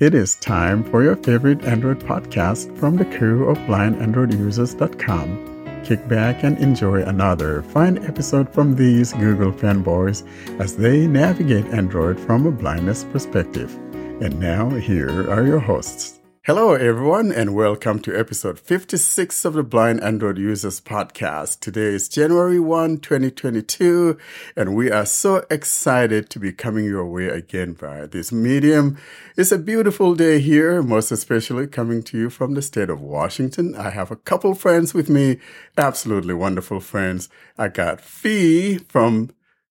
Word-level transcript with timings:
It 0.00 0.14
is 0.14 0.34
time 0.36 0.82
for 0.82 1.02
your 1.02 1.16
favorite 1.16 1.62
Android 1.66 2.00
podcast 2.00 2.74
from 2.78 2.96
the 2.96 3.04
crew 3.04 3.50
of 3.50 3.58
blindandroidusers.com. 3.58 5.82
Kick 5.84 6.08
back 6.08 6.42
and 6.42 6.56
enjoy 6.56 7.02
another 7.02 7.60
fine 7.64 8.02
episode 8.06 8.50
from 8.50 8.74
these 8.74 9.12
Google 9.12 9.52
fanboys 9.52 10.26
as 10.58 10.74
they 10.74 11.06
navigate 11.06 11.66
Android 11.66 12.18
from 12.18 12.46
a 12.46 12.50
blindness 12.50 13.04
perspective. 13.12 13.74
And 14.22 14.40
now, 14.40 14.70
here 14.70 15.30
are 15.30 15.46
your 15.46 15.60
hosts. 15.60 16.19
Hello, 16.44 16.72
everyone, 16.72 17.30
and 17.30 17.54
welcome 17.54 17.98
to 18.00 18.18
episode 18.18 18.58
56 18.58 19.44
of 19.44 19.52
the 19.52 19.62
Blind 19.62 20.02
Android 20.02 20.38
Users 20.38 20.80
Podcast. 20.80 21.60
Today 21.60 21.88
is 21.88 22.08
January 22.08 22.58
1, 22.58 22.96
2022, 23.00 24.16
and 24.56 24.74
we 24.74 24.90
are 24.90 25.04
so 25.04 25.44
excited 25.50 26.30
to 26.30 26.38
be 26.38 26.50
coming 26.50 26.86
your 26.86 27.04
way 27.04 27.26
again 27.26 27.74
via 27.74 28.06
this 28.06 28.32
medium. 28.32 28.96
It's 29.36 29.52
a 29.52 29.58
beautiful 29.58 30.14
day 30.14 30.38
here, 30.40 30.82
most 30.82 31.10
especially 31.10 31.66
coming 31.66 32.02
to 32.04 32.16
you 32.16 32.30
from 32.30 32.54
the 32.54 32.62
state 32.62 32.88
of 32.88 33.02
Washington. 33.02 33.76
I 33.76 33.90
have 33.90 34.10
a 34.10 34.16
couple 34.16 34.54
friends 34.54 34.94
with 34.94 35.10
me, 35.10 35.40
absolutely 35.76 36.32
wonderful 36.32 36.80
friends. 36.80 37.28
I 37.58 37.68
got 37.68 38.00
Fee 38.00 38.78
from 38.78 39.28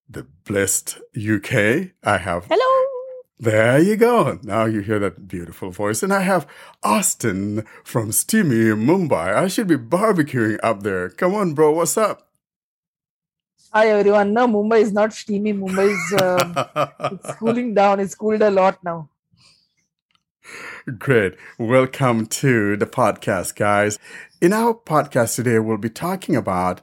the 0.08 0.27
blessed 0.46 0.99
UK. 1.18 1.94
I 2.04 2.18
have 2.20 2.46
Hello. 2.46 2.88
There 3.39 3.79
you 3.79 3.95
go. 3.95 4.39
Now 4.43 4.66
you 4.66 4.81
hear 4.81 4.99
that 4.99 5.27
beautiful 5.27 5.71
voice. 5.71 6.03
And 6.03 6.13
I 6.13 6.21
have 6.21 6.45
Austin 6.84 7.65
from 7.84 8.12
steamy 8.12 8.75
Mumbai. 8.75 9.34
I 9.34 9.48
should 9.48 9.67
be 9.67 9.77
barbecuing 9.77 10.59
up 10.62 10.84
there. 10.84 11.09
Come 11.09 11.34
on, 11.34 11.53
bro. 11.53 11.71
What's 11.71 11.98
up? 11.98 12.29
Hi 13.71 13.88
everyone. 13.89 14.34
No, 14.34 14.48
Mumbai 14.48 14.81
is 14.81 14.91
not 14.91 15.13
steamy. 15.13 15.53
Mumbai 15.53 15.93
is 15.93 16.21
um, 16.21 17.12
it's 17.20 17.35
cooling 17.35 17.73
down. 17.73 17.99
It's 17.99 18.15
cooled 18.15 18.41
a 18.41 18.52
lot 18.52 18.84
now. 18.84 19.09
Great. 20.98 21.35
Welcome 21.59 22.26
to 22.26 22.76
the 22.76 22.87
podcast, 22.87 23.55
guys. 23.55 23.99
In 24.41 24.53
our 24.53 24.74
podcast 24.74 25.35
today, 25.35 25.59
we'll 25.59 25.77
be 25.77 25.90
talking 25.90 26.35
about 26.35 26.81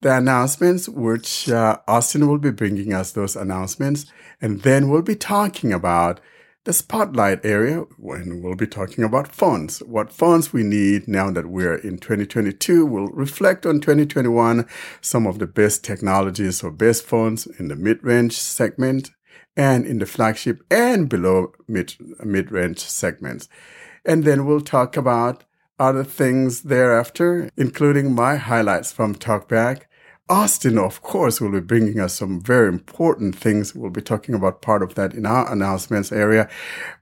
the 0.00 0.16
announcements, 0.16 0.88
which 0.88 1.48
uh, 1.50 1.78
Austin 1.86 2.26
will 2.26 2.38
be 2.38 2.50
bringing 2.50 2.92
us 2.92 3.12
those 3.12 3.36
announcements. 3.36 4.06
And 4.40 4.62
then 4.62 4.88
we'll 4.88 5.02
be 5.02 5.16
talking 5.16 5.72
about 5.72 6.20
the 6.64 6.72
spotlight 6.72 7.44
area 7.44 7.80
when 7.96 8.42
we'll 8.42 8.54
be 8.54 8.66
talking 8.66 9.02
about 9.02 9.34
phones, 9.34 9.78
what 9.80 10.12
phones 10.12 10.52
we 10.52 10.62
need 10.62 11.08
now 11.08 11.30
that 11.30 11.46
we're 11.46 11.76
in 11.76 11.98
2022. 11.98 12.84
We'll 12.84 13.08
reflect 13.08 13.64
on 13.64 13.80
2021, 13.80 14.68
some 15.00 15.26
of 15.26 15.38
the 15.38 15.46
best 15.46 15.84
technologies 15.84 16.62
or 16.62 16.70
best 16.70 17.04
phones 17.04 17.46
in 17.46 17.68
the 17.68 17.76
mid-range 17.76 18.38
segment 18.38 19.10
and 19.56 19.86
in 19.86 19.98
the 19.98 20.06
flagship 20.06 20.62
and 20.70 21.08
below 21.08 21.52
mid, 21.66 21.94
mid-range 22.24 22.78
segments. 22.78 23.48
And 24.04 24.24
then 24.24 24.46
we'll 24.46 24.60
talk 24.60 24.96
about 24.96 25.44
other 25.78 26.04
things 26.04 26.62
thereafter, 26.62 27.50
including 27.56 28.14
my 28.14 28.36
highlights 28.36 28.92
from 28.92 29.14
TalkBack 29.14 29.82
Austin, 30.30 30.78
of 30.78 31.02
course, 31.02 31.40
will 31.40 31.50
be 31.50 31.58
bringing 31.58 31.98
us 31.98 32.14
some 32.14 32.40
very 32.40 32.68
important 32.68 33.34
things. 33.34 33.74
We'll 33.74 33.90
be 33.90 34.00
talking 34.00 34.32
about 34.32 34.62
part 34.62 34.80
of 34.80 34.94
that 34.94 35.12
in 35.12 35.26
our 35.26 35.50
announcements 35.52 36.12
area. 36.12 36.48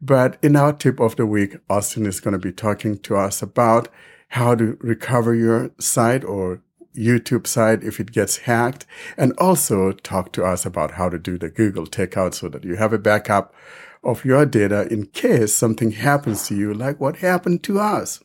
But 0.01 0.39
in 0.43 0.57
our 0.57 0.73
tip 0.73 0.99
of 0.99 1.17
the 1.17 1.27
week, 1.27 1.59
Austin 1.69 2.07
is 2.07 2.21
going 2.21 2.33
to 2.33 2.39
be 2.39 2.53
talking 2.53 2.99
to 3.01 3.17
us 3.17 3.43
about 3.43 3.89
how 4.29 4.55
to 4.55 4.79
recover 4.81 5.35
your 5.35 5.71
site 5.79 6.25
or 6.25 6.63
YouTube 6.97 7.47
site 7.47 7.85
if 7.85 8.01
it 8.01 8.13
gets 8.13 8.39
hacked 8.39 8.87
and 9.19 9.35
also 9.37 9.93
talk 9.93 10.33
to 10.33 10.43
us 10.43 10.65
about 10.65 10.93
how 10.93 11.11
to 11.11 11.19
do 11.19 11.37
the 11.37 11.51
Google 11.51 11.87
takeout 11.87 12.33
so 12.33 12.49
that 12.49 12.65
you 12.65 12.77
have 12.77 12.95
a 12.95 12.99
backup 12.99 13.55
of 14.03 14.25
your 14.25 14.47
data 14.47 14.89
in 14.91 15.05
case 15.07 15.53
something 15.55 15.91
happens 15.91 16.49
to 16.49 16.57
you 16.57 16.73
like 16.73 16.99
what 16.99 17.17
happened 17.17 17.63
to 17.65 17.79
us. 17.79 18.25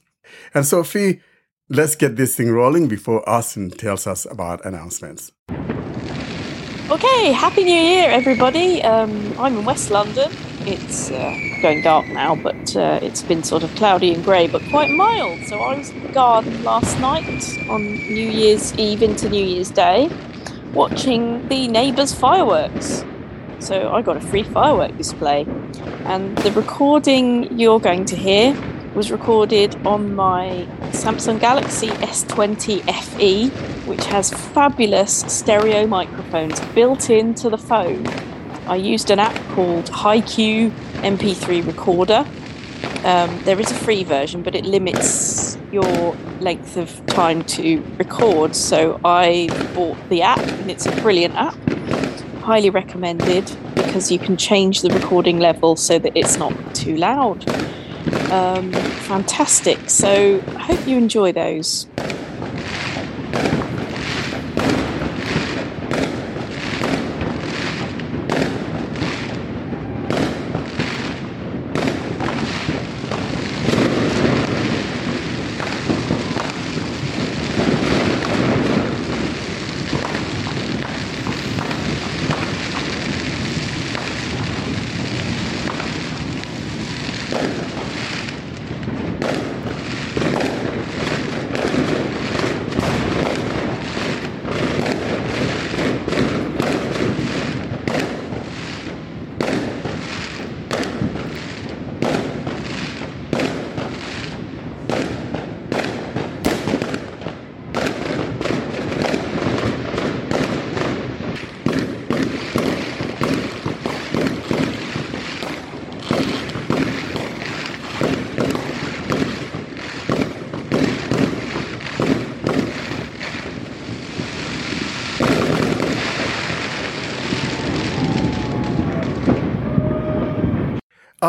And 0.53 0.65
Sophie, 0.65 1.21
let's 1.73 1.95
get 1.95 2.15
this 2.15 2.35
thing 2.35 2.51
rolling 2.51 2.87
before 2.87 3.27
Austin 3.27 3.71
tells 3.71 4.05
us 4.05 4.25
about 4.29 4.63
announcements. 4.63 5.31
Okay, 6.91 7.31
Happy 7.31 7.63
New 7.63 7.73
Year, 7.73 8.11
everybody. 8.11 8.83
Um, 8.83 9.33
I'm 9.39 9.57
in 9.57 9.65
West 9.65 9.89
London. 9.89 10.31
It's 10.65 11.09
uh, 11.09 11.35
going 11.63 11.81
dark 11.81 12.07
now, 12.07 12.35
but 12.35 12.75
uh, 12.75 12.99
it's 13.01 13.23
been 13.23 13.41
sort 13.43 13.63
of 13.63 13.73
cloudy 13.75 14.13
and 14.13 14.23
grey, 14.23 14.47
but 14.47 14.61
quite 14.69 14.91
mild. 14.91 15.43
So 15.47 15.57
I 15.57 15.77
was 15.77 15.89
in 15.89 16.03
the 16.03 16.11
garden 16.11 16.63
last 16.63 16.99
night 16.99 17.43
on 17.67 17.83
New 17.83 18.29
Year's 18.29 18.77
Eve 18.77 19.01
into 19.01 19.27
New 19.27 19.43
Year's 19.43 19.71
Day, 19.71 20.11
watching 20.73 21.47
the 21.47 21.67
neighbours' 21.67 22.13
fireworks. 22.13 23.03
So 23.57 23.91
I 23.91 24.03
got 24.03 24.17
a 24.17 24.21
free 24.21 24.43
firework 24.43 24.95
display, 24.95 25.47
and 26.05 26.37
the 26.39 26.51
recording 26.51 27.57
you're 27.57 27.79
going 27.79 28.05
to 28.05 28.15
hear 28.15 28.53
was 28.95 29.11
recorded 29.11 29.75
on 29.87 30.13
my 30.13 30.67
Samsung 30.91 31.39
Galaxy 31.39 31.87
S20 31.87 32.81
FE, 33.01 33.49
which 33.87 34.05
has 34.05 34.31
fabulous 34.31 35.21
stereo 35.21 35.87
microphones 35.87 36.59
built 36.75 37.09
into 37.09 37.49
the 37.49 37.57
phone. 37.57 38.05
I 38.67 38.75
used 38.75 39.09
an 39.09 39.19
app 39.19 39.35
called 39.55 39.85
HiQ 39.85 40.71
MP3 41.01 41.65
Recorder. 41.65 42.25
Um, 43.03 43.41
there 43.43 43.59
is 43.59 43.71
a 43.71 43.75
free 43.75 44.03
version, 44.03 44.43
but 44.43 44.53
it 44.53 44.63
limits 44.63 45.57
your 45.71 46.15
length 46.39 46.77
of 46.77 47.03
time 47.07 47.43
to 47.45 47.83
record. 47.97 48.55
So 48.55 48.99
I 49.03 49.49
bought 49.73 49.97
the 50.09 50.21
app, 50.21 50.39
and 50.39 50.69
it's 50.69 50.85
a 50.85 50.91
brilliant 51.01 51.35
app. 51.35 51.55
Highly 52.41 52.69
recommended 52.69 53.51
because 53.73 54.11
you 54.11 54.19
can 54.19 54.37
change 54.37 54.81
the 54.81 54.89
recording 54.89 55.39
level 55.39 55.75
so 55.75 55.97
that 55.97 56.15
it's 56.15 56.37
not 56.37 56.53
too 56.75 56.95
loud 56.95 57.43
um, 58.31 58.71
fantastic. 58.71 59.89
So 59.89 60.43
I 60.47 60.59
hope 60.59 60.87
you 60.87 60.97
enjoy 60.97 61.31
those. 61.31 61.87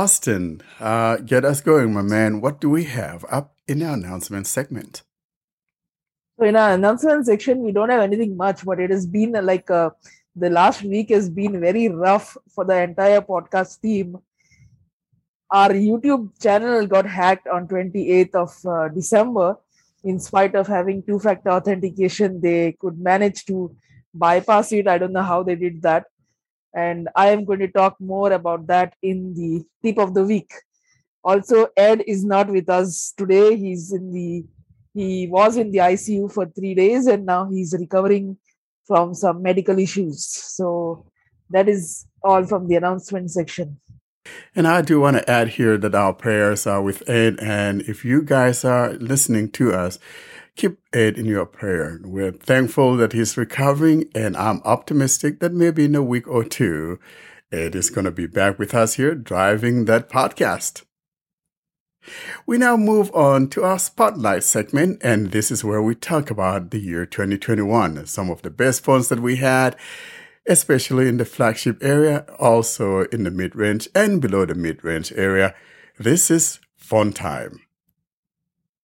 Austin, 0.05 0.61
uh, 0.81 1.17
get 1.17 1.47
us 1.47 1.63
going, 1.63 1.95
my 1.95 2.03
man. 2.03 2.43
What 2.43 2.61
do 2.61 2.69
we 2.69 2.85
have 2.85 3.25
up 3.31 3.57
in 3.67 3.83
our 3.83 3.95
announcement 3.95 4.47
segment? 4.47 5.03
So 6.39 6.45
in 6.45 6.57
our 6.57 6.73
announcement 6.75 7.25
section, 7.25 7.63
we 7.63 7.73
don't 7.73 7.89
have 7.89 8.03
anything 8.03 8.37
much, 8.37 8.67
but 8.67 8.81
it 8.81 8.91
has 8.91 9.07
been 9.07 9.33
like 9.33 9.71
uh, 9.71 9.89
the 10.37 10.51
last 10.51 10.83
week 10.83 11.09
has 11.09 11.31
been 11.31 11.59
very 11.59 11.89
rough 11.89 12.37
for 12.55 12.67
the 12.67 12.83
entire 12.83 13.23
podcast 13.23 13.81
team. 13.81 14.19
Our 15.51 15.71
YouTube 15.71 16.39
channel 16.39 16.87
got 16.87 17.07
hacked 17.07 17.49
on 17.49 17.67
28th 17.67 18.35
of 18.35 18.67
uh, 18.67 18.89
December. 18.89 19.57
In 20.03 20.21
spite 20.21 20.55
of 20.55 20.67
having 20.67 21.03
two-factor 21.03 21.49
authentication, 21.49 22.43
they 22.43 22.77
could 22.79 22.99
manage 22.99 23.47
to 23.47 23.75
bypass 24.13 24.71
it. 24.73 24.87
I 24.87 24.99
don't 24.99 25.15
know 25.15 25.23
how 25.23 25.43
they 25.43 25.55
did 25.55 25.81
that 25.81 26.05
and 26.75 27.09
I 27.15 27.31
am 27.31 27.45
going 27.45 27.61
to 27.61 27.69
talk 27.69 27.97
more 28.01 28.33
about 28.33 28.67
that 28.67 28.95
in 29.03 29.35
the 29.35 29.65
tip 29.83 29.99
of 29.99 30.15
the 30.15 30.25
week. 30.25 30.51
Also, 31.23 31.69
Ed 31.77 32.03
is 32.07 32.25
not 32.25 32.49
with 32.49 32.69
us 32.69 33.15
today. 33.17 33.57
He's 33.57 33.93
in 33.93 34.13
the 34.13 34.45
he 34.93 35.27
was 35.27 35.57
in 35.57 35.73
the 35.73 35.79
ICU 35.79 36.33
for 36.33 36.47
three 36.47 36.75
days 36.75 37.07
and 37.07 37.27
now 37.27 37.49
he's 37.51 37.75
recovering 37.79 38.37
from 38.87 39.13
some 39.13 39.43
medical 39.43 39.79
issues. 39.79 40.25
So 40.25 41.07
that 41.51 41.69
is 41.69 42.07
all 42.23 42.45
from 42.47 42.69
the 42.69 42.77
announcement 42.77 43.31
section. 43.31 43.81
And 44.55 44.69
I 44.69 44.83
do 44.83 45.01
want 45.01 45.17
to 45.17 45.29
add 45.29 45.49
here 45.49 45.77
that 45.79 45.95
our 45.95 46.13
prayers 46.13 46.67
are 46.67 46.81
with 46.81 47.09
Ed. 47.09 47.39
And 47.41 47.83
if 47.83 48.05
you 48.05 48.23
guys 48.23 48.65
are 48.65 48.93
listening 48.95 49.51
to 49.53 49.73
us, 49.73 49.99
keep 50.57 50.79
Ed 50.93 51.19
in 51.19 51.27
your 51.27 51.47
prayer. 51.47 52.01
We're 52.03 52.33
thankful 52.33 52.97
that 52.97 53.13
he's 53.13 53.37
recovering, 53.37 54.09
and 54.15 54.37
I'm 54.37 54.63
optimistic 54.65 55.41
that 55.41 55.53
maybe 55.53 55.85
in 55.85 55.95
a 55.95 56.03
week 56.03 56.29
or 56.29 56.45
two, 56.45 56.99
Ed 57.51 57.75
is 57.75 57.91
going 57.91 58.05
to 58.05 58.11
be 58.11 58.27
back 58.27 58.59
with 58.59 58.75
us 58.75 58.95
here 58.95 59.15
driving 59.15 59.85
that 59.85 60.09
podcast. 60.09 60.83
We 62.47 62.59
now 62.59 62.77
move 62.77 63.11
on 63.15 63.49
to 63.51 63.65
our 63.65 63.79
spotlight 63.79 64.45
segment, 64.45 65.01
and 65.03 65.31
this 65.31 65.51
is 65.51 65.65
where 65.65 65.83
we 65.83 65.95
talk 65.95 66.31
about 66.31 66.71
the 66.71 66.79
year 66.79 67.07
2021, 67.07 68.07
some 68.07 68.31
of 68.31 68.43
the 68.43 68.51
best 68.51 68.85
phones 68.85 69.09
that 69.09 69.21
we 69.21 69.37
had, 69.37 69.77
especially 70.47 71.09
in 71.09 71.17
the 71.17 71.25
flagship 71.25 71.83
area, 71.83 72.27
also 72.39 73.05
in 73.05 73.25
the 73.25 73.31
mid 73.31 73.57
range 73.57 73.89
and 73.95 74.21
below 74.21 74.45
the 74.45 74.55
mid 74.55 74.85
range 74.85 75.13
area. 75.17 75.55
This 75.99 76.31
is 76.31 76.61
phone 76.77 77.13
time. 77.13 77.64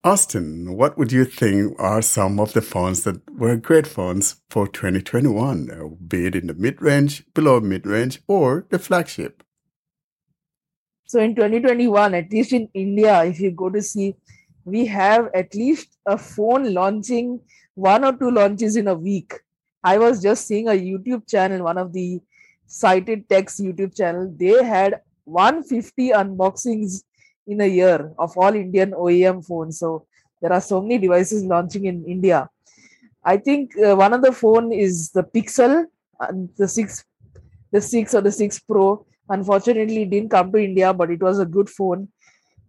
Austin, 0.02 0.78
what 0.78 0.96
would 0.96 1.12
you 1.12 1.26
think 1.26 1.78
are 1.78 2.00
some 2.00 2.40
of 2.40 2.54
the 2.54 2.62
phones 2.62 3.02
that 3.04 3.20
were 3.38 3.54
great 3.56 3.86
phones 3.86 4.40
for 4.48 4.66
2021, 4.66 5.70
uh, 5.70 5.88
be 6.08 6.24
it 6.24 6.34
in 6.34 6.46
the 6.46 6.54
mid 6.54 6.80
range, 6.80 7.22
below 7.34 7.60
mid 7.60 7.86
range, 7.86 8.22
or 8.26 8.64
the 8.70 8.78
flagship? 8.78 9.42
So 11.04 11.20
in 11.20 11.34
2021, 11.34 12.14
at 12.14 12.32
least 12.32 12.54
in 12.54 12.70
India, 12.72 13.24
if 13.24 13.40
you 13.40 13.50
go 13.50 13.68
to 13.68 13.82
see, 13.82 14.14
we 14.64 14.86
have 14.86 15.28
at 15.34 15.54
least 15.54 15.98
a 16.06 16.16
phone 16.16 16.72
launching 16.72 17.38
one 17.74 18.02
or 18.02 18.14
two 18.16 18.30
launches 18.30 18.76
in 18.76 18.88
a 18.88 18.94
week. 18.94 19.34
I 19.84 19.98
was 19.98 20.22
just 20.22 20.46
seeing 20.46 20.68
a 20.68 20.72
YouTube 20.72 21.28
channel, 21.28 21.64
one 21.64 21.76
of 21.76 21.92
the 21.92 22.22
sighted 22.66 23.28
tech's 23.28 23.60
YouTube 23.60 23.94
channel. 23.94 24.32
They 24.34 24.64
had 24.64 25.02
150 25.24 26.10
unboxings 26.12 27.02
in 27.50 27.60
a 27.60 27.66
year 27.66 28.12
of 28.18 28.36
all 28.38 28.54
Indian 28.54 28.92
OEM 28.92 29.44
phones. 29.44 29.78
So 29.78 30.06
there 30.40 30.52
are 30.52 30.60
so 30.60 30.80
many 30.80 30.98
devices 30.98 31.44
launching 31.44 31.84
in 31.86 32.04
India. 32.04 32.48
I 33.24 33.36
think 33.36 33.76
uh, 33.76 33.94
one 33.96 34.12
of 34.12 34.22
the 34.22 34.32
phone 34.32 34.72
is 34.72 35.10
the 35.10 35.22
Pixel, 35.22 35.84
and 36.20 36.48
the 36.56 36.68
six, 36.68 37.04
the 37.72 37.80
six 37.80 38.14
or 38.14 38.20
the 38.20 38.32
six 38.32 38.58
Pro. 38.58 39.04
Unfortunately, 39.28 40.04
didn't 40.04 40.30
come 40.30 40.50
to 40.52 40.58
India, 40.58 40.92
but 40.94 41.10
it 41.10 41.20
was 41.20 41.38
a 41.38 41.46
good 41.46 41.68
phone. 41.68 42.08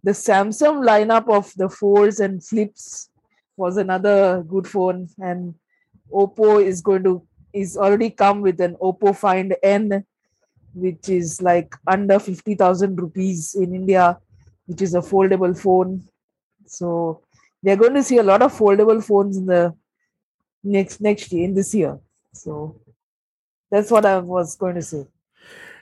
The 0.04 0.12
Samsung 0.12 0.84
lineup 0.84 1.32
of 1.32 1.52
the 1.56 1.68
folds 1.68 2.20
and 2.20 2.44
flips 2.44 3.08
was 3.56 3.76
another 3.76 4.42
good 4.42 4.66
phone, 4.66 5.08
and 5.18 5.54
Oppo 6.12 6.64
is 6.64 6.80
going 6.80 7.04
to 7.04 7.26
is 7.52 7.76
already 7.76 8.10
come 8.10 8.40
with 8.40 8.60
an 8.60 8.76
Oppo 8.76 9.14
Find 9.16 9.54
N, 9.62 10.04
which 10.74 11.08
is 11.08 11.40
like 11.40 11.74
under 11.86 12.18
fifty 12.18 12.54
thousand 12.54 13.00
rupees 13.00 13.54
in 13.54 13.74
India 13.74 14.18
which 14.66 14.82
is 14.82 14.94
a 14.94 15.00
foldable 15.00 15.58
phone. 15.58 16.08
So 16.66 17.22
we 17.62 17.70
are 17.70 17.76
going 17.76 17.94
to 17.94 18.02
see 18.02 18.18
a 18.18 18.22
lot 18.22 18.42
of 18.42 18.52
foldable 18.52 19.02
phones 19.04 19.36
in 19.36 19.46
the 19.46 19.74
next 20.62 21.00
next 21.00 21.32
year 21.32 21.44
in 21.44 21.54
this 21.54 21.74
year. 21.74 21.98
So 22.32 22.80
that's 23.70 23.90
what 23.90 24.06
I 24.06 24.18
was 24.18 24.56
going 24.56 24.76
to 24.76 24.82
say. 24.82 25.06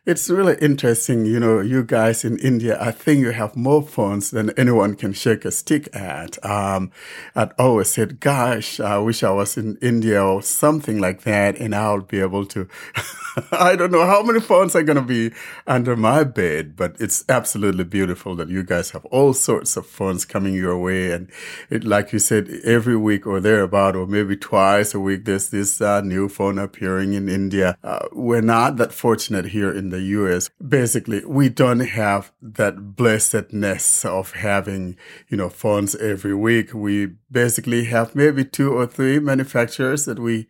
It's 0.07 0.31
really 0.31 0.57
interesting. 0.63 1.27
You 1.27 1.39
know, 1.39 1.61
you 1.61 1.85
guys 1.85 2.25
in 2.25 2.39
India, 2.39 2.79
I 2.81 2.91
think 2.91 3.21
you 3.21 3.33
have 3.33 3.55
more 3.55 3.83
phones 3.83 4.31
than 4.31 4.49
anyone 4.59 4.95
can 4.95 5.13
shake 5.13 5.45
a 5.45 5.51
stick 5.51 5.95
at. 5.95 6.43
Um, 6.43 6.91
I'd 7.37 7.53
always 7.59 7.91
said, 7.91 8.19
gosh, 8.19 8.81
I 8.81 8.97
wish 8.97 9.23
I 9.23 9.31
was 9.31 9.59
in 9.59 9.77
India 9.83 10.25
or 10.25 10.41
something 10.41 11.01
like 11.01 11.25
that 11.25 11.61
and 11.61 11.75
I'll 11.75 12.01
be 12.01 12.19
able 12.19 12.47
to, 12.47 12.67
I 13.53 13.77
don't 13.77 13.93
know 13.93 14.07
how 14.07 14.23
many 14.23 14.41
phones 14.41 14.75
are 14.75 14.83
going 14.83 14.97
to 14.97 15.03
be 15.03 15.33
under 15.67 15.95
my 15.97 16.25
bed, 16.25 16.77
but 16.77 16.97
it's 16.99 17.23
absolutely 17.29 17.85
beautiful 17.85 18.35
that 18.37 18.49
you 18.49 18.63
guys 18.65 18.93
have 18.93 19.05
all 19.07 19.35
sorts 19.35 19.77
of 19.77 19.85
phones 19.85 20.25
coming 20.25 20.55
your 20.55 20.79
way. 20.79 21.13
And 21.13 21.31
it, 21.69 21.85
like 21.85 22.11
you 22.15 22.21
said, 22.21 22.49
every 22.65 22.97
week 22.97 23.27
or 23.27 23.39
thereabout, 23.39 23.97
or 23.97 24.07
maybe 24.07 24.35
twice 24.35 24.95
a 24.95 25.01
week, 25.01 25.27
there's 25.27 25.51
this 25.51 25.79
uh, 25.83 26.01
new 26.01 26.31
phone 26.31 26.59
appearing 26.59 27.13
in 27.13 27.29
India. 27.29 27.77
Uh, 27.85 28.09
we're 28.13 28.41
not 28.41 28.79
that 28.79 28.95
fortunate 28.95 29.45
here 29.47 29.71
in 29.71 29.90
the 29.91 30.01
US, 30.01 30.49
basically, 30.67 31.25
we 31.25 31.49
don't 31.49 31.81
have 31.81 32.33
that 32.43 32.97
blessedness 32.97 34.05
of 34.05 34.33
having, 34.33 34.97
you 35.29 35.37
know, 35.37 35.49
phones 35.49 35.95
every 35.97 36.35
week. 36.35 36.75
We 36.75 37.13
basically 37.31 37.85
have 37.85 38.15
maybe 38.15 38.45
two 38.45 38.73
or 38.73 38.87
three 38.87 39.19
manufacturers 39.19 40.05
that 40.07 40.19
we 40.19 40.49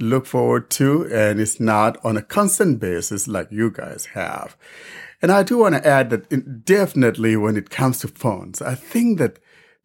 look 0.00 0.26
forward 0.26 0.70
to, 0.70 1.08
and 1.12 1.40
it's 1.40 1.58
not 1.58 1.98
on 2.04 2.16
a 2.16 2.22
constant 2.22 2.80
basis 2.80 3.26
like 3.26 3.50
you 3.50 3.70
guys 3.70 4.06
have. 4.14 4.56
And 5.20 5.32
I 5.32 5.42
do 5.42 5.58
want 5.58 5.74
to 5.74 5.86
add 5.86 6.10
that 6.10 6.64
definitely 6.64 7.36
when 7.36 7.56
it 7.56 7.70
comes 7.70 7.98
to 8.00 8.08
phones, 8.08 8.62
I 8.62 8.74
think 8.74 9.18
that 9.18 9.38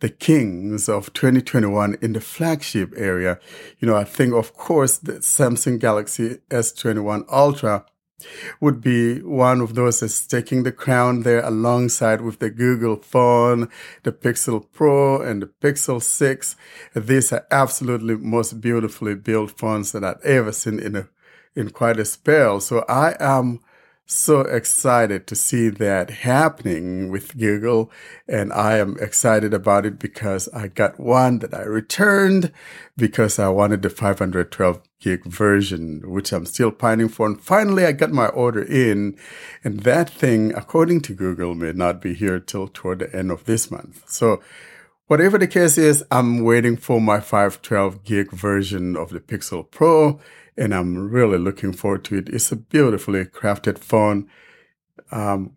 the 0.04 0.10
kings 0.10 0.90
of 0.90 1.14
2021 1.14 1.96
in 2.02 2.14
the 2.14 2.20
flagship 2.20 2.94
area, 2.98 3.40
you 3.80 3.88
know, 3.88 3.96
I 3.96 4.04
think 4.04 4.34
of 4.34 4.54
course 4.54 4.98
the 4.98 5.14
Samsung 5.14 5.80
Galaxy 5.80 6.40
S21 6.50 7.24
Ultra 7.32 7.86
would 8.60 8.82
be 8.82 9.22
one 9.22 9.62
of 9.62 9.76
those 9.76 10.00
that's 10.00 10.26
taking 10.26 10.64
the 10.64 10.72
crown 10.72 11.22
there 11.22 11.44
alongside 11.44 12.22
with 12.22 12.40
the 12.40 12.50
Google 12.50 12.98
phone, 12.98 13.70
the 14.04 14.12
Pixel 14.12 14.66
Pro 14.72 15.22
and 15.22 15.42
the 15.42 15.48
Pixel 15.48 16.02
6. 16.02 16.56
These 16.96 17.34
are 17.34 17.46
absolutely 17.52 18.16
most 18.16 18.62
beautifully 18.62 19.16
built 19.16 19.58
phones 19.58 19.92
that 19.92 20.04
I've 20.04 20.22
ever 20.24 20.52
seen 20.52 20.80
in 20.80 20.96
a, 20.96 21.08
in 21.56 21.70
quite 21.70 22.00
a 22.00 22.06
spell. 22.06 22.60
So 22.60 22.86
I 22.88 23.16
am 23.20 23.60
so 24.06 24.42
excited 24.42 25.28
to 25.28 25.36
see 25.36 25.70
that 25.70 26.10
happening 26.10 27.10
with 27.10 27.38
Google. 27.38 27.92
And 28.28 28.52
I 28.54 28.78
am 28.78 28.98
excited 29.00 29.54
about 29.54 29.86
it 29.86 30.00
because 30.00 30.50
I 30.50 30.68
got 30.68 31.00
one 31.00 31.40
that 31.40 31.54
I 31.54 31.64
returned 31.64 32.52
because 32.98 33.40
I 33.40 33.50
wanted 33.50 33.82
the 33.82 33.90
512 33.90 34.82
gig 35.04 35.26
version, 35.26 36.02
which 36.06 36.32
I'm 36.32 36.46
still 36.46 36.72
pining 36.72 37.10
for. 37.10 37.28
And 37.28 37.42
finally, 37.42 37.86
I 37.86 37.92
got 37.92 38.12
my 38.12 38.28
order 38.28 38.64
in. 38.64 39.18
And 39.64 39.82
that 39.82 40.10
thing, 40.10 40.54
according 40.56 41.02
to 41.02 41.14
Google, 41.14 41.56
may 41.56 41.74
not 41.74 42.02
be 42.02 42.14
here 42.14 42.40
till 42.40 42.68
toward 42.68 43.00
the 43.00 43.16
end 43.16 43.32
of 43.32 43.44
this 43.44 43.70
month. 43.70 44.04
So 44.10 44.42
whatever 45.08 45.38
the 45.38 45.48
case 45.48 45.78
is, 45.78 46.04
I'm 46.10 46.44
waiting 46.44 46.78
for 46.78 47.02
my 47.02 47.20
512 47.20 48.04
gig 48.04 48.32
version 48.32 48.96
of 48.96 49.10
the 49.10 49.20
Pixel 49.20 49.70
Pro 49.70 50.20
and 50.58 50.74
I'm 50.74 51.10
really 51.10 51.38
looking 51.38 51.74
forward 51.74 52.04
to 52.06 52.18
it. 52.18 52.30
It's 52.30 52.52
a 52.52 52.56
beautifully 52.56 53.26
crafted 53.26 53.80
phone. 53.80 54.30
Um, 55.12 55.54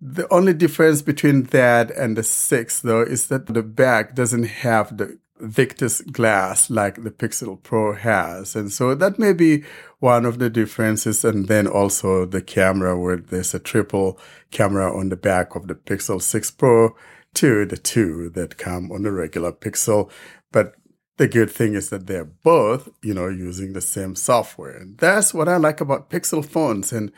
the 0.00 0.32
only 0.32 0.54
difference 0.54 1.02
between 1.02 1.44
that 1.44 1.90
and 1.90 2.16
the 2.16 2.22
six, 2.22 2.80
though, 2.80 3.02
is 3.02 3.28
that 3.28 3.46
the 3.46 3.62
back 3.62 4.14
doesn't 4.14 4.44
have 4.44 4.96
the 4.96 5.18
Victus 5.40 6.00
glass 6.00 6.70
like 6.70 7.02
the 7.02 7.10
Pixel 7.10 7.62
Pro 7.62 7.94
has. 7.94 8.56
And 8.56 8.72
so 8.72 8.94
that 8.94 9.18
may 9.18 9.32
be 9.32 9.64
one 9.98 10.24
of 10.24 10.38
the 10.38 10.50
differences. 10.50 11.24
And 11.24 11.48
then 11.48 11.66
also 11.66 12.24
the 12.24 12.42
camera 12.42 12.98
where 12.98 13.16
there's 13.16 13.54
a 13.54 13.58
triple 13.58 14.18
camera 14.50 14.96
on 14.96 15.08
the 15.08 15.16
back 15.16 15.54
of 15.54 15.68
the 15.68 15.74
Pixel 15.74 16.20
6 16.20 16.50
Pro 16.52 16.94
to 17.34 17.66
the 17.66 17.76
two 17.76 18.30
that 18.30 18.58
come 18.58 18.90
on 18.90 19.02
the 19.02 19.12
regular 19.12 19.52
Pixel. 19.52 20.10
But 20.50 20.74
the 21.18 21.28
good 21.28 21.50
thing 21.50 21.74
is 21.74 21.90
that 21.90 22.06
they're 22.06 22.24
both, 22.24 22.88
you 23.02 23.12
know, 23.12 23.28
using 23.28 23.72
the 23.72 23.80
same 23.80 24.14
software. 24.14 24.76
And 24.76 24.96
that's 24.98 25.34
what 25.34 25.48
I 25.48 25.56
like 25.56 25.80
about 25.80 26.10
Pixel 26.10 26.44
phones. 26.44 26.92
And 26.92 27.12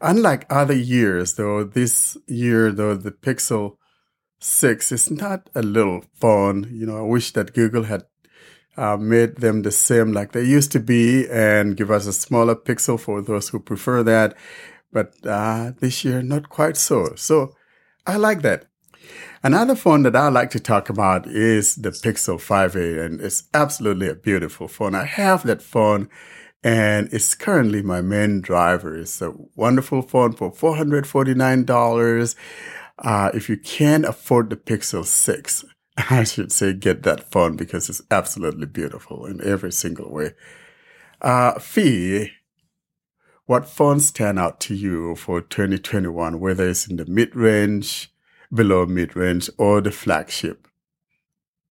unlike 0.00 0.46
other 0.50 0.76
years, 0.76 1.34
though, 1.34 1.64
this 1.64 2.16
year, 2.26 2.70
though, 2.70 2.94
the 2.94 3.10
Pixel 3.10 3.76
6 4.38 4.92
is 4.92 5.10
not 5.10 5.48
a 5.54 5.62
little 5.62 6.04
phone. 6.14 6.68
You 6.72 6.86
know, 6.86 6.98
I 6.98 7.02
wish 7.02 7.32
that 7.32 7.54
Google 7.54 7.84
had 7.84 8.04
uh, 8.76 8.96
made 8.96 9.36
them 9.36 9.62
the 9.62 9.70
same 9.70 10.12
like 10.12 10.32
they 10.32 10.44
used 10.44 10.72
to 10.72 10.80
be 10.80 11.26
and 11.30 11.76
give 11.76 11.90
us 11.90 12.06
a 12.06 12.12
smaller 12.12 12.54
Pixel 12.54 13.00
for 13.00 13.22
those 13.22 13.48
who 13.48 13.58
prefer 13.58 14.02
that. 14.02 14.36
But 14.92 15.14
uh, 15.26 15.72
this 15.80 16.04
year, 16.04 16.22
not 16.22 16.48
quite 16.48 16.76
so. 16.76 17.14
So 17.16 17.54
I 18.06 18.16
like 18.16 18.42
that. 18.42 18.66
Another 19.42 19.76
phone 19.76 20.02
that 20.02 20.16
I 20.16 20.28
like 20.28 20.50
to 20.50 20.60
talk 20.60 20.88
about 20.88 21.26
is 21.26 21.76
the 21.76 21.90
Pixel 21.90 22.36
5a, 22.36 23.04
and 23.04 23.20
it's 23.20 23.44
absolutely 23.54 24.08
a 24.08 24.14
beautiful 24.14 24.68
phone. 24.68 24.94
I 24.94 25.04
have 25.04 25.46
that 25.46 25.62
phone, 25.62 26.08
and 26.64 27.08
it's 27.12 27.34
currently 27.34 27.82
my 27.82 28.00
main 28.00 28.40
driver. 28.40 28.96
It's 28.96 29.22
a 29.22 29.32
wonderful 29.54 30.02
phone 30.02 30.32
for 30.32 30.50
$449. 30.50 32.34
Uh, 32.98 33.30
if 33.34 33.48
you 33.48 33.56
can 33.56 34.04
afford 34.04 34.50
the 34.50 34.56
Pixel 34.56 35.04
6, 35.04 35.64
I 36.10 36.24
should 36.24 36.52
say 36.52 36.72
get 36.72 37.02
that 37.02 37.30
phone 37.30 37.56
because 37.56 37.88
it's 37.88 38.02
absolutely 38.10 38.66
beautiful 38.66 39.26
in 39.26 39.42
every 39.44 39.72
single 39.72 40.10
way. 40.10 40.34
Uh, 41.20 41.58
Fee, 41.58 42.32
what 43.46 43.68
phones 43.68 44.06
stand 44.06 44.38
out 44.38 44.60
to 44.60 44.74
you 44.74 45.14
for 45.14 45.40
2021, 45.40 46.40
whether 46.40 46.68
it's 46.68 46.86
in 46.86 46.96
the 46.96 47.06
mid 47.06 47.34
range, 47.34 48.12
below 48.52 48.86
mid 48.86 49.16
range 49.16 49.48
or 49.58 49.80
the 49.80 49.90
flagship? 49.90 50.68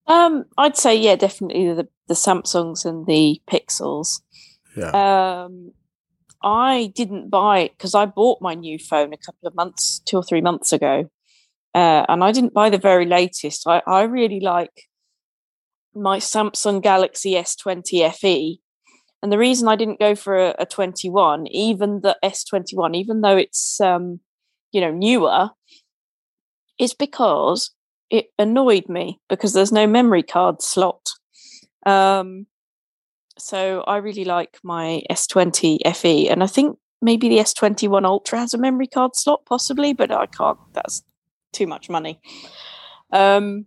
Um, 0.06 0.46
I'd 0.56 0.76
say 0.76 0.96
yeah, 0.96 1.16
definitely 1.16 1.72
the 1.72 1.88
the 2.06 2.14
Samsungs 2.14 2.84
and 2.84 3.06
the 3.06 3.40
Pixels. 3.50 4.20
Yeah. 4.76 4.90
Um, 5.44 5.72
I 6.42 6.92
didn't 6.94 7.28
buy 7.28 7.60
it 7.60 7.72
because 7.76 7.94
I 7.94 8.06
bought 8.06 8.40
my 8.40 8.54
new 8.54 8.78
phone 8.78 9.12
a 9.12 9.16
couple 9.16 9.48
of 9.48 9.54
months, 9.54 10.00
two 10.04 10.16
or 10.16 10.22
three 10.22 10.40
months 10.40 10.72
ago, 10.72 11.10
uh, 11.76 12.06
and 12.08 12.24
I 12.24 12.32
didn't 12.32 12.54
buy 12.54 12.70
the 12.70 12.78
very 12.78 13.04
latest. 13.04 13.66
I, 13.68 13.82
I 13.86 14.04
really 14.04 14.40
like 14.40 14.88
my 15.94 16.18
Samsung 16.18 16.82
Galaxy 16.82 17.32
S20 17.32 18.14
FE. 18.14 18.60
And 19.22 19.30
the 19.30 19.36
reason 19.36 19.68
I 19.68 19.76
didn't 19.76 20.00
go 20.00 20.14
for 20.14 20.38
a, 20.38 20.54
a 20.58 20.64
21, 20.64 21.46
even 21.48 22.00
the 22.00 22.16
S21, 22.24 22.96
even 22.96 23.20
though 23.20 23.36
it's 23.36 23.78
um, 23.78 24.20
you 24.72 24.80
know 24.80 24.90
newer, 24.90 25.50
is 26.78 26.94
because 26.94 27.72
it 28.08 28.28
annoyed 28.38 28.88
me 28.88 29.20
because 29.28 29.52
there's 29.52 29.72
no 29.72 29.86
memory 29.86 30.22
card 30.22 30.62
slot. 30.62 31.10
Um, 31.84 32.46
so 33.38 33.82
I 33.82 33.98
really 33.98 34.24
like 34.24 34.58
my 34.62 35.02
S20 35.10 35.94
FE, 35.94 36.28
and 36.30 36.42
I 36.42 36.46
think 36.46 36.78
maybe 37.02 37.28
the 37.28 37.38
S21 37.38 38.06
Ultra 38.06 38.38
has 38.38 38.54
a 38.54 38.58
memory 38.58 38.86
card 38.86 39.14
slot, 39.14 39.44
possibly, 39.44 39.92
but 39.92 40.10
I 40.10 40.24
can't. 40.24 40.58
That's 40.72 41.02
too 41.56 41.66
much 41.66 41.88
money. 41.88 42.20
Um, 43.12 43.66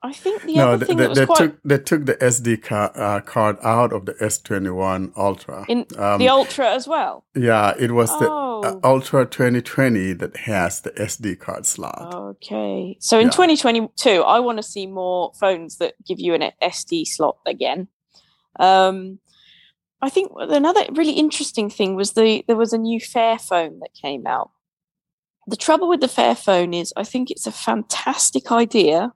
I 0.00 0.12
think 0.12 0.42
the 0.44 0.54
no, 0.54 0.70
other 0.74 0.86
thing 0.86 0.96
they, 0.96 1.02
that 1.04 1.08
was 1.10 1.18
they 1.18 1.26
quite 1.26 1.38
took 1.38 1.62
they 1.64 1.78
took 1.78 2.06
the 2.06 2.14
SD 2.14 2.62
car, 2.62 2.92
uh, 2.94 3.20
card 3.20 3.56
out 3.64 3.92
of 3.92 4.06
the 4.06 4.14
S21 4.14 5.12
Ultra. 5.16 5.64
in 5.68 5.86
Um, 5.98 6.18
the 6.20 6.28
Ultra 6.28 6.70
as 6.70 6.86
well. 6.86 7.24
yeah, 7.34 7.74
it 7.78 7.90
was 7.90 8.10
the 8.20 8.28
Oh. 8.30 8.62
uh, 8.64 8.78
Ultra 8.84 9.26
2020 9.26 10.12
that 10.14 10.36
has 10.36 10.80
the 10.82 10.90
SD 10.92 11.34
card 11.40 11.66
slot. 11.66 12.14
Okay. 12.14 12.96
So 13.00 13.18
in 13.18 13.26
Yeah. 13.26 13.30
2022, 13.32 14.22
I 14.22 14.38
want 14.38 14.58
to 14.58 14.62
see 14.62 14.86
more 14.86 15.32
phones 15.38 15.78
that 15.78 15.94
give 16.06 16.20
you 16.20 16.32
an 16.34 16.44
SD 16.62 17.04
slot 17.04 17.38
again. 17.44 17.88
Um, 18.60 19.18
I 20.00 20.10
think 20.10 20.30
another 20.36 20.84
really 20.92 21.14
interesting 21.24 21.68
thing 21.70 21.96
was 21.96 22.12
the 22.12 22.44
there 22.46 22.56
was 22.64 22.72
a 22.72 22.78
new 22.78 23.00
Fairphone 23.00 23.80
that 23.80 23.94
came 24.00 24.28
out. 24.28 24.50
The 25.48 25.56
trouble 25.56 25.88
with 25.88 26.00
the 26.02 26.08
Fairphone 26.08 26.78
is 26.78 26.92
I 26.94 27.04
think 27.04 27.30
it's 27.30 27.46
a 27.46 27.52
fantastic 27.52 28.52
idea 28.52 29.14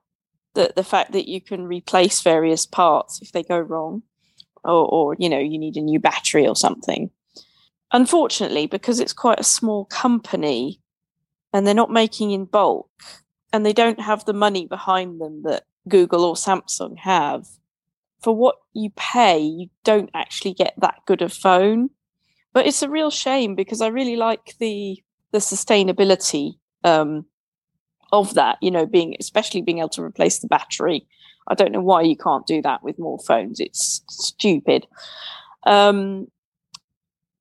that 0.54 0.76
the 0.76 0.82
fact 0.82 1.12
that 1.12 1.28
you 1.28 1.42
can 1.42 1.66
replace 1.66 2.22
various 2.22 2.64
parts 2.64 3.20
if 3.20 3.32
they 3.32 3.42
go 3.42 3.58
wrong 3.58 4.02
or, 4.64 4.86
or 4.86 5.16
you 5.18 5.28
know 5.28 5.38
you 5.38 5.58
need 5.58 5.76
a 5.76 5.82
new 5.82 6.00
battery 6.00 6.48
or 6.48 6.56
something. 6.56 7.10
Unfortunately, 7.92 8.66
because 8.66 8.98
it's 8.98 9.12
quite 9.12 9.40
a 9.40 9.44
small 9.44 9.84
company 9.84 10.80
and 11.52 11.66
they're 11.66 11.74
not 11.74 11.90
making 11.90 12.30
in 12.30 12.46
bulk 12.46 12.88
and 13.52 13.66
they 13.66 13.74
don't 13.74 14.00
have 14.00 14.24
the 14.24 14.32
money 14.32 14.66
behind 14.66 15.20
them 15.20 15.42
that 15.42 15.64
Google 15.86 16.24
or 16.24 16.34
Samsung 16.34 16.96
have, 16.96 17.46
for 18.22 18.34
what 18.34 18.56
you 18.72 18.88
pay, 18.96 19.38
you 19.38 19.68
don't 19.84 20.08
actually 20.14 20.54
get 20.54 20.72
that 20.78 21.00
good 21.04 21.20
a 21.20 21.28
phone. 21.28 21.90
But 22.54 22.66
it's 22.66 22.82
a 22.82 22.88
real 22.88 23.10
shame 23.10 23.54
because 23.54 23.82
I 23.82 23.88
really 23.88 24.16
like 24.16 24.54
the 24.58 25.02
the 25.32 25.38
sustainability 25.38 26.54
um, 26.84 27.26
of 28.12 28.34
that. 28.34 28.58
You 28.60 28.70
know, 28.70 28.86
being 28.86 29.16
especially 29.18 29.62
being 29.62 29.78
able 29.78 29.88
to 29.90 30.02
replace 30.02 30.38
the 30.38 30.48
battery. 30.48 31.06
I 31.48 31.54
don't 31.54 31.72
know 31.72 31.80
why 31.80 32.02
you 32.02 32.16
can't 32.16 32.46
do 32.46 32.62
that 32.62 32.84
with 32.84 32.98
more 32.98 33.18
phones. 33.18 33.58
It's 33.58 34.02
stupid. 34.08 34.86
Um, 35.64 36.28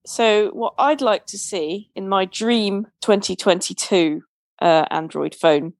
so, 0.06 0.50
what 0.50 0.74
I'd 0.80 1.02
like 1.02 1.28
to 1.28 1.38
see 1.38 1.92
in 1.96 2.10
my 2.10 2.26
dream 2.26 2.88
2022 3.02 4.24
uh, 4.62 4.86
Android 4.90 5.36
phone, 5.36 5.74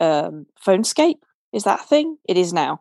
um, 0.00 0.46
Phonescape, 0.64 1.18
is 1.52 1.64
that 1.64 1.86
thing? 1.86 2.16
It 2.26 2.36
is 2.36 2.52
now. 2.52 2.80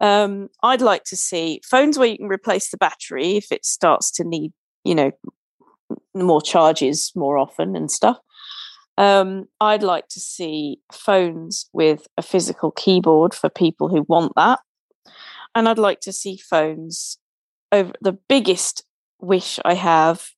Um, 0.00 0.48
I'd 0.62 0.82
like 0.82 1.04
to 1.04 1.16
see 1.16 1.60
phones 1.64 1.98
where 1.98 2.08
you 2.08 2.18
can 2.18 2.28
replace 2.28 2.70
the 2.70 2.76
battery 2.76 3.36
if 3.36 3.50
it 3.50 3.64
starts 3.64 4.10
to 4.12 4.24
need, 4.24 4.52
you 4.84 4.94
know, 4.94 5.12
more 6.22 6.42
charges 6.42 7.12
more 7.14 7.38
often 7.38 7.76
and 7.76 7.90
stuff. 7.90 8.18
Um, 8.98 9.46
I'd 9.60 9.82
like 9.82 10.08
to 10.08 10.20
see 10.20 10.80
phones 10.92 11.68
with 11.72 12.06
a 12.16 12.22
physical 12.22 12.70
keyboard 12.70 13.34
for 13.34 13.50
people 13.50 13.88
who 13.88 14.06
want 14.08 14.32
that. 14.36 14.60
And 15.54 15.68
I'd 15.68 15.78
like 15.78 16.00
to 16.00 16.12
see 16.12 16.38
phones 16.38 17.18
over 17.72 17.92
the 18.00 18.18
biggest 18.28 18.84
wish 19.20 19.58
I 19.64 19.74
have 19.74 20.28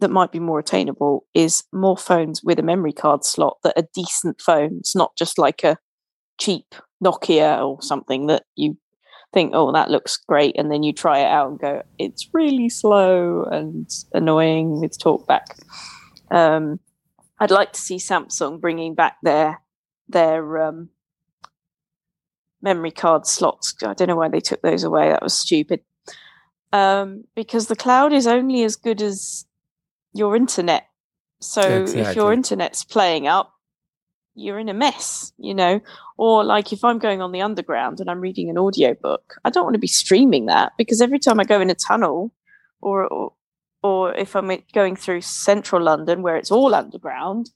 that 0.00 0.10
might 0.10 0.30
be 0.30 0.38
more 0.38 0.60
attainable 0.60 1.24
is 1.34 1.64
more 1.72 1.96
phones 1.96 2.42
with 2.42 2.58
a 2.58 2.62
memory 2.62 2.92
card 2.92 3.24
slot 3.24 3.58
that 3.64 3.76
are 3.76 3.88
decent 3.94 4.40
phones, 4.40 4.92
not 4.94 5.16
just 5.16 5.38
like 5.38 5.64
a 5.64 5.76
cheap 6.38 6.74
Nokia 7.04 7.64
or 7.64 7.82
something 7.82 8.26
that 8.26 8.44
you 8.54 8.76
think, 9.32 9.52
oh, 9.54 9.72
that 9.72 9.90
looks 9.90 10.16
great, 10.16 10.56
and 10.58 10.70
then 10.70 10.82
you 10.82 10.92
try 10.92 11.20
it 11.20 11.26
out 11.26 11.50
and 11.50 11.58
go, 11.58 11.82
it's 11.98 12.28
really 12.32 12.68
slow 12.68 13.44
and 13.44 13.90
annoying 14.12 14.80
with 14.80 14.98
talkback. 14.98 15.46
Um, 16.30 16.80
I'd 17.38 17.50
like 17.50 17.72
to 17.72 17.80
see 17.80 17.96
Samsung 17.96 18.60
bringing 18.60 18.94
back 18.94 19.16
their 19.22 19.60
their 20.08 20.62
um, 20.62 20.88
memory 22.62 22.90
card 22.90 23.26
slots. 23.26 23.74
I 23.82 23.94
don't 23.94 24.08
know 24.08 24.16
why 24.16 24.28
they 24.28 24.40
took 24.40 24.62
those 24.62 24.82
away. 24.82 25.10
That 25.10 25.22
was 25.22 25.34
stupid. 25.34 25.80
Um, 26.72 27.24
because 27.34 27.66
the 27.66 27.76
cloud 27.76 28.12
is 28.12 28.26
only 28.26 28.62
as 28.64 28.76
good 28.76 29.00
as 29.00 29.46
your 30.12 30.34
internet. 30.34 30.84
So 31.40 31.84
if 31.86 32.16
your 32.16 32.32
internet's 32.32 32.84
playing 32.84 33.26
up, 33.26 33.52
you're 34.38 34.58
in 34.58 34.68
a 34.68 34.74
mess, 34.74 35.32
you 35.38 35.54
know. 35.54 35.80
Or 36.16 36.44
like 36.44 36.72
if 36.72 36.84
I'm 36.84 36.98
going 36.98 37.20
on 37.20 37.32
the 37.32 37.42
underground 37.42 38.00
and 38.00 38.10
I'm 38.10 38.20
reading 38.20 38.48
an 38.50 38.58
audiobook, 38.58 39.34
I 39.44 39.50
don't 39.50 39.64
want 39.64 39.74
to 39.74 39.80
be 39.80 39.86
streaming 39.86 40.46
that 40.46 40.72
because 40.78 41.00
every 41.00 41.18
time 41.18 41.40
I 41.40 41.44
go 41.44 41.60
in 41.60 41.70
a 41.70 41.74
tunnel 41.74 42.32
or 42.80 43.06
or, 43.06 43.32
or 43.82 44.14
if 44.14 44.34
I'm 44.34 44.50
going 44.72 44.96
through 44.96 45.20
central 45.22 45.82
London 45.82 46.22
where 46.22 46.36
it's 46.36 46.50
all 46.50 46.74
underground, 46.74 47.50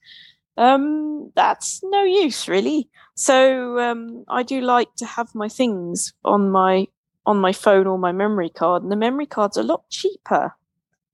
um, 0.57 1.33
that's 1.35 1.81
no 1.83 2.05
use 2.05 2.49
really. 2.49 2.89
So 3.15 3.79
um, 3.79 4.25
I 4.29 4.43
do 4.43 4.61
like 4.61 4.95
to 4.97 5.07
have 5.07 5.35
my 5.35 5.49
things 5.49 6.13
on 6.25 6.51
my 6.51 6.89
on 7.25 7.39
my 7.39 7.53
phone 7.53 7.87
or 7.87 7.99
my 7.99 8.13
memory 8.13 8.51
card, 8.51 8.83
and 8.83 8.91
the 8.91 8.97
memory 8.97 9.27
card's 9.27 9.57
a 9.57 9.63
lot 9.63 9.89
cheaper 9.91 10.57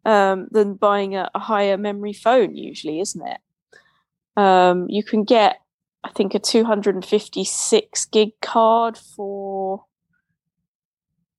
um, 0.04 0.48
than 0.50 0.74
buying 0.74 1.14
a, 1.14 1.30
a 1.34 1.38
higher 1.38 1.76
memory 1.76 2.14
phone 2.14 2.56
usually, 2.56 3.00
isn't 3.00 3.26
it? 3.26 3.40
Um, 4.38 4.86
you 4.88 5.02
can 5.02 5.24
get, 5.24 5.56
I 6.04 6.10
think, 6.10 6.34
a 6.34 6.38
256 6.38 8.04
gig 8.06 8.30
card 8.40 8.96
for 8.96 9.84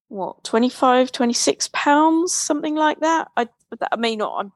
what 0.07 0.43
25 0.43 1.11
26 1.11 1.69
pounds 1.71 2.33
something 2.33 2.73
like 2.75 2.99
that 3.01 3.27
i 3.37 3.47
but 3.69 3.79
that 3.79 3.99
may 3.99 4.15
not 4.15 4.39
i'm 4.39 4.51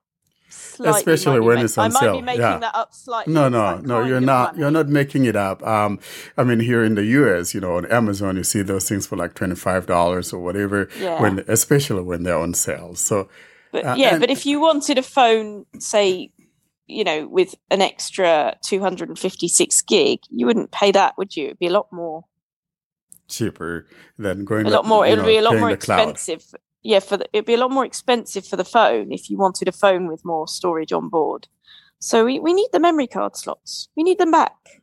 Especially 0.79 1.39
when 1.39 1.59
it's 1.59 1.77
on 1.77 1.85
i 1.85 1.93
might 1.93 1.99
sale, 1.99 2.15
be 2.15 2.21
making 2.23 2.41
yeah. 2.41 2.57
that 2.57 2.75
up 2.75 2.93
slightly 2.93 3.33
No, 3.33 3.49
no, 3.49 3.77
no. 3.77 4.03
You're 4.03 4.19
not. 4.21 4.53
money. 4.53 4.59
You're 4.61 4.71
not 4.71 4.87
making 4.87 5.25
it 5.25 5.35
up. 5.35 5.63
Um, 5.65 5.99
I 6.37 6.43
mean, 6.43 6.59
here 6.59 6.83
in 6.83 6.93
the 6.93 7.03
U.S., 7.05 7.55
you 7.55 7.61
know, 7.61 7.77
on 7.77 7.85
Amazon, 7.91 8.35
you 8.35 8.43
see 8.43 8.61
those 8.61 8.87
things 8.87 9.07
for 9.07 9.15
like 9.15 9.33
twenty 9.33 9.55
five 9.55 9.87
dollars 9.87 10.31
or 10.31 10.39
whatever. 10.43 10.89
Yeah. 10.99 11.19
When, 11.21 11.43
especially 11.47 12.03
when 12.03 12.21
they're 12.23 12.37
on 12.37 12.53
sale. 12.53 12.93
So 12.93 13.29
But 13.71 13.83
Uh, 13.85 13.95
yeah, 13.97 14.11
and- 14.13 14.19
but 14.21 14.29
if 14.29 14.45
you 14.45 14.59
wanted 14.59 14.99
a 14.99 15.03
phone, 15.03 15.65
say, 15.79 16.29
you 16.87 17.03
know, 17.03 17.27
with 17.27 17.55
an 17.71 17.81
extra 17.81 18.55
256 18.63 19.81
gig, 19.83 20.19
you 20.29 20.45
wouldn't 20.45 20.71
pay 20.71 20.91
that, 20.91 21.17
would 21.17 21.35
you? 21.35 21.45
It'd 21.45 21.59
be 21.59 21.67
a 21.67 21.71
lot 21.71 21.91
more, 21.91 22.25
cheaper 23.27 23.87
than 24.17 24.45
going. 24.45 24.65
a 24.65 24.69
lot 24.69 24.85
more. 24.85 25.05
It'd 25.05 25.19
know, 25.19 25.25
be 25.25 25.37
a 25.37 25.41
lot 25.41 25.57
more 25.57 25.75
cloud. 25.77 26.09
expensive. 26.09 26.53
Yeah, 26.83 26.99
for 26.99 27.17
the, 27.17 27.27
it'd 27.31 27.45
be 27.45 27.53
a 27.53 27.57
lot 27.57 27.71
more 27.71 27.85
expensive 27.85 28.45
for 28.45 28.57
the 28.57 28.65
phone 28.65 29.11
if 29.11 29.29
you 29.29 29.37
wanted 29.37 29.67
a 29.67 29.71
phone 29.71 30.07
with 30.07 30.25
more 30.25 30.47
storage 30.47 30.91
on 30.91 31.09
board. 31.09 31.47
So 31.99 32.25
we, 32.25 32.39
we 32.39 32.53
need 32.53 32.67
the 32.73 32.79
memory 32.79 33.07
card 33.07 33.37
slots. 33.37 33.87
We 33.95 34.03
need 34.03 34.17
them 34.17 34.31
back. 34.31 34.82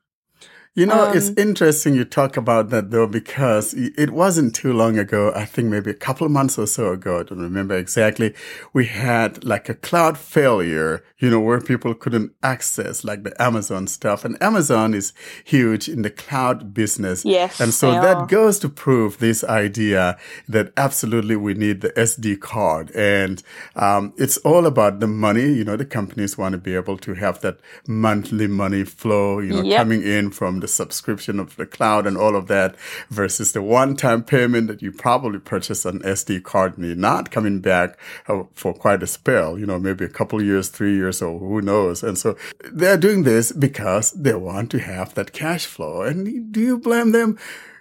You 0.76 0.86
know, 0.86 1.10
it's 1.12 1.30
Um, 1.30 1.34
interesting 1.36 1.94
you 1.94 2.04
talk 2.04 2.36
about 2.36 2.70
that 2.70 2.92
though, 2.92 3.08
because 3.08 3.74
it 3.74 4.10
wasn't 4.10 4.54
too 4.54 4.72
long 4.72 4.98
ago, 4.98 5.32
I 5.34 5.44
think 5.44 5.68
maybe 5.68 5.90
a 5.90 5.94
couple 5.94 6.24
of 6.24 6.30
months 6.32 6.58
or 6.58 6.66
so 6.68 6.92
ago, 6.92 7.18
I 7.18 7.22
don't 7.24 7.40
remember 7.40 7.76
exactly, 7.76 8.34
we 8.72 8.86
had 8.86 9.42
like 9.44 9.68
a 9.68 9.74
cloud 9.74 10.16
failure, 10.16 11.02
you 11.18 11.28
know, 11.28 11.40
where 11.40 11.60
people 11.60 11.92
couldn't 11.92 12.32
access 12.44 13.02
like 13.02 13.24
the 13.24 13.34
Amazon 13.42 13.88
stuff. 13.88 14.24
And 14.24 14.40
Amazon 14.40 14.94
is 14.94 15.12
huge 15.44 15.88
in 15.88 16.02
the 16.02 16.10
cloud 16.10 16.72
business. 16.72 17.24
Yes, 17.24 17.60
And 17.60 17.74
so 17.74 17.90
that 17.96 18.16
are. 18.18 18.26
goes 18.28 18.60
to 18.60 18.68
prove 18.68 19.18
this 19.18 19.42
idea 19.42 20.16
that 20.48 20.72
absolutely 20.76 21.34
we 21.34 21.54
need 21.54 21.80
the 21.80 21.90
SD 21.98 22.36
card. 22.40 22.92
And 22.94 23.42
um, 23.74 24.12
it's 24.16 24.36
all 24.38 24.66
about 24.66 25.00
the 25.00 25.08
money. 25.08 25.52
You 25.52 25.64
know, 25.64 25.76
the 25.76 25.84
companies 25.84 26.38
want 26.38 26.52
to 26.52 26.58
be 26.58 26.76
able 26.76 26.96
to 26.98 27.14
have 27.14 27.40
that 27.40 27.58
monthly 27.88 28.46
money 28.46 28.84
flow, 28.84 29.40
you 29.40 29.52
know, 29.52 29.62
Yep. 29.62 29.76
coming 29.78 30.02
in 30.04 30.30
from 30.30 30.59
the 30.60 30.68
subscription 30.68 31.40
of 31.40 31.56
the 31.56 31.66
cloud 31.66 32.06
and 32.06 32.16
all 32.16 32.36
of 32.36 32.46
that 32.48 32.76
versus 33.10 33.52
the 33.52 33.62
one 33.62 33.96
time 33.96 34.22
payment 34.22 34.68
that 34.68 34.82
you 34.82 34.92
probably 34.92 35.38
purchased 35.38 35.84
an 35.84 36.00
SD 36.00 36.42
card 36.42 36.76
and 36.78 36.86
you're 36.86 36.96
not 36.96 37.30
coming 37.30 37.60
back 37.60 37.98
uh, 38.28 38.44
for 38.54 38.72
quite 38.72 39.02
a 39.02 39.06
spell, 39.06 39.58
you 39.58 39.66
know, 39.66 39.78
maybe 39.78 40.04
a 40.04 40.08
couple 40.08 40.42
years, 40.42 40.68
three 40.68 40.94
years, 40.94 41.20
or 41.22 41.38
who 41.38 41.60
knows. 41.60 42.02
And 42.02 42.16
so 42.16 42.36
they're 42.72 42.96
doing 42.98 43.24
this 43.24 43.52
because 43.52 44.12
they 44.12 44.34
want 44.34 44.70
to 44.70 44.78
have 44.78 45.14
that 45.14 45.32
cash 45.32 45.66
flow. 45.66 46.02
And 46.02 46.52
do 46.52 46.60
you 46.60 46.78
blame 46.78 47.12
them? 47.12 47.38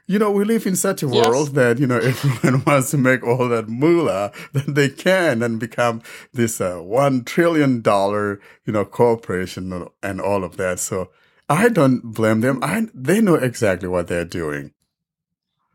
you 0.08 0.18
know, 0.18 0.32
we 0.32 0.44
live 0.44 0.66
in 0.66 0.76
such 0.76 1.04
a 1.04 1.08
Yes. 1.08 1.16
world 1.16 1.50
that, 1.54 1.78
you 1.78 1.86
know, 1.86 1.98
everyone 2.04 2.64
wants 2.66 2.90
to 2.90 2.98
make 2.98 3.24
all 3.24 3.48
that 3.48 3.70
moolah 3.70 4.32
that 4.54 4.74
they 4.74 4.90
can 4.90 5.44
and 5.44 5.60
become 5.60 6.02
this 6.34 6.60
uh, 6.60 6.78
one 6.78 7.24
trillion 7.24 7.82
dollar, 7.82 8.42
you 8.66 8.74
know, 8.74 8.86
corporation 8.86 9.88
and 10.02 10.20
all 10.20 10.44
of 10.44 10.58
that. 10.58 10.80
So 10.80 11.12
I 11.50 11.70
don't 11.70 12.02
blame 12.14 12.42
them. 12.42 12.60
I, 12.62 12.88
they 12.94 13.22
know 13.22 13.36
exactly 13.36 13.90
what 13.90 14.08
they're 14.08 14.24
doing. 14.24 14.74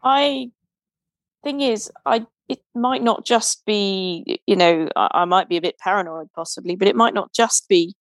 I 0.02 0.50
thing 1.42 1.60
is, 1.60 1.90
I 2.06 2.26
it 2.48 2.60
might 2.74 3.02
not 3.02 3.24
just 3.24 3.64
be 3.64 4.40
you 4.46 4.54
know 4.54 4.88
I, 4.94 5.08
I 5.12 5.24
might 5.24 5.48
be 5.48 5.56
a 5.56 5.62
bit 5.62 5.78
paranoid 5.78 6.28
possibly, 6.34 6.76
but 6.76 6.88
it 6.88 6.96
might 6.96 7.14
not 7.14 7.32
just 7.32 7.68
be 7.68 7.96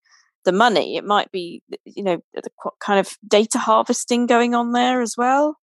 the 0.45 0.51
money. 0.51 0.97
It 0.97 1.05
might 1.05 1.31
be 1.31 1.63
you 1.85 2.03
know 2.03 2.23
the 2.33 2.49
kind 2.79 2.99
of 2.99 3.17
data 3.27 3.57
harvesting 3.57 4.27
going 4.27 4.53
on 4.53 4.73
there 4.73 5.01
as 5.01 5.15
well. 5.17 5.57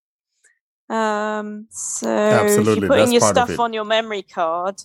Um, 0.88 1.68
so 1.70 2.46
if 2.46 2.66
you're 2.66 2.88
putting 2.88 2.88
that's 2.88 3.12
your 3.12 3.20
stuff 3.20 3.60
on 3.60 3.72
your 3.72 3.84
memory 3.84 4.22
card, 4.22 4.82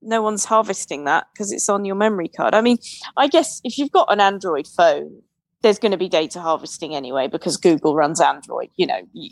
no 0.00 0.22
one's 0.22 0.46
harvesting 0.46 1.04
that 1.04 1.26
because 1.32 1.52
it's 1.52 1.68
on 1.68 1.84
your 1.84 1.96
memory 1.96 2.28
card. 2.28 2.54
I 2.54 2.62
mean, 2.62 2.78
I 3.16 3.26
guess 3.28 3.60
if 3.64 3.76
you've 3.76 3.90
got 3.90 4.10
an 4.10 4.20
Android 4.20 4.66
phone, 4.66 5.22
there's 5.64 5.78
going 5.78 5.92
to 5.92 5.98
be 5.98 6.08
data 6.08 6.40
harvesting 6.40 6.94
anyway 6.94 7.26
because 7.26 7.56
Google 7.56 7.96
runs 7.96 8.20
Android. 8.20 8.68
You 8.76 8.86
know, 8.86 9.00
you, 9.12 9.30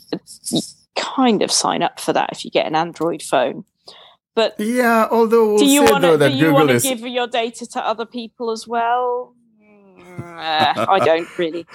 you 0.51 0.61
kind 0.97 1.43
of 1.43 1.53
sign 1.53 1.83
up 1.83 2.01
for 2.01 2.13
that 2.15 2.31
if 2.33 2.45
you 2.45 2.51
get 2.51 2.67
an 2.67 2.75
Android 2.75 3.23
phone. 3.23 3.65
But 4.35 4.55
Yeah, 4.59 5.09
although 5.11 5.47
we'll 5.47 5.59
do 5.59 5.67
you 5.67 5.85
want 5.85 6.03
to? 6.03 6.17
Do 6.17 6.29
you 6.31 6.47
Google 6.47 6.55
want 6.55 6.69
to 6.71 6.75
is 6.77 6.83
give 6.83 7.01
your 7.01 7.27
data 7.27 7.67
to 7.67 7.87
other 7.87 8.07
people 8.07 8.51
as 8.51 8.67
well? 8.67 9.35
Mm, 9.63 10.39
eh, 10.39 10.87
I 10.89 10.99
don't 11.01 11.39
really. 11.39 11.67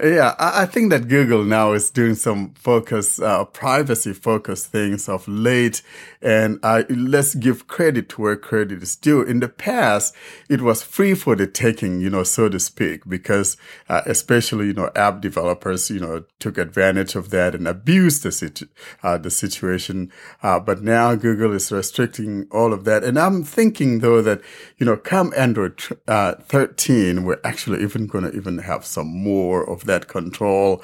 Yeah, 0.00 0.34
I, 0.38 0.64
think 0.64 0.88
that 0.88 1.06
Google 1.08 1.44
now 1.44 1.72
is 1.72 1.90
doing 1.90 2.14
some 2.14 2.54
focus, 2.54 3.20
uh, 3.20 3.44
privacy 3.44 4.14
focused 4.14 4.68
things 4.68 5.06
of 5.06 5.28
late. 5.28 5.82
And 6.22 6.58
uh, 6.62 6.84
let's 6.88 7.34
give 7.34 7.66
credit 7.66 8.08
to 8.10 8.22
where 8.22 8.36
credit 8.36 8.82
is 8.82 8.96
due. 8.96 9.20
In 9.20 9.40
the 9.40 9.50
past, 9.50 10.14
it 10.48 10.62
was 10.62 10.82
free 10.82 11.12
for 11.14 11.36
the 11.36 11.46
taking, 11.46 12.00
you 12.00 12.08
know, 12.08 12.22
so 12.22 12.48
to 12.48 12.58
speak, 12.58 13.06
because 13.06 13.58
uh, 13.90 14.00
especially, 14.06 14.68
you 14.68 14.72
know, 14.72 14.90
app 14.96 15.20
developers, 15.20 15.90
you 15.90 16.00
know, 16.00 16.24
took 16.38 16.56
advantage 16.56 17.14
of 17.14 17.28
that 17.28 17.54
and 17.54 17.68
abused 17.68 18.22
the, 18.22 18.32
situ- 18.32 18.68
uh, 19.02 19.18
the 19.18 19.30
situation. 19.30 20.10
Uh, 20.42 20.58
but 20.58 20.80
now 20.80 21.14
Google 21.14 21.52
is 21.52 21.70
restricting 21.70 22.46
all 22.50 22.72
of 22.72 22.84
that. 22.84 23.04
And 23.04 23.18
I'm 23.18 23.44
thinking 23.44 23.98
though 23.98 24.22
that, 24.22 24.40
you 24.78 24.86
know, 24.86 24.96
come 24.96 25.34
Android 25.36 25.82
uh, 26.08 26.36
13, 26.36 27.24
we're 27.24 27.40
actually 27.44 27.82
even 27.82 28.06
going 28.06 28.24
to 28.24 28.34
even 28.34 28.56
have 28.56 28.86
some 28.86 29.08
more 29.08 29.68
of 29.68 29.81
that 29.86 30.08
control. 30.08 30.82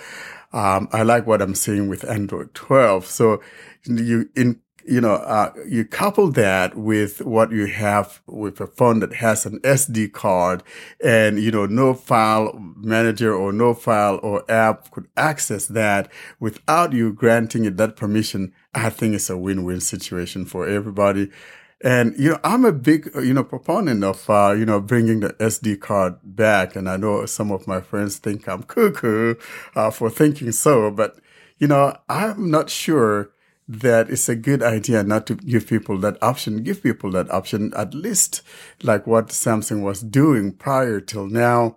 Um, 0.53 0.89
I 0.93 1.03
like 1.03 1.27
what 1.27 1.43
I'm 1.43 1.55
seeing 1.55 1.89
with 1.89 2.09
Android 2.09 2.55
12. 2.55 3.07
So 3.07 3.43
you 3.85 4.31
in 4.35 4.61
you 4.89 5.03
know, 5.03 5.17
uh, 5.17 5.53
you 5.69 5.85
couple 5.85 6.31
that 6.33 6.75
with 6.75 7.21
what 7.21 7.53
you 7.53 7.67
have 7.67 8.23
with 8.27 8.59
a 8.59 8.67
phone 8.67 9.01
that 9.01 9.13
has 9.13 9.45
an 9.45 9.61
SD 9.61 10.13
card 10.13 10.63
and, 11.05 11.39
you 11.39 11.51
know, 11.51 11.67
no 11.67 11.93
file 11.93 12.59
manager 12.77 13.35
or 13.35 13.53
no 13.53 13.75
file 13.75 14.19
or 14.23 14.51
app 14.51 14.91
could 14.91 15.07
access 15.15 15.67
that 15.67 16.11
without 16.41 16.95
you 16.95 17.13
granting 17.13 17.67
it 17.67 17.77
that 17.77 17.97
permission. 17.97 18.55
I 18.75 18.89
think 18.89 19.15
it's 19.15 19.29
a 19.29 19.37
win-win 19.37 19.81
situation 19.81 20.47
for 20.47 20.67
everybody. 20.67 21.31
And, 21.81 22.15
you 22.19 22.31
know, 22.31 22.41
I'm 22.43 22.65
a 22.65 22.73
big, 22.73 23.09
you 23.15 23.33
know, 23.33 23.45
proponent 23.45 24.03
of, 24.03 24.29
uh, 24.29 24.55
you 24.59 24.67
know, 24.67 24.81
bringing 24.81 25.21
the 25.21 25.31
SD 25.35 25.81
card 25.81 26.17
back. 26.25 26.75
And 26.75 26.89
I 26.89 26.97
know 26.97 27.25
some 27.27 27.53
of 27.53 27.69
my 27.69 27.81
friends 27.81 28.19
think 28.19 28.49
I'm 28.49 28.65
cuckoo, 28.65 29.37
uh, 29.77 29.91
for 29.91 30.11
thinking 30.11 30.51
so, 30.51 30.91
but, 30.91 31.19
you 31.59 31.69
know, 31.69 31.97
I'm 32.09 32.51
not 32.51 32.69
sure 32.69 33.31
that 33.69 34.11
it's 34.11 34.29
a 34.29 34.35
good 34.35 34.63
idea 34.63 35.03
not 35.05 35.27
to 35.27 35.35
give 35.35 35.69
people 35.69 35.99
that 35.99 36.21
option. 36.23 36.63
Give 36.63 36.83
people 36.83 37.11
that 37.13 37.31
option, 37.31 37.73
at 37.77 37.95
least 37.95 38.43
like 38.83 39.07
what 39.07 39.29
Samsung 39.29 39.83
was 39.83 40.01
doing 40.01 40.53
prior 40.53 41.01
till 41.01 41.27
now. 41.27 41.77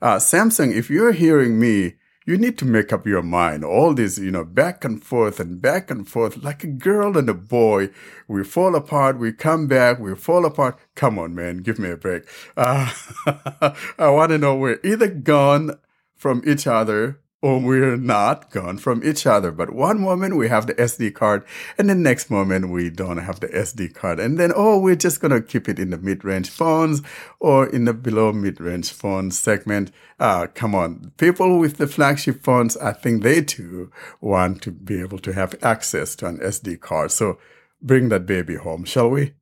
Uh, 0.00 0.16
Samsung, 0.16 0.74
if 0.74 0.90
you're 0.90 1.12
hearing 1.12 1.60
me, 1.60 1.96
you 2.26 2.36
need 2.36 2.58
to 2.58 2.64
make 2.64 2.92
up 2.92 3.06
your 3.06 3.22
mind. 3.22 3.64
All 3.64 3.94
this, 3.94 4.18
you 4.18 4.32
know, 4.32 4.44
back 4.44 4.84
and 4.84 5.02
forth 5.02 5.40
and 5.40 5.62
back 5.62 5.90
and 5.90 6.06
forth, 6.08 6.42
like 6.42 6.64
a 6.64 6.68
girl 6.68 7.16
and 7.16 7.30
a 7.30 7.34
boy. 7.34 7.90
We 8.28 8.44
fall 8.44 8.74
apart, 8.74 9.18
we 9.18 9.32
come 9.32 9.68
back, 9.68 10.00
we 10.00 10.14
fall 10.16 10.44
apart. 10.44 10.78
Come 10.96 11.18
on, 11.18 11.34
man, 11.34 11.58
give 11.58 11.78
me 11.78 11.90
a 11.90 11.96
break. 11.96 12.24
Uh, 12.56 12.92
I 13.98 14.10
want 14.10 14.30
to 14.30 14.38
know 14.38 14.56
we're 14.56 14.80
either 14.84 15.08
gone 15.08 15.78
from 16.16 16.42
each 16.44 16.66
other 16.66 17.20
or 17.46 17.60
we're 17.60 17.96
not 17.96 18.50
gone 18.50 18.76
from 18.76 19.04
each 19.04 19.24
other. 19.24 19.52
But 19.52 19.70
one 19.70 20.00
moment 20.00 20.36
we 20.36 20.48
have 20.48 20.66
the 20.66 20.74
SD 20.74 21.14
card, 21.14 21.44
and 21.78 21.88
the 21.88 21.94
next 21.94 22.28
moment 22.28 22.70
we 22.70 22.90
don't 22.90 23.18
have 23.18 23.38
the 23.38 23.46
SD 23.46 23.94
card. 23.94 24.18
And 24.18 24.36
then, 24.36 24.52
oh, 24.56 24.80
we're 24.80 24.96
just 24.96 25.20
going 25.20 25.30
to 25.30 25.40
keep 25.40 25.68
it 25.68 25.78
in 25.78 25.90
the 25.90 25.96
mid 25.96 26.24
range 26.24 26.50
phones 26.50 27.02
or 27.38 27.64
in 27.68 27.84
the 27.84 27.94
below 27.94 28.32
mid 28.32 28.60
range 28.60 28.90
phone 28.90 29.30
segment. 29.30 29.92
Uh, 30.18 30.48
come 30.54 30.74
on. 30.74 31.12
People 31.18 31.60
with 31.60 31.76
the 31.76 31.86
flagship 31.86 32.42
phones, 32.42 32.76
I 32.78 32.92
think 32.92 33.22
they 33.22 33.42
too 33.42 33.92
want 34.20 34.60
to 34.62 34.72
be 34.72 35.00
able 35.00 35.20
to 35.20 35.32
have 35.32 35.54
access 35.62 36.16
to 36.16 36.26
an 36.26 36.38
SD 36.38 36.80
card. 36.80 37.12
So 37.12 37.38
bring 37.80 38.08
that 38.08 38.26
baby 38.26 38.56
home, 38.56 38.84
shall 38.84 39.10
we? 39.10 39.34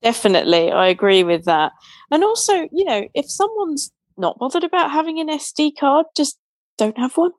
Definitely, 0.00 0.70
I 0.70 0.86
agree 0.86 1.24
with 1.24 1.46
that. 1.46 1.72
And 2.12 2.22
also, 2.22 2.68
you 2.70 2.84
know, 2.84 3.08
if 3.14 3.28
someone's 3.28 3.90
not 4.16 4.38
bothered 4.38 4.62
about 4.62 4.92
having 4.92 5.18
an 5.18 5.28
SD 5.28 5.72
card, 5.76 6.06
just 6.16 6.38
don't 6.78 6.98
have 6.98 7.16
one. 7.16 7.32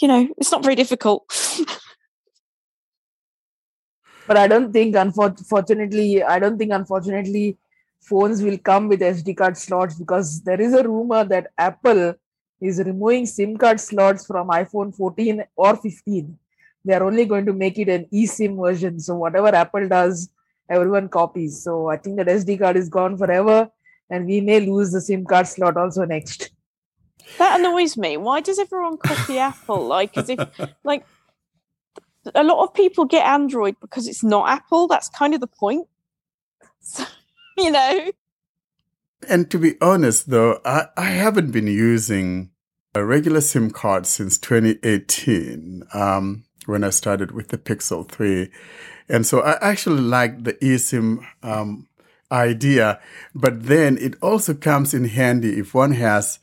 You 0.00 0.08
know, 0.08 0.28
it's 0.38 0.50
not 0.50 0.62
very 0.62 0.74
difficult. 0.76 1.24
But 4.26 4.36
I 4.36 4.46
don't 4.46 4.72
think, 4.72 4.94
unfortunately, 4.94 6.22
I 6.22 6.38
don't 6.38 6.56
think, 6.56 6.72
unfortunately, 6.72 7.58
phones 8.00 8.42
will 8.42 8.58
come 8.58 8.88
with 8.88 9.00
SD 9.00 9.36
card 9.36 9.56
slots 9.56 9.96
because 9.96 10.42
there 10.42 10.60
is 10.60 10.72
a 10.72 10.84
rumor 10.84 11.24
that 11.24 11.48
Apple 11.58 12.14
is 12.60 12.78
removing 12.78 13.26
SIM 13.26 13.56
card 13.56 13.80
slots 13.80 14.26
from 14.26 14.48
iPhone 14.48 14.94
14 14.94 15.44
or 15.56 15.76
15. 15.76 16.38
They 16.84 16.94
are 16.94 17.02
only 17.02 17.24
going 17.24 17.44
to 17.46 17.52
make 17.52 17.78
it 17.78 17.88
an 17.88 18.06
eSIM 18.12 18.56
version. 18.64 19.00
So 19.00 19.16
whatever 19.16 19.48
Apple 19.48 19.88
does, 19.88 20.30
everyone 20.68 21.08
copies. 21.08 21.62
So 21.62 21.88
I 21.88 21.96
think 21.96 22.16
that 22.16 22.28
SD 22.28 22.58
card 22.58 22.76
is 22.76 22.88
gone 22.88 23.18
forever, 23.18 23.68
and 24.08 24.26
we 24.26 24.40
may 24.40 24.60
lose 24.60 24.92
the 24.92 25.00
SIM 25.00 25.24
card 25.24 25.46
slot 25.46 25.76
also 25.76 26.04
next. 26.04 26.52
That 27.38 27.60
annoys 27.60 27.96
me. 27.96 28.16
Why 28.16 28.40
does 28.40 28.58
everyone 28.58 28.98
copy 28.98 29.38
Apple? 29.50 29.86
Like, 29.86 30.16
as 30.16 30.28
if, 30.28 30.38
like, 30.84 31.04
a 32.34 32.44
lot 32.44 32.62
of 32.64 32.74
people 32.74 33.04
get 33.04 33.26
Android 33.26 33.76
because 33.80 34.06
it's 34.06 34.22
not 34.22 34.48
Apple. 34.48 34.86
That's 34.88 35.08
kind 35.08 35.34
of 35.34 35.40
the 35.40 35.46
point. 35.46 35.86
So, 36.82 37.04
you 37.58 37.70
know, 37.70 38.10
And 39.28 39.50
to 39.50 39.58
be 39.58 39.74
honest, 39.82 40.30
though, 40.30 40.60
I, 40.64 40.86
I 40.96 41.10
haven't 41.10 41.50
been 41.50 41.66
using 41.66 42.50
a 42.94 43.04
regular 43.04 43.40
SIM 43.40 43.70
card 43.70 44.06
since 44.06 44.38
2018 44.38 45.84
um, 45.92 46.44
when 46.66 46.82
I 46.82 46.90
started 46.90 47.32
with 47.32 47.48
the 47.48 47.58
Pixel 47.58 48.08
3. 48.08 48.50
And 49.08 49.26
so 49.26 49.40
I 49.40 49.58
actually 49.60 50.00
like 50.00 50.44
the 50.44 50.54
eSIM 50.54 51.24
um, 51.42 51.88
idea, 52.32 53.00
but 53.34 53.64
then 53.64 53.98
it 53.98 54.14
also 54.22 54.54
comes 54.54 54.94
in 54.94 55.04
handy 55.04 55.58
if 55.58 55.74
one 55.74 55.92
has 55.92 56.38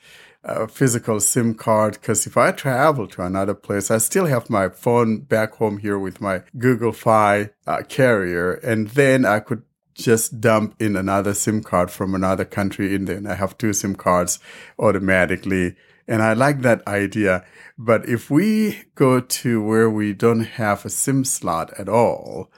a 0.47 0.67
physical 0.67 1.19
SIM 1.19 1.53
card. 1.53 1.93
Because 1.93 2.25
if 2.25 2.37
I 2.37 2.51
travel 2.51 3.07
to 3.09 3.23
another 3.23 3.53
place, 3.53 3.91
I 3.91 3.97
still 3.97 4.25
have 4.25 4.49
my 4.49 4.69
phone 4.69 5.19
back 5.19 5.55
home 5.55 5.77
here 5.77 5.99
with 5.99 6.21
my 6.21 6.43
Google 6.57 6.93
Fi 6.93 7.51
uh, 7.65 7.83
carrier, 7.87 8.53
and 8.53 8.89
then 8.89 9.25
I 9.25 9.39
could 9.39 9.63
just 9.97 10.39
dump 10.39 10.75
in 10.79 10.95
another 10.95 11.33
SIM 11.33 11.63
card 11.63 11.89
from 11.91 12.13
another 12.13 12.45
country 12.45 12.95
and 12.95 13.27
I 13.27 13.33
have 13.33 13.57
two 13.57 13.73
SIM 13.73 13.95
cards 13.95 14.39
automatically. 14.77 15.75
And 16.07 16.21
I 16.21 16.33
like 16.33 16.61
that 16.61 16.87
idea. 16.87 17.43
But 17.77 18.07
if 18.07 18.29
we 18.29 18.83
go 18.95 19.19
to 19.19 19.61
where 19.61 19.89
we 19.89 20.13
don't 20.13 20.43
have 20.43 20.85
a 20.85 20.89
SIM 20.89 21.25
slot 21.25 21.73
at 21.77 21.89
all, 21.89 22.49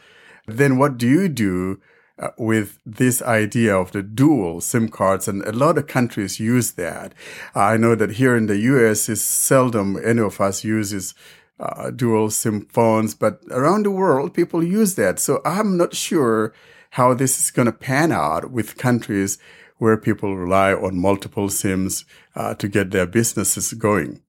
then 0.45 0.77
what 0.77 0.97
do 0.97 1.07
you 1.07 1.29
do 1.29 1.79
uh, 2.19 2.29
with 2.37 2.77
this 2.85 3.21
idea 3.21 3.75
of 3.75 3.91
the 3.91 4.03
dual 4.03 4.61
SIM 4.61 4.89
cards? 4.89 5.27
And 5.27 5.43
a 5.45 5.51
lot 5.51 5.77
of 5.77 5.87
countries 5.87 6.39
use 6.39 6.73
that. 6.73 7.13
I 7.55 7.77
know 7.77 7.95
that 7.95 8.11
here 8.11 8.35
in 8.35 8.47
the 8.47 8.57
US, 8.57 9.09
it's 9.09 9.21
seldom 9.21 9.97
any 10.03 10.21
of 10.21 10.39
us 10.39 10.63
uses 10.63 11.13
uh, 11.59 11.91
dual 11.91 12.29
SIM 12.29 12.65
phones, 12.67 13.15
but 13.15 13.41
around 13.51 13.83
the 13.83 13.91
world, 13.91 14.33
people 14.33 14.63
use 14.63 14.95
that. 14.95 15.19
So 15.19 15.41
I'm 15.43 15.77
not 15.77 15.95
sure 15.95 16.53
how 16.91 17.13
this 17.13 17.39
is 17.39 17.51
going 17.51 17.65
to 17.65 17.71
pan 17.71 18.11
out 18.11 18.51
with 18.51 18.77
countries 18.77 19.37
where 19.77 19.97
people 19.97 20.35
rely 20.35 20.73
on 20.73 20.99
multiple 20.99 21.49
SIMs 21.49 22.05
uh, 22.35 22.53
to 22.55 22.67
get 22.67 22.91
their 22.91 23.05
businesses 23.05 23.73
going. 23.73 24.21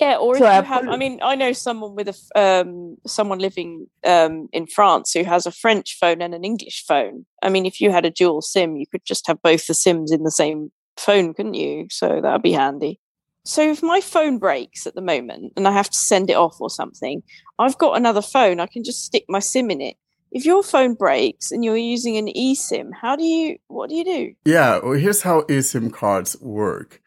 Yeah, 0.00 0.16
or 0.16 0.36
So 0.36 0.44
if 0.44 0.48
you 0.48 0.62
have, 0.62 0.82
Apple- 0.82 0.92
I 0.92 0.96
mean, 0.96 1.18
I 1.22 1.34
know 1.34 1.52
someone 1.52 1.94
with 1.94 2.08
a 2.08 2.38
um, 2.38 2.96
someone 3.06 3.38
living 3.38 3.86
um, 4.04 4.48
in 4.52 4.66
France 4.66 5.12
who 5.12 5.24
has 5.24 5.46
a 5.46 5.50
French 5.50 5.96
phone 5.98 6.22
and 6.22 6.34
an 6.34 6.44
English 6.44 6.84
phone. 6.86 7.26
I 7.42 7.48
mean, 7.48 7.66
if 7.66 7.80
you 7.80 7.90
had 7.90 8.04
a 8.04 8.10
dual 8.10 8.42
SIM, 8.42 8.76
you 8.76 8.86
could 8.86 9.04
just 9.04 9.26
have 9.26 9.42
both 9.42 9.66
the 9.66 9.74
SIMs 9.74 10.12
in 10.12 10.22
the 10.22 10.30
same 10.30 10.70
phone, 10.96 11.34
couldn't 11.34 11.54
you? 11.54 11.86
So 11.90 12.20
that 12.20 12.32
would 12.32 12.42
be 12.42 12.52
handy. 12.52 13.00
so 13.44 13.62
if 13.70 13.82
my 13.82 14.00
phone 14.00 14.38
breaks 14.38 14.86
at 14.86 14.94
the 14.94 15.00
moment 15.00 15.52
and 15.56 15.66
I 15.66 15.72
have 15.72 15.88
to 15.90 15.96
send 15.96 16.28
it 16.30 16.36
off 16.36 16.60
or 16.60 16.70
something, 16.70 17.22
I've 17.58 17.78
got 17.78 17.96
another 17.96 18.22
phone. 18.22 18.60
I 18.60 18.66
can 18.66 18.84
just 18.84 19.04
stick 19.04 19.24
my 19.28 19.38
SIM 19.40 19.70
in 19.70 19.80
it. 19.80 19.96
If 20.30 20.44
your 20.44 20.62
phone 20.62 20.94
breaks 20.94 21.50
and 21.50 21.64
you're 21.64 21.76
using 21.78 22.18
an 22.18 22.26
eSIM, 22.26 22.90
how 23.00 23.16
do 23.16 23.24
you? 23.24 23.56
What 23.68 23.88
do 23.88 23.96
you 23.96 24.04
do? 24.04 24.34
Yeah, 24.44 24.80
well, 24.82 24.92
here's 24.92 25.22
how 25.22 25.42
eSIM 25.42 25.90
cards 25.90 26.38
work. 26.42 27.00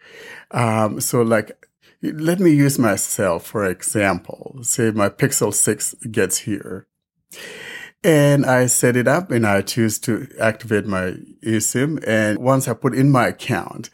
Um, 0.49 0.99
so, 0.99 1.21
like, 1.21 1.67
let 2.01 2.39
me 2.39 2.51
use 2.51 2.79
myself 2.79 3.45
for 3.45 3.65
example. 3.65 4.59
Say 4.61 4.91
my 4.91 5.09
Pixel 5.09 5.53
Six 5.53 5.93
gets 6.09 6.39
here, 6.39 6.87
and 8.03 8.45
I 8.45 8.65
set 8.65 8.95
it 8.95 9.07
up, 9.07 9.31
and 9.31 9.45
I 9.45 9.61
choose 9.61 9.99
to 9.99 10.27
activate 10.39 10.85
my 10.85 11.15
eSIM. 11.43 12.03
And 12.07 12.39
once 12.39 12.67
I 12.67 12.73
put 12.73 12.95
in 12.95 13.11
my 13.11 13.27
account, 13.27 13.89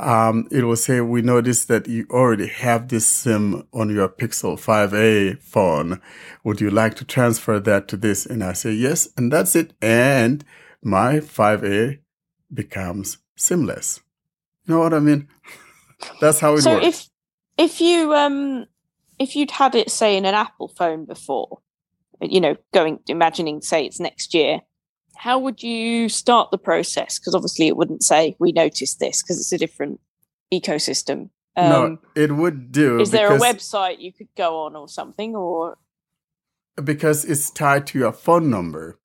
um, 0.00 0.48
it 0.50 0.64
will 0.64 0.76
say, 0.76 1.00
we 1.00 1.20
noticed 1.20 1.68
that 1.68 1.86
you 1.86 2.06
already 2.10 2.46
have 2.46 2.88
this 2.88 3.06
SIM 3.06 3.66
on 3.72 3.90
your 3.90 4.08
Pixel 4.08 4.54
5a 4.58 5.38
phone. 5.42 6.00
Would 6.44 6.60
you 6.60 6.70
like 6.70 6.94
to 6.96 7.04
transfer 7.04 7.60
that 7.60 7.86
to 7.88 7.96
this? 7.96 8.24
And 8.24 8.42
I 8.42 8.54
say, 8.54 8.72
yes. 8.72 9.08
And 9.16 9.32
that's 9.32 9.54
it. 9.54 9.74
And 9.82 10.44
my 10.82 11.16
5a 11.16 11.98
becomes 12.52 13.18
SIMless. 13.36 14.00
You 14.66 14.74
know 14.74 14.80
what 14.80 14.94
I 14.94 15.00
mean? 15.00 15.28
that's 16.20 16.40
how 16.40 16.54
it 16.54 16.62
so 16.62 16.74
works. 16.74 16.86
if 16.86 17.09
if 17.60 17.80
you 17.80 18.14
um 18.14 18.66
if 19.18 19.36
you'd 19.36 19.50
had 19.50 19.74
it 19.74 19.90
say 19.90 20.16
in 20.16 20.24
an 20.24 20.34
Apple 20.34 20.68
phone 20.68 21.04
before, 21.04 21.58
you 22.22 22.40
know, 22.40 22.56
going 22.72 23.00
imagining 23.06 23.60
say 23.60 23.84
it's 23.84 24.00
next 24.00 24.32
year, 24.32 24.60
how 25.14 25.38
would 25.38 25.62
you 25.62 26.08
start 26.08 26.50
the 26.50 26.58
process? 26.58 27.18
Because 27.18 27.34
obviously 27.34 27.68
it 27.68 27.76
wouldn't 27.76 28.02
say 28.02 28.34
we 28.38 28.52
noticed 28.52 28.98
this 28.98 29.22
because 29.22 29.38
it's 29.38 29.52
a 29.52 29.58
different 29.58 30.00
ecosystem. 30.52 31.28
Um, 31.56 31.68
no, 31.68 31.98
it 32.14 32.32
would 32.32 32.72
do. 32.72 32.98
is 32.98 33.10
there 33.10 33.34
a 33.34 33.38
website 33.38 34.00
you 34.00 34.12
could 34.12 34.28
go 34.36 34.60
on 34.60 34.74
or 34.74 34.88
something? 34.88 35.36
Or 35.36 35.76
because 36.82 37.26
it's 37.26 37.50
tied 37.50 37.86
to 37.88 37.98
your 37.98 38.12
phone 38.12 38.48
number. 38.48 38.98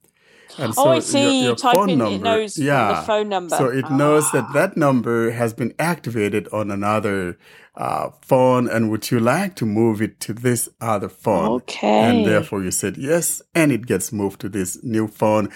And 0.57 0.73
oh, 0.77 0.89
I 0.89 0.93
your- 0.95 1.01
see. 1.01 1.41
your 1.43 1.49
you 1.51 1.55
type 1.55 1.75
phone 1.75 1.89
in, 1.89 1.99
number- 1.99 2.15
it 2.15 2.21
knows 2.21 2.57
yeah. 2.57 2.87
the 3.01 3.07
phone 3.07 3.29
number. 3.29 3.55
So 3.57 3.67
it 3.67 3.89
knows 3.91 4.31
that 4.31 4.45
Ah. 4.49 4.53
that 4.53 4.77
number 4.77 5.31
has 5.31 5.53
been 5.53 5.73
activated 5.79 6.47
on 6.53 6.71
another 6.71 7.37
uh, 7.75 8.09
phone, 8.21 8.69
and 8.69 8.89
would 8.89 9.11
you 9.11 9.19
like 9.19 9.55
to 9.57 9.65
move 9.65 10.01
it 10.01 10.19
to 10.21 10.33
this 10.33 10.69
other 10.79 11.09
phone? 11.09 11.49
Okay. 11.61 11.87
And 12.03 12.25
therefore, 12.25 12.63
you 12.63 12.71
said 12.71 12.95
yes, 12.97 13.41
and 13.53 13.69
it 13.71 13.85
gets 13.85 14.13
moved 14.13 14.39
to 14.41 14.49
this 14.49 14.81
new 14.81 15.07
phone, 15.07 15.49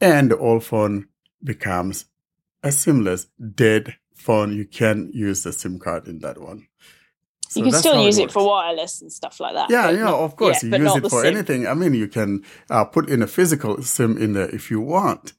and 0.00 0.30
the 0.30 0.38
old 0.38 0.64
phone 0.64 1.06
becomes 1.44 2.06
a 2.62 2.72
SIMless 2.72 3.26
dead 3.54 3.96
phone. 4.14 4.56
You 4.56 4.64
can 4.64 5.10
use 5.12 5.42
the 5.42 5.52
SIM 5.52 5.78
card 5.78 6.08
in 6.08 6.20
that 6.20 6.40
one. 6.40 6.66
So 7.56 7.64
you 7.64 7.70
can 7.72 7.80
still 7.80 8.04
use 8.04 8.18
it, 8.18 8.22
works. 8.22 8.32
for 8.34 8.46
wireless 8.46 9.00
and 9.02 9.10
stuff 9.12 9.40
like 9.40 9.54
that. 9.54 9.70
Yeah, 9.70 9.90
yeah, 9.90 10.04
not- 10.04 10.20
of 10.20 10.36
course. 10.36 10.62
yeah, 10.62 10.76
you 10.76 10.84
use 10.84 10.96
it 10.96 11.10
for 11.10 11.22
SIM. 11.22 11.34
anything. 11.36 11.66
I 11.66 11.74
mean, 11.74 11.94
you 11.94 12.08
can 12.08 12.42
uh, 12.70 12.84
put 12.84 13.08
in 13.08 13.22
a 13.22 13.26
physical 13.26 13.82
SIM 13.82 14.16
in 14.24 14.32
there 14.34 14.48
if 14.54 14.70
you 14.70 14.80
want, 14.80 15.32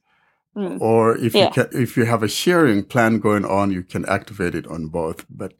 Mm. 0.56 0.80
or 0.80 1.16
if 1.26 1.34
Yeah. 1.34 1.44
you 1.46 1.50
can, 1.56 1.68
if 1.84 1.96
you 1.96 2.04
have 2.04 2.22
a 2.24 2.28
sharing 2.28 2.82
plan 2.82 3.18
going 3.20 3.44
on, 3.44 3.70
you 3.70 3.82
can 3.82 4.04
activate 4.06 4.54
it 4.60 4.66
on 4.66 4.88
both. 4.88 5.24
But 5.30 5.52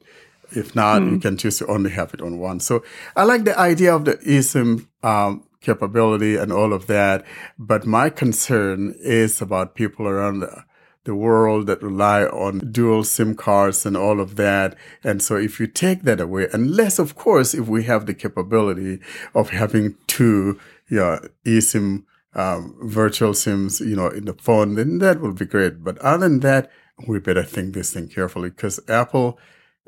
if 0.61 0.75
not, 0.75 1.01
Hmm. 1.01 1.09
you 1.13 1.19
can 1.19 1.37
choose 1.37 1.57
to 1.59 1.67
only 1.67 1.91
have 1.91 2.13
it 2.13 2.21
on 2.21 2.39
one. 2.39 2.59
So 2.59 2.83
I 3.15 3.23
like 3.23 3.43
the 3.45 3.57
idea 3.57 3.95
of 3.95 4.03
the 4.05 4.15
eSIM 4.25 4.87
um, 5.03 5.43
capability 5.61 6.35
and 6.35 6.51
all 6.51 6.73
of 6.73 6.87
that. 6.87 7.23
But 7.57 7.85
my 7.85 8.09
concern 8.09 8.93
is 8.99 9.41
about 9.41 9.75
people 9.75 10.05
around 10.07 10.39
the 10.41 10.63
the 11.09 11.15
world 11.15 11.65
that 11.65 11.81
rely 11.81 12.23
on 12.25 12.59
dual 12.71 13.03
SIM 13.03 13.33
cards 13.33 13.83
and 13.83 13.97
all 13.97 14.19
of 14.19 14.35
that. 14.35 14.75
And 15.03 15.23
so 15.23 15.37
if 15.37 15.59
you 15.59 15.65
take 15.65 16.03
that 16.03 16.21
away, 16.21 16.47
unless 16.53 16.99
of 16.99 17.15
course, 17.15 17.55
if 17.55 17.67
we 17.67 17.85
have 17.85 18.05
the 18.05 18.13
capability 18.13 18.99
of 19.33 19.49
having 19.49 19.95
two, 20.05 20.59
yeah, 20.87 21.17
eSIM, 21.45 22.03
um, 22.35 22.75
virtual 22.83 23.33
SIMs, 23.33 23.79
you 23.79 23.95
know, 23.95 24.09
in 24.09 24.25
the 24.25 24.35
phone, 24.35 24.75
then 24.75 24.99
that 24.99 25.19
will 25.19 25.33
be 25.33 25.45
great. 25.45 25.83
But 25.83 25.97
other 25.97 26.29
than 26.29 26.41
that, 26.41 26.69
we 27.07 27.19
better 27.19 27.41
think 27.41 27.73
this 27.73 27.91
thing 27.91 28.07
carefully 28.07 28.51
because 28.51 28.79
Apple, 28.87 29.39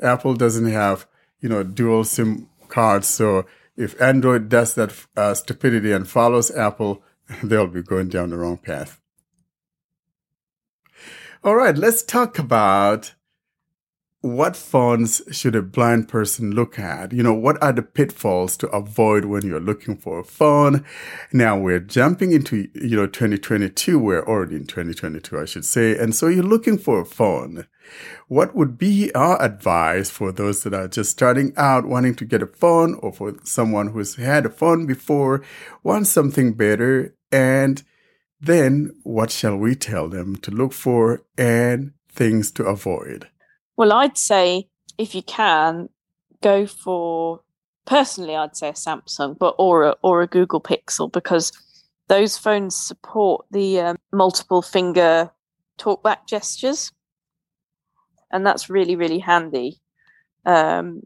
Apple 0.02 0.34
doesn't 0.34 0.72
have, 0.72 1.06
you 1.40 1.50
know, 1.50 1.62
dual 1.62 2.04
SIM 2.04 2.50
cards. 2.68 3.08
So 3.08 3.46
if 3.78 4.02
Android 4.02 4.50
does 4.50 4.74
that 4.74 4.92
uh, 5.16 5.36
stupidity 5.36 5.92
and 5.92 6.10
follows 6.10 6.50
Apple, 6.50 7.04
they'll 7.44 7.68
be 7.68 7.84
going 7.84 8.10
down 8.10 8.32
the 8.32 8.40
wrong 8.40 8.58
path. 8.58 9.01
All 11.44 11.56
right, 11.56 11.76
let's 11.76 12.04
talk 12.04 12.38
about 12.38 13.16
what 14.20 14.56
phones 14.56 15.24
should 15.32 15.56
a 15.56 15.64
blind 15.64 16.08
person 16.08 16.52
look 16.52 16.78
at? 16.78 17.12
You 17.14 17.24
know, 17.24 17.34
what 17.34 17.62
are 17.64 17.74
the 17.74 17.82
pitfalls 17.82 18.56
to 18.58 18.68
avoid 18.68 19.26
when 19.26 19.48
you're 19.48 19.60
looking 19.60 19.98
for 19.98 20.20
a 20.20 20.24
phone? 20.24 20.86
Now 21.34 21.58
we're 21.58 21.80
jumping 21.80 22.32
into, 22.32 22.68
you 22.76 22.96
know, 22.96 23.08
2022. 23.08 23.98
We're 23.98 24.24
already 24.24 24.58
in 24.58 24.68
2022, 24.68 25.40
I 25.40 25.46
should 25.46 25.66
say. 25.66 25.98
And 25.98 26.14
so 26.14 26.28
you're 26.28 26.44
looking 26.44 26.78
for 26.78 27.02
a 27.02 27.06
phone. 27.06 27.66
What 28.28 28.56
would 28.56 28.78
be 28.78 29.12
our 29.16 29.42
advice 29.42 30.12
for 30.12 30.32
those 30.32 30.62
that 30.62 30.76
are 30.76 30.88
just 30.88 31.10
starting 31.10 31.54
out 31.58 31.88
wanting 31.88 32.14
to 32.18 32.26
get 32.26 32.44
a 32.44 32.46
phone 32.46 33.00
or 33.02 33.12
for 33.12 33.34
someone 33.44 33.88
who's 33.88 34.14
had 34.14 34.46
a 34.46 34.52
phone 34.52 34.86
before, 34.86 35.44
wants 35.82 36.12
something 36.12 36.54
better? 36.54 37.16
And 37.32 37.82
then 38.42 38.96
what 39.04 39.30
shall 39.30 39.56
we 39.56 39.76
tell 39.76 40.10
them 40.10 40.36
to 40.38 40.52
look 40.52 40.74
for 40.74 41.24
and 41.38 41.94
things 42.10 42.52
to 42.52 42.66
avoid? 42.66 43.30
Well, 43.78 43.94
I'd 43.94 44.18
say 44.18 44.68
if 44.98 45.14
you 45.16 45.22
can, 45.22 45.90
go 46.42 46.66
for 46.66 47.42
personally, 47.86 48.36
I'd 48.36 48.58
say 48.58 48.70
a 48.70 48.74
Samsung, 48.74 49.38
but 49.38 49.56
or 49.58 49.84
a 49.84 49.96
or 50.02 50.22
a 50.22 50.28
Google 50.28 50.62
Pixel 50.62 51.12
because 51.12 51.52
those 52.08 52.38
phones 52.38 52.76
support 52.76 53.46
the 53.52 53.80
um, 53.80 53.98
multiple 54.12 54.62
finger 54.62 55.32
talkback 55.78 56.28
gestures, 56.28 56.92
and 58.32 58.46
that's 58.46 58.70
really 58.70 58.96
really 58.96 59.20
handy. 59.20 59.80
Um, 60.46 61.04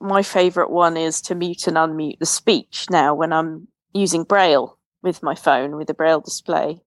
my 0.00 0.22
favorite 0.22 0.70
one 0.70 0.96
is 0.96 1.20
to 1.22 1.34
mute 1.34 1.66
and 1.66 1.76
unmute 1.76 2.18
the 2.18 2.26
speech 2.26 2.86
now 2.90 3.14
when 3.14 3.32
I'm 3.32 3.68
using 3.92 4.24
Braille 4.24 4.78
with 5.02 5.22
my 5.22 5.34
phone 5.34 5.76
with 5.76 5.90
a 5.90 5.94
Braille 5.94 6.20
display 6.20 6.82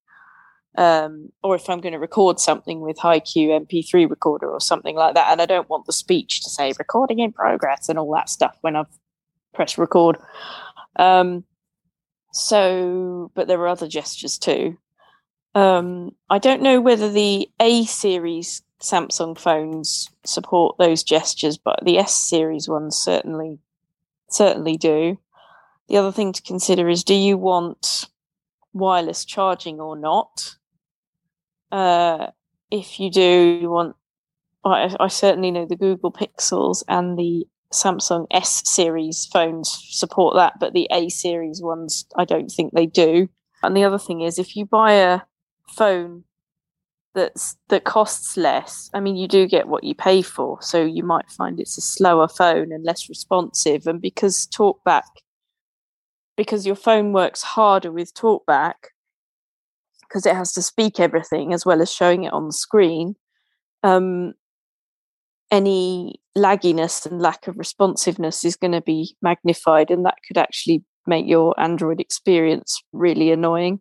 um, 0.77 1.31
or 1.41 1.55
if 1.55 1.69
I'm 1.69 1.79
going 1.79 1.93
to 1.93 1.99
record 1.99 2.39
something 2.39 2.81
with 2.81 2.97
HiQ 2.97 3.67
MP3 3.67 4.09
recorder 4.09 4.49
or 4.49 4.59
something 4.59 4.95
like 4.95 5.15
that, 5.15 5.31
and 5.31 5.41
I 5.41 5.45
don't 5.45 5.69
want 5.69 5.85
the 5.85 5.93
speech 5.93 6.41
to 6.43 6.49
say 6.49 6.73
recording 6.77 7.19
in 7.19 7.31
progress 7.31 7.87
and 7.87 7.97
all 7.97 8.13
that 8.13 8.29
stuff 8.29 8.57
when 8.61 8.75
I've 8.75 8.99
pressed 9.53 9.77
record. 9.77 10.17
Um, 10.97 11.45
so, 12.33 13.31
but 13.35 13.47
there 13.47 13.59
are 13.61 13.67
other 13.67 13.87
gestures 13.87 14.37
too. 14.37 14.77
Um, 15.53 16.11
I 16.29 16.39
don't 16.39 16.61
know 16.61 16.81
whether 16.81 17.09
the 17.09 17.47
A 17.61 17.85
series 17.85 18.61
Samsung 18.81 19.37
phones 19.37 20.09
support 20.25 20.77
those 20.77 21.03
gestures, 21.03 21.57
but 21.57 21.79
the 21.85 21.97
S 21.97 22.13
series 22.13 22.67
ones 22.67 22.97
certainly 22.97 23.59
certainly 24.29 24.75
do. 24.75 25.17
The 25.87 25.97
other 25.97 26.11
thing 26.11 26.33
to 26.33 26.41
consider 26.41 26.89
is 26.89 27.03
do 27.03 27.13
you 27.13 27.37
want 27.37 28.05
wireless 28.73 29.25
charging 29.25 29.79
or 29.79 29.95
not? 29.97 30.55
Uh, 31.71 32.27
if 32.71 32.99
you 32.99 33.09
do, 33.11 33.59
you 33.61 33.69
want. 33.69 33.95
I, 34.63 34.95
I 34.99 35.07
certainly 35.07 35.51
know 35.51 35.65
the 35.65 35.75
Google 35.75 36.11
Pixels 36.11 36.83
and 36.87 37.17
the 37.19 37.45
Samsung 37.71 38.25
S 38.31 38.63
series 38.65 39.25
phones 39.25 39.69
support 39.91 40.35
that, 40.35 40.53
but 40.59 40.73
the 40.73 40.87
A 40.91 41.09
series 41.09 41.61
ones, 41.61 42.05
I 42.15 42.25
don't 42.25 42.49
think 42.49 42.73
they 42.73 42.85
do. 42.85 43.29
And 43.63 43.75
the 43.75 43.83
other 43.83 43.99
thing 43.99 44.21
is, 44.21 44.39
if 44.39 44.55
you 44.55 44.65
buy 44.65 44.93
a 44.93 45.21
phone 45.75 46.23
that's 47.13 47.55
that 47.69 47.83
costs 47.83 48.37
less, 48.37 48.89
I 48.93 48.99
mean, 48.99 49.15
you 49.15 49.27
do 49.27 49.47
get 49.47 49.67
what 49.67 49.83
you 49.83 49.95
pay 49.95 50.21
for. 50.21 50.61
So 50.61 50.83
you 50.83 51.03
might 51.03 51.29
find 51.29 51.59
it's 51.59 51.77
a 51.77 51.81
slower 51.81 52.27
phone 52.27 52.71
and 52.71 52.83
less 52.83 53.09
responsive. 53.09 53.87
And 53.87 54.01
because 54.01 54.47
TalkBack, 54.47 55.03
because 56.35 56.65
your 56.65 56.75
phone 56.75 57.13
works 57.13 57.41
harder 57.41 57.91
with 57.91 58.13
TalkBack, 58.13 58.73
because 60.01 60.25
it 60.25 60.35
has 60.35 60.53
to 60.53 60.61
speak 60.61 60.99
everything 60.99 61.53
as 61.53 61.65
well 61.65 61.81
as 61.81 61.91
showing 61.91 62.23
it 62.23 62.33
on 62.33 62.47
the 62.47 62.53
screen. 62.53 63.15
Um, 63.83 64.33
any 65.51 66.19
lagginess 66.37 67.05
and 67.05 67.21
lack 67.21 67.47
of 67.47 67.57
responsiveness 67.57 68.43
is 68.43 68.55
going 68.55 68.73
to 68.73 68.81
be 68.81 69.15
magnified, 69.21 69.91
and 69.91 70.05
that 70.05 70.17
could 70.27 70.37
actually 70.37 70.83
make 71.07 71.27
your 71.27 71.57
Android 71.59 71.99
experience 71.99 72.81
really 72.91 73.31
annoying. 73.31 73.79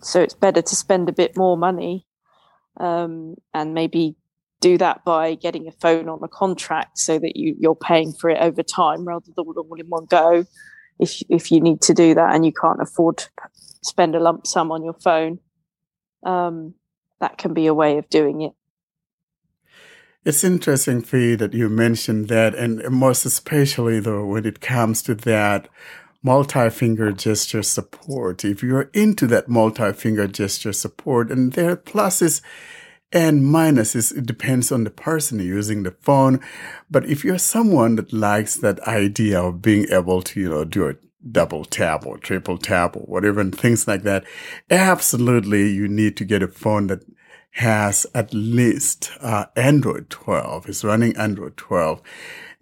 So 0.00 0.22
it's 0.22 0.34
better 0.34 0.62
to 0.62 0.76
spend 0.76 1.08
a 1.08 1.12
bit 1.12 1.36
more 1.36 1.56
money 1.56 2.06
um, 2.78 3.34
and 3.52 3.74
maybe 3.74 4.14
do 4.60 4.78
that 4.78 5.04
by 5.04 5.34
getting 5.34 5.68
a 5.68 5.72
phone 5.72 6.08
on 6.08 6.20
a 6.22 6.28
contract 6.28 6.98
so 6.98 7.18
that 7.18 7.36
you, 7.36 7.54
you're 7.58 7.74
paying 7.74 8.12
for 8.12 8.30
it 8.30 8.38
over 8.40 8.62
time 8.62 9.04
rather 9.04 9.26
than 9.36 9.46
all 9.46 9.80
in 9.80 9.86
one 9.86 10.06
go. 10.06 10.44
If 10.98 11.20
if 11.28 11.50
you 11.52 11.60
need 11.60 11.82
to 11.82 11.94
do 11.94 12.14
that 12.14 12.34
and 12.34 12.44
you 12.46 12.52
can't 12.52 12.80
afford 12.80 13.18
to 13.18 13.28
spend 13.82 14.14
a 14.14 14.20
lump 14.20 14.46
sum 14.46 14.72
on 14.72 14.82
your 14.82 14.94
phone, 14.94 15.40
um, 16.24 16.74
that 17.20 17.38
can 17.38 17.52
be 17.52 17.66
a 17.66 17.74
way 17.74 17.98
of 17.98 18.08
doing 18.08 18.42
it. 18.42 18.52
It's 20.24 20.42
interesting, 20.42 21.02
Fee, 21.02 21.36
that 21.36 21.54
you 21.54 21.68
mentioned 21.68 22.28
that, 22.28 22.54
and 22.54 22.82
most 22.90 23.24
especially 23.24 24.00
though 24.00 24.24
when 24.24 24.44
it 24.46 24.60
comes 24.60 25.02
to 25.02 25.14
that 25.14 25.68
multi-finger 26.22 27.12
gesture 27.12 27.62
support. 27.62 28.44
If 28.44 28.62
you're 28.62 28.90
into 28.92 29.28
that 29.28 29.48
multi-finger 29.48 30.26
gesture 30.26 30.72
support, 30.72 31.30
and 31.30 31.52
there 31.52 31.70
are 31.70 31.76
pluses 31.76 32.40
and 33.12 33.42
minuses, 33.42 34.16
it 34.16 34.26
depends 34.26 34.72
on 34.72 34.84
the 34.84 34.90
person 34.90 35.38
using 35.38 35.82
the 35.82 35.92
phone. 36.02 36.40
But 36.90 37.06
if 37.06 37.24
you're 37.24 37.38
someone 37.38 37.96
that 37.96 38.12
likes 38.12 38.56
that 38.56 38.80
idea 38.80 39.40
of 39.40 39.62
being 39.62 39.86
able 39.90 40.22
to, 40.22 40.40
you 40.40 40.48
know, 40.48 40.64
do 40.64 40.88
a 40.88 40.94
double 41.30 41.64
tap 41.64 42.06
or 42.06 42.18
triple 42.18 42.58
tap 42.58 42.96
or 42.96 43.02
whatever 43.02 43.40
and 43.40 43.56
things 43.56 43.86
like 43.86 44.02
that, 44.02 44.24
absolutely 44.70 45.70
you 45.70 45.88
need 45.88 46.16
to 46.16 46.24
get 46.24 46.42
a 46.42 46.48
phone 46.48 46.88
that 46.88 47.04
has 47.52 48.06
at 48.14 48.34
least 48.34 49.10
uh, 49.20 49.46
Android 49.56 50.10
12, 50.10 50.68
is 50.68 50.84
running 50.84 51.16
Android 51.16 51.56
12. 51.56 52.02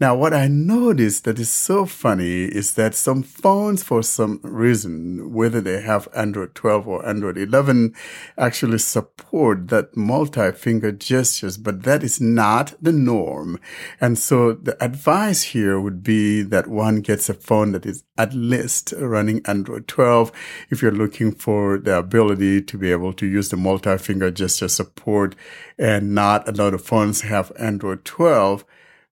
Now, 0.01 0.17
what 0.17 0.35
I 0.35 0.49
noticed 0.49 1.23
that 1.23 1.39
is 1.39 1.51
so 1.51 1.87
funny 1.87 2.47
is 2.47 2.75
that 2.75 2.97
some 2.97 3.23
phones, 3.23 3.85
for 3.85 4.03
some 4.03 4.41
reason, 4.43 5.33
whether 5.33 5.61
they 5.61 5.83
have 5.83 6.09
Android 6.13 6.57
12 6.57 6.89
or 6.89 7.09
Android 7.09 7.39
11, 7.39 7.95
actually 8.37 8.79
support 8.79 9.69
that 9.69 9.97
multi-finger 9.97 10.91
gestures, 10.91 11.57
but 11.57 11.85
that 11.85 12.03
is 12.03 12.21
not 12.21 12.75
the 12.83 12.91
norm. 12.91 13.61
And 14.01 14.19
so 14.19 14.55
the 14.55 14.77
advice 14.83 15.43
here 15.43 15.79
would 15.79 16.03
be 16.03 16.43
that 16.43 16.67
one 16.67 17.01
gets 17.01 17.29
a 17.29 17.35
phone 17.35 17.71
that 17.71 17.87
is 17.87 18.03
at 18.19 18.35
least 18.35 18.95
running 18.99 19.43
Android 19.47 19.87
12 19.87 20.33
if 20.71 20.83
you're 20.83 20.91
looking 20.91 21.31
for 21.31 21.79
the 21.79 21.99
ability 21.99 22.63
to 22.63 22.77
be 22.77 22.91
able 22.91 23.13
to 23.13 23.27
use 23.27 23.51
the 23.51 23.57
multi-finger 23.57 24.33
gesture 24.33 24.69
support 24.69 25.37
and 25.79 26.17
not 26.17 26.49
a 26.49 26.53
lot 26.53 26.75
of 26.75 26.85
phones 26.85 27.21
have 27.21 27.53
Android 27.61 28.05
12 28.05 28.65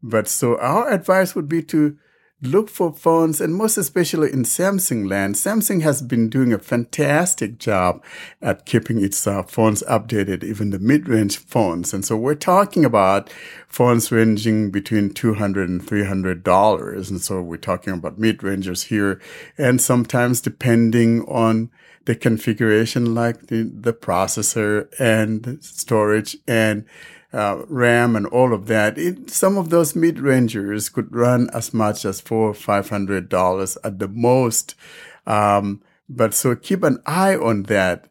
but 0.03 0.29
so 0.29 0.59
our 0.59 0.91
advice 0.91 1.35
would 1.35 1.49
be 1.49 1.63
to 1.63 1.97
look 2.43 2.69
for 2.69 2.93
phones 2.93 3.41
and 3.41 3.55
most 3.55 3.79
especially 3.79 4.33
in 4.33 4.43
Samsung 4.43 5.09
land. 5.09 5.37
Samsung 5.37 5.83
has 5.83 6.03
been 6.03 6.29
doing 6.29 6.53
a 6.53 6.59
fantastic 6.59 7.59
job 7.59 8.05
at 8.43 8.67
keeping 8.67 9.03
its 9.03 9.27
uh, 9.27 9.45
phones 9.45 9.83
updated, 9.85 10.43
even 10.43 10.71
the 10.71 10.81
mid-range 10.81 11.39
phones. 11.39 11.95
And 11.95 12.05
so 12.05 12.17
we're 12.17 12.35
talking 12.35 12.85
about 12.85 13.31
phones 13.69 14.11
ranging 14.11 14.71
between 14.73 15.11
200 15.11 15.69
and 15.69 15.87
300 15.87 16.43
dollars. 16.43 17.11
And 17.11 17.21
so 17.21 17.41
we're 17.41 17.57
talking 17.57 17.93
about 17.93 18.19
mid-rangers 18.19 18.85
here 18.85 19.21
and 19.57 19.81
sometimes 19.81 20.41
depending 20.41 21.23
on 21.27 21.71
the 22.05 22.17
configuration 22.17 23.15
like 23.15 23.47
the, 23.47 23.63
the 23.73 23.93
processor 23.93 24.89
and 24.99 25.63
storage 25.63 26.37
and 26.49 26.85
uh, 27.33 27.63
RAM 27.69 28.15
and 28.17 28.27
all 28.27 28.53
of 28.53 28.67
that, 28.67 28.99
it, 28.99 29.31
some 29.31 29.57
of 29.57 29.71
those 29.71 29.97
mid 29.97 30.19
rangers 30.21 30.89
could 30.89 31.15
run 31.15 31.49
as 31.55 31.73
much 31.73 32.05
as 32.05 32.21
four 32.21 32.51
or 32.51 32.55
five 32.55 32.91
hundred 32.91 33.29
dollars 33.29 33.79
at 33.83 33.99
the 33.99 34.09
most. 34.09 34.75
Um, 35.27 35.83
but 36.09 36.35
so 36.35 36.55
keep 36.55 36.83
an 36.83 36.99
eye 37.07 37.37
on 37.37 37.65
that. 37.65 38.09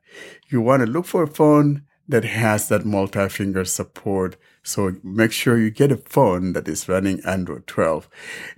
You 0.50 0.62
want 0.62 0.82
to 0.82 0.92
look 0.92 1.06
for 1.06 1.24
a 1.24 1.28
phone 1.28 1.84
that 2.08 2.26
has 2.26 2.68
that 2.70 2.86
multi 2.86 3.30
finger 3.30 3.64
support 3.64 4.38
so 4.64 4.96
make 5.04 5.32
sure 5.32 5.58
you 5.58 5.72
get 5.72 5.92
a 5.92 5.98
phone 5.98 6.54
that 6.54 6.68
is 6.68 6.88
running 6.88 7.20
Android 7.26 7.66
12. 7.66 8.08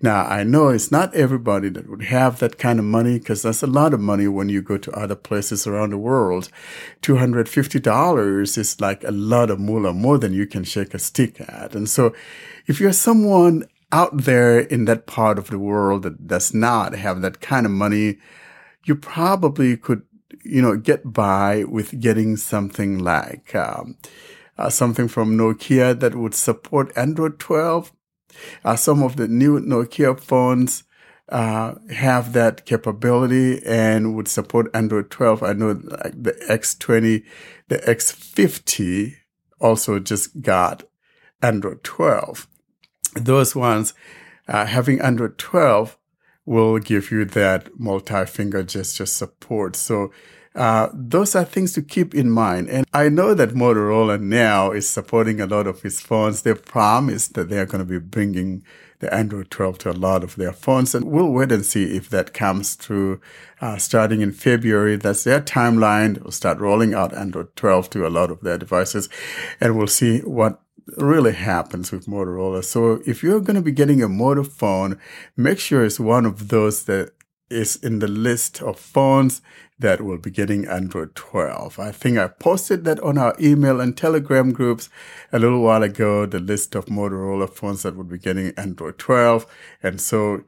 Now, 0.01 0.25
I 0.25 0.43
know 0.43 0.67
it's 0.67 0.91
not 0.91 1.15
everybody 1.15 1.69
that 1.69 1.89
would 1.89 2.03
have 2.03 2.39
that 2.39 2.57
kind 2.57 2.77
of 2.77 2.85
money 2.85 3.19
because 3.19 3.43
that's 3.43 3.63
a 3.63 3.67
lot 3.67 3.93
of 3.93 4.01
money 4.01 4.27
when 4.27 4.49
you 4.49 4.61
go 4.61 4.77
to 4.77 4.91
other 4.91 5.15
places 5.15 5.65
around 5.65 5.91
the 5.91 5.97
world. 5.97 6.49
$250 7.01 8.57
is 8.57 8.81
like 8.81 9.03
a 9.05 9.11
lot 9.11 9.49
of 9.49 9.61
moolah, 9.61 9.93
more 9.93 10.17
than 10.17 10.33
you 10.33 10.45
can 10.45 10.65
shake 10.65 10.93
a 10.93 10.99
stick 10.99 11.39
at. 11.39 11.73
And 11.73 11.89
so 11.89 12.13
if 12.67 12.81
you're 12.81 12.91
someone 12.91 13.65
out 13.93 14.23
there 14.23 14.59
in 14.59 14.83
that 14.85 15.07
part 15.07 15.37
of 15.37 15.51
the 15.51 15.59
world 15.59 16.03
that 16.03 16.27
does 16.27 16.53
not 16.53 16.95
have 16.95 17.21
that 17.21 17.39
kind 17.39 17.65
of 17.65 17.71
money, 17.71 18.17
you 18.83 18.95
probably 18.95 19.77
could, 19.77 20.01
you 20.43 20.61
know, 20.61 20.75
get 20.75 21.13
by 21.13 21.63
with 21.63 21.97
getting 22.01 22.35
something 22.35 22.99
like, 22.99 23.55
um, 23.55 23.95
uh, 24.57 24.69
something 24.69 25.07
from 25.07 25.37
Nokia 25.37 25.99
that 25.99 26.15
would 26.15 26.35
support 26.35 26.91
Android 26.95 27.39
12. 27.39 27.91
Uh, 28.63 28.75
some 28.75 29.03
of 29.03 29.15
the 29.15 29.27
new 29.27 29.59
Nokia 29.59 30.19
phones 30.19 30.83
uh, 31.29 31.75
have 31.91 32.33
that 32.33 32.65
capability 32.65 33.63
and 33.65 34.15
would 34.15 34.27
support 34.27 34.69
Android 34.73 35.09
12. 35.09 35.43
I 35.43 35.53
know 35.53 35.79
like 35.83 36.23
the 36.23 36.33
X20, 36.49 37.23
the 37.69 37.77
X50 37.79 39.15
also 39.59 39.99
just 39.99 40.41
got 40.41 40.83
Android 41.41 41.83
12. 41.83 42.47
Those 43.15 43.55
ones 43.55 43.93
uh, 44.47 44.65
having 44.65 44.99
Android 44.99 45.37
12 45.37 45.97
will 46.45 46.77
give 46.79 47.11
you 47.11 47.23
that 47.25 47.79
multi-finger 47.79 48.63
gesture 48.63 49.05
support. 49.05 49.75
So 49.75 50.11
uh, 50.55 50.89
those 50.93 51.35
are 51.35 51.45
things 51.45 51.73
to 51.73 51.81
keep 51.81 52.13
in 52.13 52.29
mind. 52.29 52.69
And 52.69 52.85
I 52.93 53.09
know 53.09 53.33
that 53.33 53.51
Motorola 53.51 54.21
now 54.21 54.71
is 54.71 54.87
supporting 54.87 55.41
a 55.41 55.47
lot 55.47 55.65
of 55.65 55.83
its 55.83 55.99
phones. 55.99 56.41
They've 56.41 56.63
promised 56.63 57.33
that 57.33 57.49
they're 57.49 57.65
going 57.65 57.85
to 57.85 57.85
be 57.85 57.99
bringing 57.99 58.63
the 58.99 59.13
Android 59.13 59.49
12 59.49 59.79
to 59.79 59.91
a 59.91 59.93
lot 59.93 60.23
of 60.23 60.35
their 60.35 60.53
phones. 60.53 60.93
And 60.93 61.05
we'll 61.05 61.31
wait 61.31 61.51
and 61.51 61.65
see 61.65 61.95
if 61.95 62.09
that 62.09 62.33
comes 62.33 62.75
through 62.75 63.19
uh, 63.61 63.77
starting 63.77 64.21
in 64.21 64.31
February. 64.31 64.95
That's 64.95 65.23
their 65.23 65.41
timeline. 65.41 66.21
They'll 66.21 66.31
start 66.31 66.59
rolling 66.59 66.93
out 66.93 67.15
Android 67.15 67.55
12 67.55 67.89
to 67.91 68.07
a 68.07 68.09
lot 68.09 68.29
of 68.29 68.41
their 68.41 68.57
devices. 68.57 69.09
And 69.59 69.77
we'll 69.77 69.87
see 69.87 70.19
what 70.19 70.61
really 70.97 71.33
happens 71.33 71.91
with 71.91 72.05
Motorola. 72.05 72.63
So 72.63 73.01
if 73.05 73.23
you're 73.23 73.41
going 73.41 73.55
to 73.55 73.61
be 73.61 73.71
getting 73.71 74.03
a 74.03 74.09
Moto 74.09 74.43
phone, 74.43 74.99
make 75.35 75.59
sure 75.59 75.83
it's 75.83 75.99
one 75.99 76.25
of 76.25 76.49
those 76.49 76.83
that 76.85 77.11
is 77.49 77.75
in 77.77 77.99
the 77.99 78.07
list 78.07 78.61
of 78.61 78.79
phones 78.79 79.41
that 79.79 80.01
will 80.01 80.17
be 80.17 80.31
getting 80.31 80.67
Android 80.67 81.15
12. 81.15 81.79
I 81.79 81.91
think 81.91 82.17
I 82.17 82.27
posted 82.27 82.86
that 82.86 82.99
on 83.01 83.17
our 83.17 83.36
email 83.39 83.81
and 83.81 83.95
Telegram 83.95 84.51
groups 84.51 84.89
a 85.31 85.39
little 85.39 85.62
while 85.62 85.83
ago, 85.83 86.25
the 86.25 86.39
list 86.39 86.75
of 86.75 86.86
Motorola 86.86 87.49
phones 87.49 87.83
that 87.83 87.95
would 87.95 88.09
be 88.09 88.19
getting 88.19 88.53
Android 88.57 88.97
12. 88.97 89.45
And 89.81 89.99
so 89.99 90.43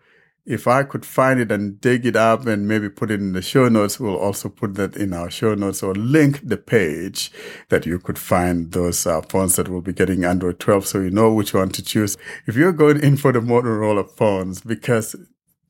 if 0.45 0.67
I 0.67 0.83
could 0.83 1.05
find 1.05 1.39
it 1.39 1.51
and 1.51 1.81
dig 1.81 2.05
it 2.05 2.15
up 2.15 2.45
and 2.45 2.67
maybe 2.67 2.87
put 2.87 3.09
it 3.09 3.19
in 3.19 3.33
the 3.33 3.41
show 3.41 3.67
notes, 3.67 3.99
we'll 3.99 4.15
also 4.15 4.47
put 4.47 4.75
that 4.75 4.95
in 4.95 5.11
our 5.11 5.31
show 5.31 5.55
notes 5.55 5.81
or 5.81 5.95
link 5.95 6.47
the 6.47 6.57
page 6.57 7.31
that 7.69 7.85
you 7.87 7.97
could 7.97 8.19
find 8.19 8.71
those 8.71 9.07
uh, 9.07 9.21
phones 9.21 9.55
that 9.55 9.69
will 9.69 9.81
be 9.81 9.93
getting 9.93 10.23
Android 10.23 10.59
12 10.59 10.85
so 10.85 10.99
you 10.99 11.09
know 11.09 11.33
which 11.33 11.53
one 11.53 11.69
to 11.69 11.83
choose. 11.83 12.15
If 12.45 12.55
you're 12.55 12.73
going 12.73 13.01
in 13.01 13.17
for 13.17 13.31
the 13.31 13.39
Motorola 13.39 14.07
phones, 14.07 14.61
because 14.61 15.15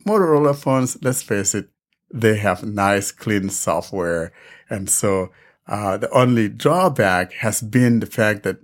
Motorola 0.06 0.54
phones, 0.54 1.02
let's 1.02 1.24
face 1.24 1.56
it, 1.56 1.70
they 2.16 2.38
have 2.38 2.64
nice, 2.64 3.12
clean 3.12 3.50
software. 3.50 4.32
And 4.70 4.90
so, 4.90 5.32
uh, 5.68 5.98
the 5.98 6.10
only 6.12 6.48
drawback 6.50 7.34
has 7.34 7.62
been 7.62 8.00
the 8.00 8.06
fact 8.06 8.44
that 8.44 8.58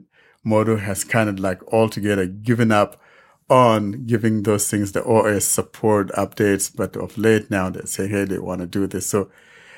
Moto 0.44 0.78
has 0.78 1.04
kind 1.04 1.30
of 1.30 1.40
like 1.40 1.62
altogether 1.74 2.26
given 2.26 2.72
up 2.72 3.02
on 3.50 4.06
giving 4.06 4.44
those 4.44 4.70
things 4.70 4.94
the 4.94 5.04
OS 5.04 5.46
support 5.46 6.10
updates. 6.14 6.72
But 6.74 6.96
of 6.96 7.18
late 7.18 7.52
now 7.52 7.70
they 7.70 7.82
say, 7.86 8.08
hey, 8.08 8.26
they 8.26 8.40
want 8.40 8.62
to 8.62 8.68
do 8.68 8.88
this. 8.88 9.06
So 9.06 9.30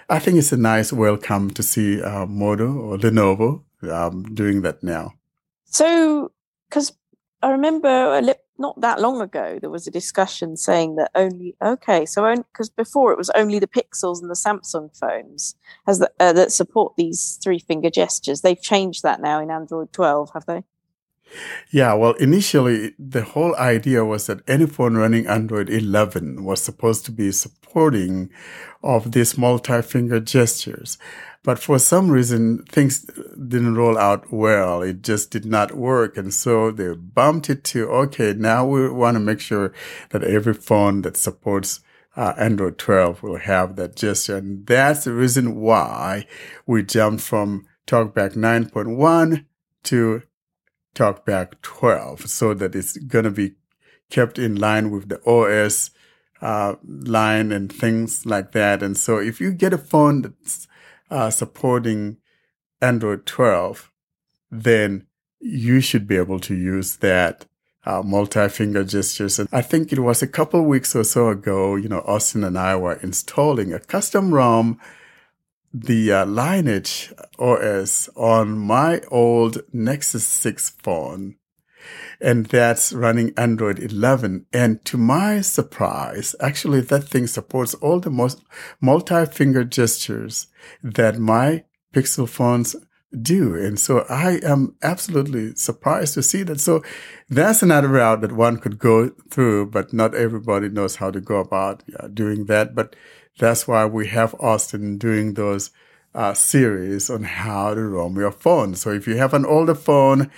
I 0.10 0.20
think 0.20 0.38
it's 0.38 0.52
a 0.52 0.58
nice 0.58 0.94
welcome 0.94 1.50
to 1.52 1.64
see 1.64 2.02
uh, 2.02 2.26
Moto 2.26 2.72
or 2.72 2.98
Lenovo 2.98 3.64
um, 3.90 4.24
doing 4.36 4.62
that 4.62 4.84
now. 4.84 5.14
So, 5.66 6.32
because 6.70 6.94
I 7.42 7.52
remember 7.52 8.22
not 8.63 8.80
that 8.80 9.02
long 9.02 9.19
ago 9.19 9.60
there 9.60 9.69
was 9.69 9.86
a 9.86 9.91
discussion 9.91 10.56
saying 10.56 10.95
that 10.95 11.12
only 11.15 11.54
okay 11.62 12.06
so 12.06 12.36
because 12.36 12.69
before 12.69 13.12
it 13.12 13.17
was 13.17 13.30
only 13.32 13.60
the 13.60 13.67
pixels 13.67 14.21
and 14.21 14.30
the 14.30 14.43
samsung 14.45 14.88
phones 14.97 15.56
the, 15.86 16.10
uh, 16.19 16.32
that 16.32 16.52
support 16.52 16.93
these 16.95 17.38
three 17.43 17.60
finger 17.60 17.89
gestures. 17.89 18.41
They've 18.41 18.62
changed 18.62 19.04
that 19.04 19.21
now 19.21 19.41
in 19.41 19.52
android 19.52 19.91
12 19.91 20.32
have 20.34 20.45
they 20.45 20.63
yeah, 21.72 21.93
well, 21.93 22.13
initially, 22.13 22.93
the 23.00 23.24
whole 23.24 23.56
idea 23.56 24.06
was 24.06 24.28
that 24.28 24.41
any 24.48 24.65
phone 24.65 24.96
running 24.96 25.28
Android 25.28 25.69
11 25.69 26.43
was 26.43 26.62
supposed 26.62 27.06
to 27.06 27.12
be 27.12 27.32
supporting 27.32 28.30
of 28.84 29.12
these 29.12 29.38
multi-finger 29.38 30.19
gestures. 30.19 30.98
But 31.43 31.60
for 31.60 31.78
some 31.78 32.10
reason, 32.10 32.63
things 32.65 33.02
didn't 33.02 33.76
roll 33.76 33.98
out 33.98 34.32
well. 34.32 34.82
It 34.82 35.02
just 35.02 35.30
did 35.30 35.46
not 35.46 35.76
work. 35.76 36.15
And 36.15 36.34
so 36.34 36.72
they 36.72 36.96
bumped 36.96 37.50
it 37.50 37.65
to, 37.65 37.89
okay, 37.89 38.34
now 38.34 38.65
we 38.65 38.89
want 38.89 39.15
to 39.15 39.19
make 39.19 39.41
sure 39.41 39.74
that 40.12 40.24
every 40.24 40.54
phone 40.54 41.02
that 41.02 41.17
supports 41.17 41.82
uh, 42.15 42.34
Android 42.38 42.78
12 42.78 43.24
will 43.24 43.38
have 43.38 43.76
that 43.76 43.96
gesture. 43.96 44.38
And 44.38 44.65
that's 44.65 45.04
the 45.04 45.13
reason 45.13 45.60
why 45.60 46.28
we 46.65 46.84
jumped 46.84 47.24
from 47.24 47.65
TalkBack 47.88 48.36
9.1 48.36 49.46
to 49.84 50.22
TalkBack 50.95 51.62
12 51.62 52.29
so 52.29 52.53
that 52.53 52.75
it's 52.75 52.97
going 52.97 53.25
to 53.25 53.32
be 53.32 53.56
kept 54.10 54.38
in 54.38 54.56
line 54.56 54.91
with 54.91 55.10
the 55.10 55.21
OS 55.25 55.91
uh, 56.41 56.75
line 56.84 57.51
and 57.51 57.71
things 57.71 58.25
like 58.25 58.51
that. 58.51 58.84
And 58.84 58.97
so 58.97 59.17
if 59.17 59.39
you 59.39 59.51
get 59.51 59.73
a 59.73 59.77
phone 59.77 60.21
that's 60.21 60.67
uh, 61.10 61.29
supporting 61.29 62.17
Android 62.82 63.25
12, 63.25 63.91
then 64.51 65.08
you 65.39 65.82
should 65.82 66.08
be 66.08 66.17
able 66.17 66.39
to 66.41 66.56
use 66.56 66.97
that 66.97 67.45
uh, 67.86 68.01
multi-finger 68.01 68.84
gestures. 68.84 69.39
And 69.39 69.49
I 69.51 69.62
think 69.62 69.91
it 69.91 69.99
was 69.99 70.21
a 70.21 70.27
couple 70.27 70.63
weeks 70.63 70.95
or 70.95 71.03
so 71.03 71.29
ago, 71.29 71.75
you 71.75 71.89
know, 71.89 72.03
Austin 72.06 72.43
and 72.43 72.58
I 72.58 72.75
were 72.75 72.95
installing 72.95 73.73
a 73.73 73.79
custom 73.79 74.34
ROM, 74.34 74.79
the 75.74 76.12
uh, 76.12 76.26
Lineage 76.26 77.12
OS 77.40 78.10
on 78.16 78.58
my 78.58 79.02
old 79.10 79.60
Nexus 79.74 80.26
6 80.26 80.70
phone. 80.82 81.36
And 82.22 82.46
that's 82.46 82.94
running 82.94 83.34
Android 83.36 83.80
11. 83.80 84.46
And 84.54 84.86
to 84.86 84.98
my 84.98 85.42
surprise, 85.42 86.36
actually 86.40 86.82
that 86.82 87.04
thing 87.04 87.28
supports 87.28 87.74
all 87.76 88.00
the 88.00 88.12
most 88.12 88.42
multi-finger 88.80 89.66
gestures 89.66 90.48
that 90.82 91.18
my 91.18 91.66
Pixel 91.94 92.30
phones 92.30 92.76
do. 93.22 93.56
And 93.56 93.80
so 93.80 94.06
I 94.10 94.40
am 94.44 94.76
absolutely 94.82 95.56
surprised 95.56 96.14
to 96.16 96.24
see 96.24 96.44
that. 96.44 96.60
So 96.60 96.84
that's 97.30 97.62
another 97.62 97.90
route 97.90 98.22
that 98.22 98.32
one 98.32 98.58
could 98.58 98.80
go 98.80 99.10
through, 99.30 99.68
but 99.68 99.94
not 99.94 100.16
everybody 100.16 100.70
knows 100.70 100.96
how 100.96 101.12
to 101.12 101.22
go 101.22 101.38
about 101.38 101.84
yeah, 101.88 102.08
doing 102.12 102.46
that. 102.46 102.74
But 102.74 102.96
that's 103.39 103.67
why 103.67 103.86
we 103.86 104.08
have 104.08 104.36
Austin 104.39 104.98
doing 104.98 105.34
those 105.34 105.72
uh, 106.13 106.34
series 106.34 107.10
on 107.10 107.24
how 107.24 107.74
to 107.74 107.82
ROM 107.82 108.15
your 108.15 108.32
phone. 108.32 108.76
So 108.76 108.91
if 108.91 109.08
you 109.08 109.17
have 109.17 109.34
an 109.34 109.46
older 109.46 109.76
phone 109.76 110.30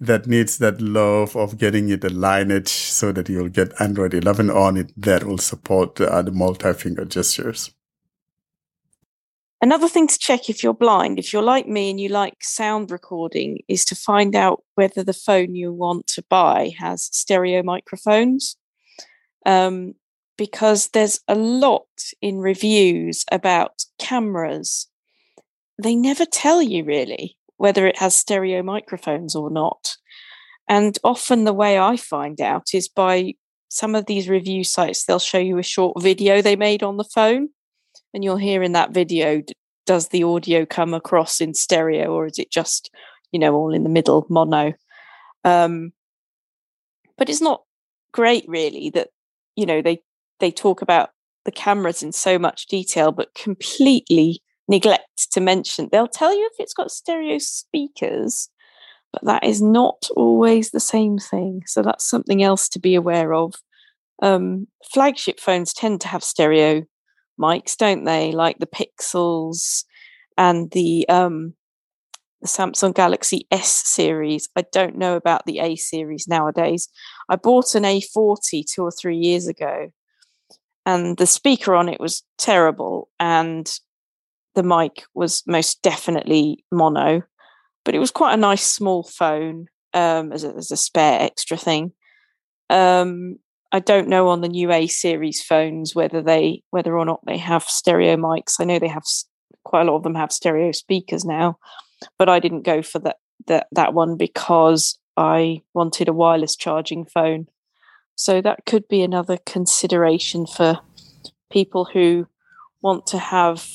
that 0.00 0.26
needs 0.26 0.58
that 0.58 0.80
love 0.80 1.36
of 1.36 1.58
getting 1.58 1.88
it 1.88 2.04
aligned 2.04 2.68
so 2.68 3.12
that 3.12 3.28
you'll 3.28 3.48
get 3.48 3.80
Android 3.80 4.14
11 4.14 4.50
on 4.50 4.76
it, 4.76 4.92
that 4.96 5.24
will 5.24 5.38
support 5.38 6.00
uh, 6.00 6.22
the 6.22 6.32
multi-finger 6.32 7.04
gestures. 7.04 7.70
Another 9.62 9.88
thing 9.88 10.08
to 10.08 10.18
check 10.18 10.50
if 10.50 10.64
you're 10.64 10.74
blind, 10.74 11.20
if 11.20 11.32
you're 11.32 11.40
like 11.40 11.68
me 11.68 11.88
and 11.88 12.00
you 12.00 12.08
like 12.08 12.34
sound 12.42 12.90
recording, 12.90 13.60
is 13.68 13.84
to 13.84 13.94
find 13.94 14.34
out 14.34 14.64
whether 14.74 15.04
the 15.04 15.12
phone 15.12 15.54
you 15.54 15.72
want 15.72 16.08
to 16.08 16.24
buy 16.28 16.72
has 16.78 17.08
stereo 17.12 17.62
microphones. 17.62 18.56
Um, 19.46 19.94
because 20.36 20.88
there's 20.88 21.20
a 21.28 21.34
lot 21.34 21.86
in 22.20 22.38
reviews 22.38 23.24
about 23.30 23.84
cameras. 23.98 24.88
They 25.82 25.94
never 25.94 26.24
tell 26.24 26.62
you 26.62 26.84
really 26.84 27.36
whether 27.56 27.86
it 27.86 27.98
has 27.98 28.16
stereo 28.16 28.62
microphones 28.62 29.36
or 29.36 29.50
not. 29.50 29.96
And 30.68 30.98
often 31.04 31.44
the 31.44 31.52
way 31.52 31.78
I 31.78 31.96
find 31.96 32.40
out 32.40 32.74
is 32.74 32.88
by 32.88 33.34
some 33.68 33.94
of 33.94 34.06
these 34.06 34.28
review 34.28 34.64
sites, 34.64 35.04
they'll 35.04 35.18
show 35.18 35.38
you 35.38 35.58
a 35.58 35.62
short 35.62 36.02
video 36.02 36.42
they 36.42 36.56
made 36.56 36.82
on 36.82 36.96
the 36.96 37.04
phone 37.04 37.48
and 38.14 38.22
you'll 38.22 38.36
hear 38.36 38.62
in 38.62 38.72
that 38.72 38.92
video 38.92 39.42
does 39.86 40.08
the 40.08 40.22
audio 40.22 40.64
come 40.64 40.94
across 40.94 41.40
in 41.40 41.54
stereo 41.54 42.12
or 42.12 42.26
is 42.26 42.38
it 42.38 42.50
just 42.50 42.90
you 43.32 43.38
know 43.38 43.54
all 43.54 43.74
in 43.74 43.82
the 43.82 43.88
middle 43.88 44.26
mono 44.28 44.72
um 45.44 45.92
but 47.18 47.28
it's 47.28 47.40
not 47.40 47.62
great 48.12 48.44
really 48.46 48.90
that 48.90 49.08
you 49.56 49.66
know 49.66 49.82
they 49.82 50.00
they 50.42 50.50
talk 50.50 50.82
about 50.82 51.08
the 51.46 51.50
cameras 51.50 52.02
in 52.02 52.12
so 52.12 52.38
much 52.38 52.66
detail 52.66 53.10
but 53.12 53.34
completely 53.34 54.42
neglect 54.68 55.32
to 55.32 55.40
mention 55.40 55.88
they'll 55.90 56.06
tell 56.06 56.36
you 56.36 56.48
if 56.52 56.60
it's 56.60 56.74
got 56.74 56.90
stereo 56.90 57.38
speakers 57.38 58.50
but 59.12 59.24
that 59.24 59.42
is 59.42 59.62
not 59.62 60.06
always 60.16 60.70
the 60.70 60.80
same 60.80 61.18
thing 61.18 61.62
so 61.66 61.80
that's 61.80 62.08
something 62.08 62.42
else 62.42 62.68
to 62.68 62.78
be 62.78 62.94
aware 62.94 63.32
of 63.32 63.54
um, 64.22 64.68
flagship 64.92 65.40
phones 65.40 65.72
tend 65.72 66.00
to 66.02 66.08
have 66.08 66.22
stereo 66.22 66.84
mics, 67.40 67.76
don't 67.76 68.04
they? 68.04 68.32
Like 68.32 68.58
the 68.58 68.66
Pixels 68.66 69.84
and 70.38 70.70
the 70.70 71.06
um, 71.08 71.54
the 72.40 72.48
Samsung 72.48 72.94
Galaxy 72.94 73.46
S 73.50 73.86
series. 73.86 74.48
I 74.56 74.64
don't 74.72 74.96
know 74.96 75.16
about 75.16 75.44
the 75.46 75.58
A 75.58 75.76
series 75.76 76.26
nowadays. 76.28 76.88
I 77.28 77.36
bought 77.36 77.74
an 77.74 77.82
A40 77.84 78.64
two 78.72 78.82
or 78.82 78.90
three 78.90 79.16
years 79.16 79.46
ago, 79.46 79.90
and 80.86 81.16
the 81.16 81.26
speaker 81.26 81.74
on 81.74 81.88
it 81.88 82.00
was 82.00 82.22
terrible, 82.38 83.08
and 83.20 83.70
the 84.54 84.62
mic 84.62 85.04
was 85.14 85.42
most 85.46 85.82
definitely 85.82 86.64
mono. 86.70 87.22
But 87.84 87.94
it 87.94 87.98
was 87.98 88.10
quite 88.10 88.34
a 88.34 88.36
nice 88.38 88.64
small 88.64 89.02
phone 89.02 89.66
um, 89.94 90.32
as, 90.32 90.44
a, 90.44 90.54
as 90.54 90.70
a 90.70 90.76
spare 90.76 91.20
extra 91.20 91.56
thing. 91.56 91.92
Um, 92.70 93.38
I 93.72 93.80
don't 93.80 94.08
know 94.08 94.28
on 94.28 94.42
the 94.42 94.48
new 94.48 94.70
A 94.70 94.86
series 94.86 95.42
phones 95.42 95.94
whether 95.94 96.22
they 96.22 96.62
whether 96.70 96.96
or 96.96 97.04
not 97.04 97.20
they 97.26 97.38
have 97.38 97.64
stereo 97.64 98.16
mics. 98.16 98.56
I 98.60 98.64
know 98.64 98.78
they 98.78 98.88
have 98.88 99.04
quite 99.64 99.82
a 99.82 99.90
lot 99.90 99.96
of 99.96 100.02
them 100.02 100.14
have 100.14 100.32
stereo 100.32 100.72
speakers 100.72 101.24
now, 101.24 101.58
but 102.18 102.28
I 102.28 102.38
didn't 102.38 102.62
go 102.62 102.82
for 102.82 102.98
that 103.00 103.16
that 103.46 103.68
that 103.72 103.94
one 103.94 104.16
because 104.16 104.98
I 105.16 105.62
wanted 105.74 106.08
a 106.08 106.12
wireless 106.12 106.54
charging 106.54 107.06
phone. 107.06 107.46
So 108.22 108.40
that 108.40 108.66
could 108.66 108.86
be 108.86 109.02
another 109.02 109.36
consideration 109.36 110.46
for 110.46 110.78
people 111.50 111.86
who 111.86 112.28
want 112.80 113.04
to 113.08 113.18
have 113.18 113.66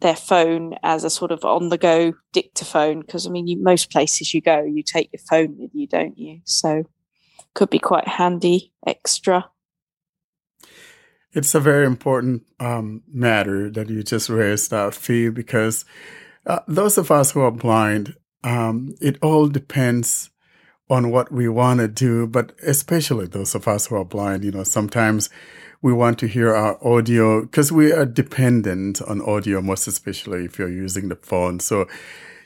their 0.00 0.16
phone 0.16 0.74
as 0.82 1.04
a 1.04 1.08
sort 1.08 1.30
of 1.30 1.44
on 1.44 1.68
the 1.68 1.78
go 1.78 2.14
dictaphone 2.32 3.02
because 3.02 3.28
I 3.28 3.30
mean 3.30 3.46
you, 3.46 3.62
most 3.62 3.92
places 3.92 4.34
you 4.34 4.40
go 4.40 4.64
you 4.64 4.82
take 4.82 5.10
your 5.12 5.22
phone 5.30 5.56
with 5.56 5.70
you 5.72 5.86
don't 5.86 6.18
you 6.18 6.40
so 6.42 6.82
could 7.54 7.70
be 7.70 7.78
quite 7.78 8.08
handy 8.08 8.72
extra. 8.84 9.50
It's 11.32 11.54
a 11.54 11.60
very 11.60 11.86
important 11.86 12.42
um, 12.58 13.04
matter 13.06 13.70
that 13.70 13.88
you 13.88 14.02
just 14.02 14.28
raised, 14.28 14.72
uh, 14.72 14.90
Fee, 14.90 15.28
because 15.28 15.84
uh, 16.44 16.60
those 16.66 16.98
of 16.98 17.10
us 17.12 17.30
who 17.30 17.40
are 17.40 17.52
blind, 17.52 18.16
um, 18.42 18.94
it 19.00 19.16
all 19.22 19.46
depends 19.46 20.30
on 20.88 21.10
what 21.10 21.32
we 21.32 21.48
want 21.48 21.80
to 21.80 21.88
do, 21.88 22.26
but 22.26 22.52
especially 22.62 23.26
those 23.26 23.54
of 23.54 23.66
us 23.66 23.86
who 23.86 23.96
are 23.96 24.04
blind, 24.04 24.44
you 24.44 24.52
know, 24.52 24.64
sometimes 24.64 25.28
we 25.82 25.92
want 25.92 26.18
to 26.20 26.26
hear 26.26 26.54
our 26.54 26.78
audio 26.86 27.42
because 27.42 27.72
we 27.72 27.92
are 27.92 28.06
dependent 28.06 29.02
on 29.02 29.20
audio, 29.22 29.60
most 29.60 29.86
especially 29.86 30.44
if 30.44 30.58
you're 30.58 30.68
using 30.68 31.08
the 31.08 31.16
phone. 31.16 31.60
So 31.60 31.86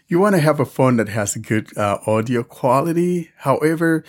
you 0.09 0.19
want 0.19 0.35
to 0.35 0.41
have 0.41 0.59
a 0.59 0.65
phone 0.65 0.97
that 0.97 1.09
has 1.09 1.37
good 1.37 1.77
uh, 1.77 1.99
audio 2.07 2.43
quality. 2.43 3.31
However, 3.39 4.05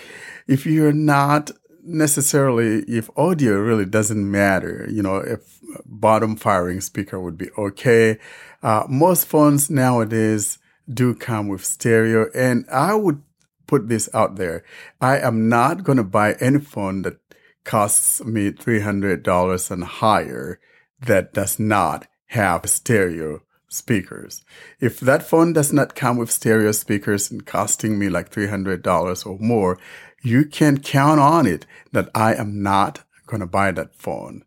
if 0.47 0.65
you're 0.65 0.93
not 0.93 1.51
necessarily, 1.83 2.83
if 2.83 3.09
audio 3.17 3.57
really 3.57 3.85
doesn't 3.85 4.29
matter, 4.29 4.87
you 4.89 5.03
know, 5.03 5.17
if 5.17 5.59
bottom 5.85 6.35
firing 6.35 6.81
speaker 6.81 7.19
would 7.19 7.37
be 7.37 7.49
okay. 7.57 8.17
Uh, 8.63 8.85
most 8.89 9.25
phones 9.25 9.69
nowadays 9.69 10.57
do 10.91 11.13
come 11.13 11.47
with 11.47 11.63
stereo 11.63 12.29
and 12.35 12.65
I 12.69 12.95
would 12.95 13.21
put 13.71 13.87
this 13.87 14.09
out 14.13 14.35
there. 14.35 14.65
I 14.99 15.17
am 15.19 15.47
not 15.47 15.85
going 15.85 15.97
to 15.97 16.03
buy 16.03 16.33
any 16.41 16.59
phone 16.59 17.03
that 17.03 17.19
costs 17.63 18.21
me 18.25 18.51
$300 18.51 19.71
and 19.71 19.83
higher 19.85 20.59
that 20.99 21.33
does 21.33 21.57
not 21.57 22.05
have 22.25 22.69
stereo 22.69 23.41
speakers. 23.69 24.43
If 24.81 24.99
that 24.99 25.23
phone 25.23 25.53
does 25.53 25.71
not 25.71 25.95
come 25.95 26.17
with 26.17 26.29
stereo 26.29 26.73
speakers 26.73 27.31
and 27.31 27.45
costing 27.45 27.97
me 27.97 28.09
like 28.09 28.29
$300 28.29 29.25
or 29.25 29.39
more, 29.39 29.79
you 30.21 30.43
can 30.45 30.81
count 30.81 31.21
on 31.21 31.47
it 31.47 31.65
that 31.93 32.09
I 32.13 32.35
am 32.35 32.61
not 32.61 33.05
going 33.25 33.39
to 33.39 33.47
buy 33.47 33.71
that 33.71 33.95
phone. 33.95 34.43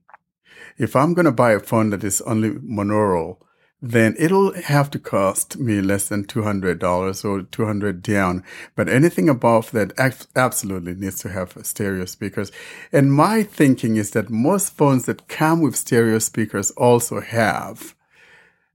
If 0.77 0.95
I'm 0.95 1.15
going 1.15 1.25
to 1.25 1.33
buy 1.33 1.53
a 1.53 1.61
phone 1.61 1.89
that 1.91 2.05
is 2.05 2.21
only 2.23 2.51
monaural, 2.51 3.39
then 3.91 4.15
it'll 4.19 4.55
have 4.55 4.91
to 4.91 4.99
cost 4.99 5.59
me 5.59 5.83
less 5.83 6.09
than 6.09 6.25
$200 6.25 7.25
or 7.25 7.43
200 7.43 8.03
down. 8.03 8.43
But 8.75 8.89
anything 8.89 9.29
above 9.29 9.71
that 9.73 9.93
absolutely 10.35 10.95
needs 10.95 11.19
to 11.21 11.29
have 11.29 11.59
stereo 11.63 12.07
speakers. 12.07 12.51
And 12.93 13.13
my 13.13 13.43
thinking 13.43 13.97
is 13.97 14.13
that 14.13 14.31
most 14.31 14.75
phones 14.75 15.05
that 15.05 15.29
come 15.29 15.61
with 15.61 15.77
stereo 15.77 16.19
speakers 16.19 16.71
also 16.73 17.21
have 17.21 17.94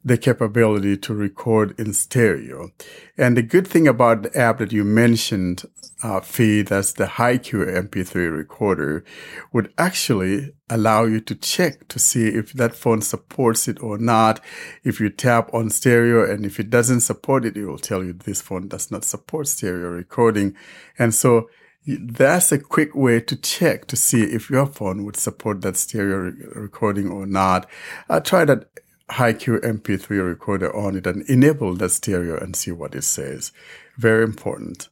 the 0.03 0.17
capability 0.17 0.95
to 0.95 1.13
record 1.13 1.77
in 1.77 1.93
stereo. 1.93 2.69
And 3.17 3.35
the 3.35 3.41
good 3.41 3.67
thing 3.67 3.87
about 3.87 4.23
the 4.23 4.37
app 4.37 4.59
that 4.59 4.71
you 4.71 4.85
mentioned, 4.85 5.63
uh, 6.01 6.21
Fee, 6.21 6.61
that's 6.61 6.93
the 6.93 7.05
HiQ 7.05 7.65
MP3 7.67 8.35
recorder, 8.35 9.03
would 9.51 9.73
actually 9.77 10.53
allow 10.69 11.03
you 11.03 11.19
to 11.21 11.35
check 11.35 11.89
to 11.89 11.99
see 11.99 12.27
if 12.27 12.53
that 12.53 12.75
phone 12.75 13.01
supports 13.01 13.67
it 13.67 13.81
or 13.83 13.97
not. 13.97 14.39
If 14.83 15.01
you 15.01 15.09
tap 15.09 15.53
on 15.53 15.69
stereo 15.69 16.31
and 16.31 16.45
if 16.45 16.59
it 16.59 16.69
doesn't 16.69 17.01
support 17.01 17.43
it, 17.43 17.57
it 17.57 17.65
will 17.65 17.77
tell 17.77 18.03
you 18.03 18.13
this 18.13 18.41
phone 18.41 18.69
does 18.69 18.89
not 18.91 19.03
support 19.03 19.47
stereo 19.47 19.89
recording. 19.89 20.55
And 20.97 21.13
so 21.13 21.49
that's 21.85 22.51
a 22.51 22.59
quick 22.59 22.95
way 22.95 23.19
to 23.19 23.35
check 23.35 23.87
to 23.87 23.95
see 23.95 24.23
if 24.23 24.49
your 24.49 24.65
phone 24.65 25.03
would 25.05 25.17
support 25.17 25.61
that 25.61 25.75
stereo 25.75 26.17
re- 26.17 26.33
recording 26.55 27.09
or 27.09 27.25
not. 27.25 27.69
Uh, 28.09 28.19
try 28.19 28.45
that 28.45 28.65
HiQ 29.11 29.61
MP3 29.61 30.09
recorder 30.25 30.75
on 30.75 30.95
it 30.95 31.07
and 31.07 31.23
enable 31.29 31.75
the 31.75 31.89
stereo 31.89 32.37
and 32.37 32.55
see 32.55 32.71
what 32.71 32.95
it 32.95 33.03
says. 33.03 33.51
Very 33.97 34.23
important. 34.23 34.89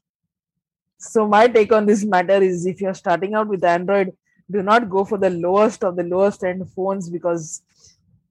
So 0.97 1.27
my 1.27 1.47
take 1.47 1.71
on 1.71 1.85
this 1.85 2.03
matter 2.03 2.41
is 2.41 2.65
if 2.65 2.81
you're 2.81 2.93
starting 2.93 3.35
out 3.35 3.47
with 3.47 3.63
Android, 3.63 4.15
do 4.49 4.63
not 4.63 4.89
go 4.89 5.05
for 5.05 5.17
the 5.17 5.29
lowest 5.29 5.83
of 5.83 5.95
the 5.95 6.03
lowest 6.03 6.43
end 6.43 6.67
phones 6.75 7.09
because 7.09 7.61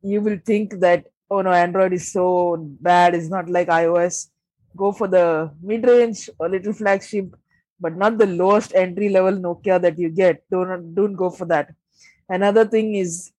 you 0.02 0.20
will 0.20 0.38
think 0.44 0.80
that 0.80 1.06
oh 1.30 1.42
no, 1.42 1.50
Android 1.50 1.92
is 1.92 2.12
so 2.12 2.56
bad, 2.80 3.14
it's 3.14 3.28
not 3.28 3.48
like 3.48 3.68
iOS. 3.68 4.28
go 4.76 4.92
for 4.92 5.08
the 5.08 5.50
mid-range 5.62 6.28
or 6.38 6.48
little 6.48 6.72
flagship, 6.72 7.34
but 7.80 7.96
not 7.96 8.18
the 8.18 8.26
lowest 8.26 8.74
entry 8.74 9.08
level 9.08 9.32
Nokia 9.32 9.80
that 9.80 9.98
you 9.98 10.10
get. 10.10 10.42
Don't 10.50 10.94
don't 10.94 11.14
go 11.14 11.30
for 11.30 11.46
that. 11.46 11.72
Another 12.28 12.64
thing 12.64 12.94
is, 12.94 13.32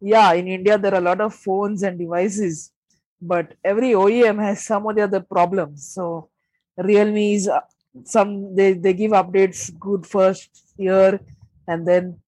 yeah, 0.00 0.32
in 0.32 0.48
India 0.48 0.78
there 0.78 0.94
are 0.94 0.98
a 0.98 1.08
lot 1.10 1.20
of 1.20 1.34
phones 1.34 1.82
and 1.82 1.98
devices, 1.98 2.72
but 3.20 3.54
every 3.64 3.90
OEM 3.90 4.40
has 4.42 4.64
some 4.64 4.86
of 4.86 4.96
the 4.96 5.02
other 5.02 5.20
problems. 5.20 5.86
So 5.86 6.30
Realme 6.76 7.34
is 7.34 7.48
uh, 7.48 7.60
some 8.04 8.54
they, 8.54 8.72
they 8.72 8.92
give 8.92 9.12
updates 9.12 9.76
good 9.78 10.06
first 10.06 10.48
year 10.76 11.20
and 11.66 11.86
then 11.86 12.18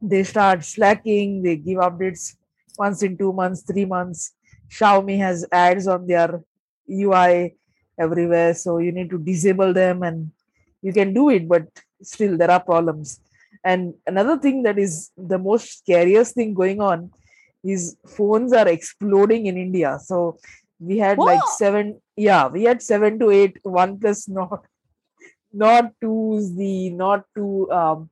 they 0.00 0.22
start 0.22 0.64
slacking 0.64 1.42
they 1.42 1.56
give 1.56 1.78
updates 1.78 2.36
once 2.78 3.02
in 3.02 3.16
two 3.18 3.32
months 3.32 3.62
three 3.62 3.84
months 3.84 4.34
xiaomi 4.70 5.18
has 5.18 5.44
ads 5.50 5.88
on 5.88 6.06
their 6.06 6.40
ui 6.88 7.56
everywhere 7.98 8.54
so 8.54 8.78
you 8.78 8.92
need 8.92 9.10
to 9.10 9.18
disable 9.18 9.72
them 9.72 10.02
and 10.04 10.30
you 10.80 10.92
can 10.92 11.12
do 11.12 11.28
it 11.30 11.48
but 11.48 11.66
still 12.00 12.36
there 12.36 12.50
are 12.50 12.60
problems 12.60 13.20
and 13.64 13.94
another 14.06 14.38
thing 14.38 14.62
that 14.62 14.78
is 14.78 15.10
the 15.16 15.38
most 15.38 15.78
scariest 15.78 16.34
thing 16.34 16.54
going 16.54 16.80
on 16.80 17.10
is 17.64 17.96
phones 18.06 18.52
are 18.52 18.68
exploding 18.68 19.46
in 19.46 19.56
india. 19.56 19.98
So 20.02 20.38
we 20.80 20.98
had 20.98 21.18
like 21.18 21.42
seven 21.56 22.00
yeah 22.16 22.46
we 22.46 22.62
had 22.64 22.82
seven 22.82 23.18
to 23.18 23.30
eight 23.30 23.62
OnePlus 23.64 24.28
not 24.28 24.64
Nord 25.52 25.90
twos 26.00 26.54
the 26.54 26.90
Nord 26.90 27.22
two 27.34 27.70
um 27.72 28.10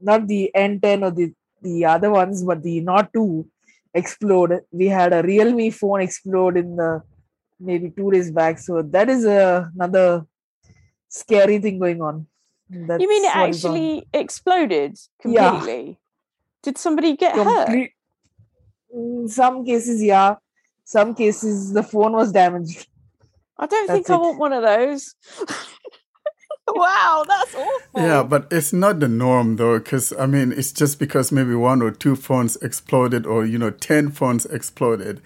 not 0.00 0.26
the 0.28 0.50
n10 0.54 1.02
or 1.02 1.10
the 1.10 1.32
the 1.62 1.84
other 1.84 2.10
ones 2.10 2.44
but 2.44 2.62
the 2.62 2.80
Nord 2.80 3.08
two 3.12 3.48
explode. 3.94 4.60
We 4.70 4.86
had 4.86 5.12
a 5.12 5.22
realme 5.22 5.70
phone 5.70 6.02
explode 6.02 6.56
in 6.56 6.76
the 6.76 7.02
maybe 7.58 7.90
two 7.90 8.10
days 8.10 8.30
back. 8.30 8.58
So 8.58 8.82
that 8.82 9.08
is 9.08 9.24
a, 9.24 9.70
another 9.74 10.26
scary 11.08 11.58
thing 11.58 11.78
going 11.78 12.02
on 12.02 12.26
That's 12.68 13.00
you 13.02 13.08
mean 13.08 13.24
it 13.24 13.36
what 13.36 13.50
is 13.50 13.64
on. 13.64 13.70
actually 13.72 14.08
exploded 14.12 14.98
Yeah. 15.24 15.50
completely? 15.50 15.98
Did 16.62 16.78
somebody 16.78 17.16
get 17.16 17.34
hurt? 17.36 17.90
In 18.92 19.28
some 19.28 19.64
cases 19.64 20.02
yeah 20.02 20.36
some 20.84 21.14
cases 21.14 21.72
the 21.72 21.82
phone 21.82 22.12
was 22.12 22.32
damaged 22.32 22.86
I 23.58 23.66
don't 23.66 23.90
think 23.90 24.06
That's 24.06 24.10
I 24.10 24.16
want 24.18 24.38
one 24.38 24.52
of 24.52 24.62
those. 24.62 25.14
wow, 26.74 27.24
that's 27.26 27.54
awful. 27.54 28.00
Yeah, 28.02 28.22
but 28.24 28.48
it's 28.50 28.72
not 28.72 28.98
the 29.00 29.08
norm 29.08 29.56
though, 29.56 29.78
because 29.78 30.12
I 30.12 30.26
mean, 30.26 30.52
it's 30.52 30.72
just 30.72 30.98
because 30.98 31.30
maybe 31.30 31.54
one 31.54 31.80
or 31.80 31.90
two 31.92 32.16
phones 32.16 32.56
exploded, 32.56 33.24
or 33.24 33.44
you 33.46 33.56
know, 33.56 33.70
ten 33.70 34.10
phones 34.10 34.46
exploded, 34.46 35.22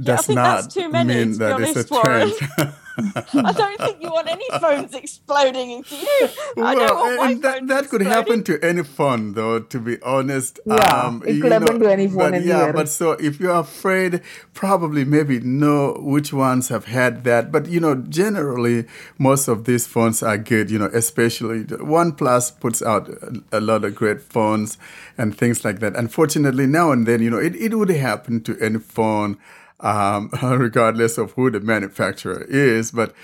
does 0.00 0.26
think 0.26 0.36
not 0.36 0.62
that's 0.62 0.74
too 0.74 0.88
many, 0.88 1.14
mean 1.14 1.32
to 1.32 1.38
be 1.38 1.44
that 1.44 1.60
it's 1.60 1.90
a 1.90 2.00
trend. 2.00 2.32
I 2.96 3.52
don't 3.52 3.78
think 3.80 4.02
you 4.02 4.10
want 4.10 4.28
any 4.28 4.46
phones 4.60 4.94
exploding. 4.94 5.82
Do 5.82 5.96
you? 5.96 6.28
I 6.62 6.74
well, 6.74 6.76
don't 6.76 7.18
want 7.18 7.18
my 7.18 7.34
that, 7.40 7.58
phone 7.58 7.66
that 7.68 7.88
could 7.88 8.02
happen 8.02 8.44
to 8.44 8.58
any 8.64 8.84
phone, 8.84 9.32
though. 9.34 9.60
To 9.60 9.78
be 9.80 10.00
honest, 10.02 10.60
Um, 10.68 11.22
Yeah, 11.24 11.30
it 11.30 11.40
could 11.40 11.52
you 11.52 11.52
happen 11.52 11.80
to 11.80 11.90
any 11.90 12.08
phone 12.08 12.32
But 12.32 12.42
yeah, 12.44 12.54
anywhere. 12.54 12.72
but 12.72 12.88
so 12.88 13.12
if 13.12 13.40
you're 13.40 13.54
afraid, 13.58 14.20
probably 14.52 15.04
maybe 15.04 15.40
know 15.40 15.94
which 16.00 16.32
ones 16.32 16.68
have 16.68 16.84
had 16.86 17.24
that. 17.24 17.50
But 17.50 17.66
you 17.66 17.80
know, 17.80 17.96
generally, 17.96 18.86
most 19.18 19.48
of 19.48 19.64
these 19.64 19.86
phones 19.86 20.22
are 20.22 20.38
good. 20.38 20.70
You 20.70 20.78
know, 20.78 20.90
especially 20.92 21.62
the 21.64 21.78
OnePlus 21.78 22.60
puts 22.60 22.82
out 22.82 23.08
a, 23.08 23.42
a 23.52 23.60
lot 23.60 23.84
of 23.84 23.94
great 23.94 24.20
phones 24.20 24.78
and 25.18 25.36
things 25.36 25.64
like 25.64 25.80
that. 25.80 25.96
Unfortunately, 25.96 26.66
now 26.66 26.92
and 26.92 27.06
then, 27.06 27.22
you 27.22 27.30
know, 27.30 27.38
it, 27.38 27.54
it 27.56 27.74
would 27.74 27.90
happen 27.90 28.40
to 28.42 28.58
any 28.60 28.78
phone, 28.78 29.36
um, 29.84 30.30
regardless 30.42 31.16
of 31.18 31.30
who 31.32 31.50
the 31.52 31.60
manufacturer 31.60 32.44
is. 32.48 32.90
But 32.90 33.14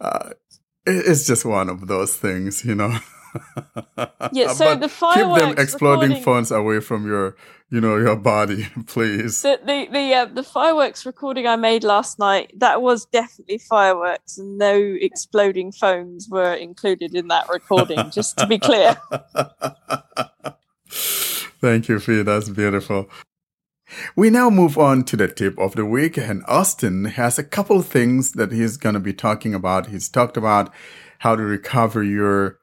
uh, 0.00 0.30
it's 0.86 1.26
just 1.26 1.44
one 1.44 1.68
of 1.68 1.88
those 1.88 2.14
things, 2.16 2.64
you 2.64 2.76
know. 2.76 2.96
Yeah, 4.32 4.52
so 4.52 4.64
But 4.76 4.80
the 4.80 4.88
keep 4.88 5.38
them 5.40 5.54
exploding 5.56 6.10
recording- 6.10 6.22
phones 6.24 6.50
away 6.50 6.80
from 6.80 7.06
your, 7.06 7.36
you 7.70 7.80
know, 7.80 7.96
your 7.96 8.16
body, 8.16 8.66
please. 8.86 9.42
The 9.42 9.60
the 9.64 9.86
the, 9.92 10.14
uh, 10.14 10.24
the 10.24 10.42
fireworks 10.42 11.06
recording 11.06 11.46
I 11.46 11.54
made 11.54 11.84
last 11.84 12.18
night 12.18 12.52
that 12.58 12.82
was 12.82 13.06
definitely 13.06 13.58
fireworks, 13.58 14.36
and 14.36 14.58
no 14.58 14.74
exploding 15.00 15.70
phones 15.70 16.28
were 16.28 16.54
included 16.54 17.14
in 17.14 17.28
that 17.28 17.48
recording. 17.48 18.10
just 18.10 18.36
to 18.38 18.48
be 18.48 18.58
clear. 18.58 18.96
Thank 21.60 21.88
you, 21.88 22.00
Fee. 22.00 22.22
That's 22.22 22.48
beautiful. 22.48 23.08
We 24.14 24.30
now 24.30 24.50
move 24.50 24.78
on 24.78 25.04
to 25.04 25.16
the 25.16 25.28
tip 25.28 25.58
of 25.58 25.74
the 25.74 25.84
week, 25.84 26.16
and 26.16 26.44
Austin 26.46 27.06
has 27.06 27.38
a 27.38 27.44
couple 27.44 27.82
things 27.82 28.32
that 28.32 28.52
he's 28.52 28.76
going 28.76 28.94
to 28.94 29.00
be 29.00 29.12
talking 29.12 29.54
about. 29.54 29.88
He's 29.88 30.08
talked 30.08 30.36
about 30.36 30.72
how 31.18 31.36
to 31.36 31.42
recover 31.42 32.02
your 32.02 32.58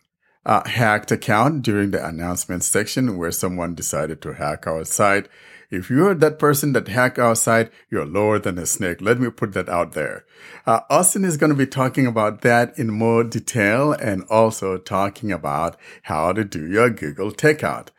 uh, 0.45 0.67
hacked 0.67 1.11
account 1.11 1.61
during 1.61 1.91
the 1.91 2.05
announcement 2.05 2.63
section 2.63 3.17
where 3.17 3.31
someone 3.31 3.75
decided 3.75 4.21
to 4.21 4.33
hack 4.33 4.65
our 4.65 4.85
site. 4.85 5.27
If 5.69 5.89
you're 5.89 6.15
that 6.15 6.39
person 6.39 6.71
that 6.73 6.87
hacked 6.87 7.19
our 7.19 7.35
site, 7.35 7.71
you're 7.91 8.05
lower 8.05 8.39
than 8.39 8.57
a 8.57 8.65
snake. 8.65 9.01
Let 9.01 9.19
me 9.19 9.29
put 9.29 9.51
that 9.51 9.67
out 9.67 9.91
there. 9.91 10.25
Uh, 10.65 10.79
Austin 10.89 11.25
is 11.25 11.35
going 11.35 11.49
to 11.49 11.57
be 11.57 11.67
talking 11.67 12.07
about 12.07 12.41
that 12.41 12.79
in 12.79 12.89
more 12.89 13.25
detail 13.25 13.91
and 13.91 14.23
also 14.29 14.77
talking 14.77 15.33
about 15.33 15.75
how 16.03 16.31
to 16.31 16.45
do 16.45 16.65
your 16.65 16.89
Google 16.89 17.31
takeout. 17.31 17.89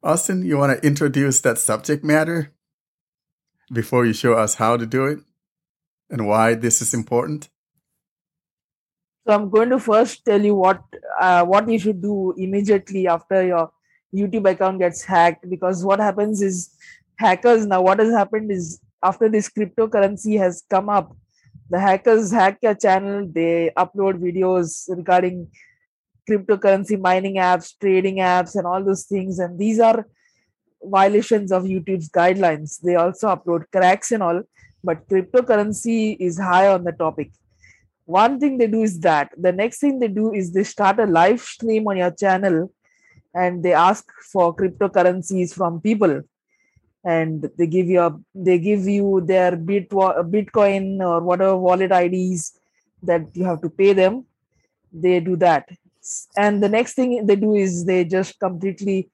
Austin, 0.00 0.44
you 0.44 0.56
want 0.56 0.80
to 0.80 0.86
introduce 0.86 1.40
that 1.40 1.58
subject 1.58 2.04
matter 2.04 2.52
before 3.72 4.06
you 4.06 4.12
show 4.12 4.34
us 4.34 4.54
how 4.54 4.76
to 4.76 4.86
do 4.86 5.04
it 5.06 5.20
and 6.10 6.26
why 6.26 6.54
this 6.54 6.80
is 6.80 6.94
important? 6.94 7.48
So 9.26 9.34
I'm 9.34 9.50
going 9.50 9.70
to 9.70 9.78
first 9.78 10.24
tell 10.24 10.40
you 10.40 10.54
what 10.54 10.82
uh, 11.20 11.44
what 11.44 11.68
you 11.68 11.78
should 11.78 12.00
do 12.00 12.34
immediately 12.38 13.06
after 13.06 13.44
your 13.46 13.70
YouTube 14.14 14.50
account 14.50 14.78
gets 14.78 15.04
hacked. 15.04 15.48
Because 15.50 15.84
what 15.84 16.00
happens 16.00 16.40
is 16.40 16.70
hackers 17.16 17.66
now. 17.66 17.82
What 17.82 17.98
has 17.98 18.10
happened 18.10 18.50
is 18.50 18.80
after 19.02 19.28
this 19.28 19.50
cryptocurrency 19.50 20.38
has 20.38 20.64
come 20.70 20.88
up, 20.88 21.14
the 21.68 21.78
hackers 21.78 22.30
hack 22.30 22.58
your 22.62 22.74
channel. 22.74 23.28
They 23.30 23.70
upload 23.76 24.14
videos 24.18 24.88
regarding 24.88 25.48
cryptocurrency 26.28 26.98
mining 26.98 27.36
apps, 27.36 27.74
trading 27.78 28.16
apps, 28.16 28.54
and 28.56 28.66
all 28.66 28.82
those 28.82 29.04
things. 29.04 29.38
And 29.38 29.58
these 29.58 29.78
are 29.78 30.06
violations 30.82 31.52
of 31.52 31.64
YouTube's 31.64 32.08
guidelines. 32.10 32.80
They 32.80 32.96
also 32.96 33.28
upload 33.28 33.64
cracks 33.72 34.12
and 34.12 34.22
all, 34.22 34.42
but 34.82 35.06
cryptocurrency 35.08 36.16
is 36.18 36.38
high 36.38 36.68
on 36.68 36.84
the 36.84 36.92
topic. 36.92 37.30
One 38.04 38.40
thing 38.40 38.56
they 38.56 38.68
do 38.68 38.82
is 38.82 39.00
that. 39.00 39.32
The 39.36 39.52
next 39.52 39.80
thing 39.80 39.98
they 39.98 40.08
do 40.08 40.32
is 40.32 40.52
they 40.52 40.64
start 40.64 40.98
a 40.98 41.06
live 41.06 41.40
stream 41.40 41.86
on 41.88 41.98
your 41.98 42.10
channel 42.10 42.72
and 43.34 43.62
they 43.62 43.74
ask 43.74 44.04
for 44.32 44.56
cryptocurrencies 44.56 45.52
from 45.52 45.80
people. 45.80 46.22
And 47.04 47.48
they 47.58 47.66
give 47.66 47.86
you 47.86 48.00
a, 48.00 48.18
they 48.34 48.58
give 48.58 48.86
you 48.86 49.22
their 49.24 49.56
bit 49.56 49.90
bitcoin 49.90 51.00
or 51.00 51.20
whatever 51.20 51.56
wallet 51.56 51.92
ids 51.92 52.58
that 53.02 53.22
you 53.34 53.44
have 53.44 53.60
to 53.62 53.70
pay 53.70 53.92
them. 53.92 54.24
They 54.92 55.20
do 55.20 55.36
that. 55.36 55.68
And 56.36 56.62
the 56.62 56.68
next 56.68 56.94
thing 56.94 57.26
they 57.26 57.36
do 57.36 57.54
is 57.54 57.84
they 57.84 58.04
just 58.04 58.40
completely 58.40 59.10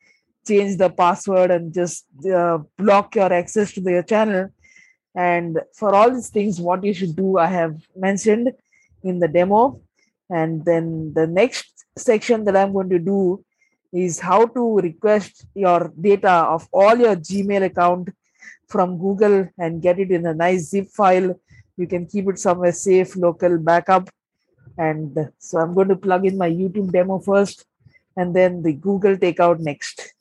change 0.46 0.76
the 0.76 0.90
password 0.90 1.50
and 1.50 1.72
just 1.72 2.04
uh, 2.26 2.58
block 2.78 3.14
your 3.14 3.32
access 3.32 3.72
to 3.72 3.80
their 3.80 4.02
channel. 4.02 4.50
And 5.14 5.60
for 5.74 5.94
all 5.94 6.10
these 6.10 6.30
things 6.30 6.60
what 6.60 6.82
you 6.82 6.92
should 6.92 7.14
do 7.14 7.38
i 7.38 7.46
have 7.46 7.76
mentioned 7.96 8.52
in 9.02 9.18
the 9.20 9.28
demo. 9.28 9.80
And 10.30 10.64
then 10.64 11.12
the 11.14 11.26
next 11.26 11.84
section 11.96 12.44
that 12.44 12.56
i'm 12.56 12.72
going 12.72 12.90
to 12.90 12.98
do 12.98 13.44
is 13.92 14.18
how 14.18 14.46
to 14.46 14.78
request 14.80 15.46
your 15.54 15.92
data 16.00 16.32
of 16.54 16.68
all 16.72 16.96
your 16.96 17.16
gmail 17.16 17.64
account 17.64 18.08
from 18.66 18.98
google 18.98 19.48
and 19.58 19.80
get 19.80 20.00
it 20.00 20.10
in 20.10 20.26
a 20.26 20.34
nice 20.34 20.70
zip 20.70 20.88
file. 20.88 21.38
You 21.76 21.86
can 21.86 22.06
keep 22.06 22.28
it 22.28 22.38
somewhere 22.38 22.72
safe 22.72 23.14
local 23.16 23.58
backup. 23.58 24.10
And 24.76 25.30
so 25.38 25.58
i'm 25.58 25.74
going 25.74 25.88
to 25.88 25.96
plug 25.96 26.26
in 26.26 26.36
my 26.36 26.50
youtube 26.50 26.90
demo 26.90 27.20
first 27.20 27.64
and 28.16 28.34
then 28.34 28.62
the 28.62 28.72
google 28.72 29.16
takeout 29.16 29.60
next 29.60 30.13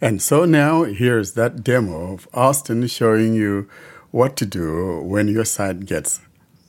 And 0.00 0.20
so 0.20 0.44
now 0.44 0.84
here's 0.84 1.32
that 1.34 1.62
demo 1.62 2.14
of 2.14 2.28
Austin 2.32 2.86
showing 2.86 3.34
you 3.34 3.68
what 4.10 4.36
to 4.36 4.46
do 4.46 5.00
when 5.02 5.28
your 5.28 5.44
site 5.44 5.86
gets 5.86 6.20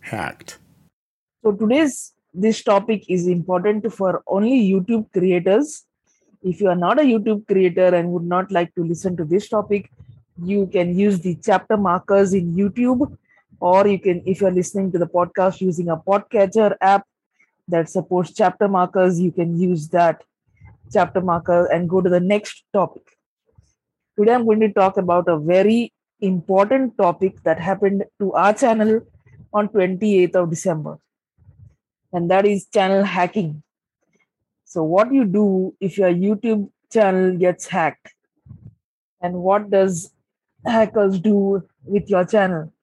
hacked. 0.01 0.57
So 1.43 1.51
today's 1.53 2.13
this 2.33 2.63
topic 2.63 3.03
is 3.09 3.27
important 3.27 3.91
for 3.93 4.23
only 4.27 4.71
YouTube 4.71 5.11
creators. 5.11 5.85
If 6.43 6.61
you 6.61 6.69
are 6.69 6.75
not 6.75 6.99
a 6.99 7.03
YouTube 7.03 7.45
creator 7.45 7.93
and 7.93 8.11
would 8.11 8.23
not 8.23 8.51
like 8.51 8.73
to 8.75 8.83
listen 8.83 9.17
to 9.17 9.25
this 9.25 9.49
topic, 9.49 9.91
you 10.43 10.67
can 10.67 10.97
use 10.97 11.19
the 11.19 11.35
chapter 11.43 11.77
markers 11.77 12.33
in 12.33 12.55
YouTube, 12.55 13.17
or 13.59 13.85
you 13.85 13.99
can, 13.99 14.23
if 14.25 14.41
you're 14.41 14.51
listening 14.51 14.91
to 14.93 14.97
the 14.97 15.07
podcast 15.07 15.61
using 15.61 15.89
a 15.89 15.97
podcatcher 15.97 16.75
app 16.81 17.05
that 17.67 17.89
supports 17.89 18.33
chapter 18.33 18.67
markers, 18.67 19.19
you 19.19 19.31
can 19.31 19.59
use 19.59 19.89
that 19.89 20.23
chapter 20.91 21.21
marker 21.21 21.65
and 21.67 21.89
go 21.89 22.01
to 22.01 22.09
the 22.09 22.19
next 22.19 22.63
topic. 22.73 23.03
Today 24.17 24.33
I'm 24.33 24.45
going 24.45 24.59
to 24.59 24.71
talk 24.71 24.97
about 24.97 25.27
a 25.27 25.37
very 25.37 25.93
important 26.19 26.97
topic 26.97 27.41
that 27.43 27.59
happened 27.59 28.05
to 28.19 28.33
our 28.33 28.53
channel 28.53 29.01
on 29.53 29.67
28th 29.69 30.35
of 30.35 30.49
December. 30.49 30.97
And 32.13 32.29
that 32.29 32.45
is 32.45 32.67
channel 32.67 33.03
hacking. 33.03 33.63
So, 34.65 34.83
what 34.83 35.13
you 35.13 35.25
do 35.25 35.75
if 35.79 35.97
your 35.97 36.09
YouTube 36.09 36.69
channel 36.91 37.37
gets 37.37 37.67
hacked? 37.67 38.13
And 39.21 39.35
what 39.35 39.69
does 39.69 40.13
hackers 40.65 41.19
do 41.19 41.67
with 41.83 42.09
your 42.09 42.25
channel? 42.25 42.73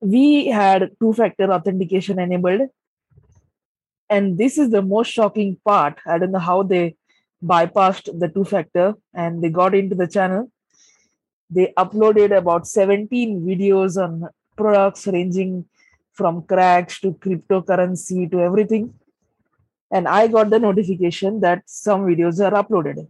We 0.00 0.46
had 0.46 0.90
two 1.00 1.12
factor 1.12 1.52
authentication 1.52 2.18
enabled. 2.18 2.68
And 4.10 4.36
this 4.36 4.58
is 4.58 4.70
the 4.70 4.82
most 4.82 5.12
shocking 5.12 5.56
part. 5.64 6.00
I 6.04 6.18
don't 6.18 6.32
know 6.32 6.40
how 6.40 6.64
they 6.64 6.96
bypassed 7.42 8.18
the 8.18 8.28
two 8.28 8.44
factor 8.44 8.94
and 9.14 9.42
they 9.42 9.48
got 9.48 9.74
into 9.74 9.94
the 9.94 10.08
channel. 10.08 10.50
They 11.48 11.72
uploaded 11.78 12.36
about 12.36 12.66
17 12.66 13.40
videos 13.42 13.96
on 14.02 14.28
products 14.56 15.06
ranging 15.06 15.64
from 16.12 16.42
cracks 16.42 17.00
to 17.00 17.12
cryptocurrency 17.12 18.30
to 18.32 18.40
everything. 18.40 18.94
And 19.92 20.06
I 20.06 20.26
got 20.26 20.50
the 20.50 20.58
notification 20.58 21.40
that 21.40 21.62
some 21.66 22.02
videos 22.02 22.44
are 22.44 22.62
uploaded. 22.62 23.08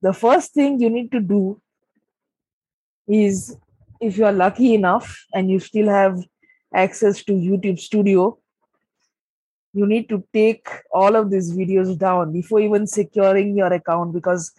The 0.00 0.12
first 0.12 0.54
thing 0.54 0.80
you 0.80 0.90
need 0.90 1.12
to 1.12 1.20
do 1.20 1.60
is 3.06 3.56
if 4.00 4.16
you 4.18 4.24
are 4.24 4.32
lucky 4.32 4.74
enough 4.74 5.24
and 5.34 5.50
you 5.50 5.60
still 5.60 5.88
have 5.88 6.18
access 6.74 7.22
to 7.24 7.32
YouTube 7.32 7.78
Studio, 7.78 8.38
you 9.72 9.86
need 9.86 10.08
to 10.08 10.22
take 10.32 10.68
all 10.92 11.16
of 11.16 11.30
these 11.30 11.52
videos 11.52 11.96
down 11.98 12.32
before 12.32 12.60
even 12.60 12.86
securing 12.86 13.56
your 13.56 13.72
account 13.72 14.12
because 14.12 14.52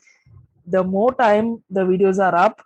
the 0.66 0.84
more 0.84 1.14
time 1.14 1.64
the 1.70 1.82
videos 1.82 2.18
are 2.18 2.36
up 2.36 2.61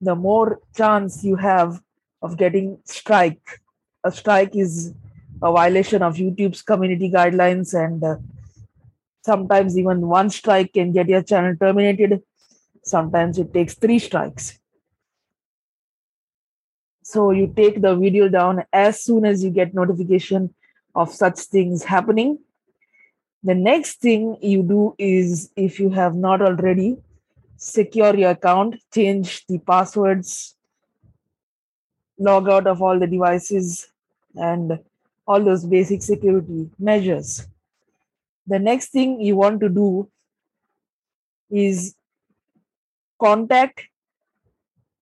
the 0.00 0.14
more 0.14 0.60
chance 0.74 1.22
you 1.22 1.36
have 1.36 1.80
of 2.22 2.36
getting 2.36 2.78
strike. 2.84 3.60
A 4.04 4.10
strike 4.10 4.56
is 4.56 4.94
a 5.42 5.52
violation 5.52 6.02
of 6.02 6.16
youtube's 6.16 6.62
community 6.62 7.10
guidelines 7.10 7.74
and 7.74 8.02
uh, 8.02 8.16
sometimes 9.22 9.76
even 9.76 10.06
one 10.06 10.30
strike 10.30 10.72
can 10.72 10.92
get 10.92 11.08
your 11.08 11.22
channel 11.22 11.54
terminated. 11.56 12.22
Sometimes 12.82 13.38
it 13.38 13.52
takes 13.52 13.74
three 13.74 13.98
strikes. 13.98 14.58
So 17.02 17.30
you 17.30 17.52
take 17.54 17.82
the 17.82 17.94
video 17.96 18.28
down 18.28 18.64
as 18.72 19.02
soon 19.02 19.24
as 19.24 19.42
you 19.42 19.50
get 19.50 19.74
notification 19.74 20.54
of 20.94 21.12
such 21.12 21.38
things 21.38 21.84
happening. 21.84 22.38
The 23.42 23.54
next 23.54 24.00
thing 24.00 24.36
you 24.42 24.62
do 24.62 24.94
is, 24.98 25.50
if 25.56 25.80
you 25.80 25.90
have 25.90 26.14
not 26.14 26.42
already, 26.42 26.98
secure 27.56 28.14
your 28.14 28.30
account, 28.30 28.76
change 28.92 29.46
the 29.46 29.58
passwords, 29.58 30.56
log 32.18 32.48
out 32.48 32.66
of 32.66 32.82
all 32.82 32.98
the 32.98 33.06
devices, 33.06 33.88
and 34.34 34.78
all 35.26 35.42
those 35.42 35.64
basic 35.64 36.02
security 36.02 36.68
measures. 36.78 37.46
The 38.46 38.58
next 38.58 38.88
thing 38.88 39.20
you 39.20 39.36
want 39.36 39.60
to 39.60 39.68
do 39.68 40.10
is 41.50 41.94
contact 43.20 43.82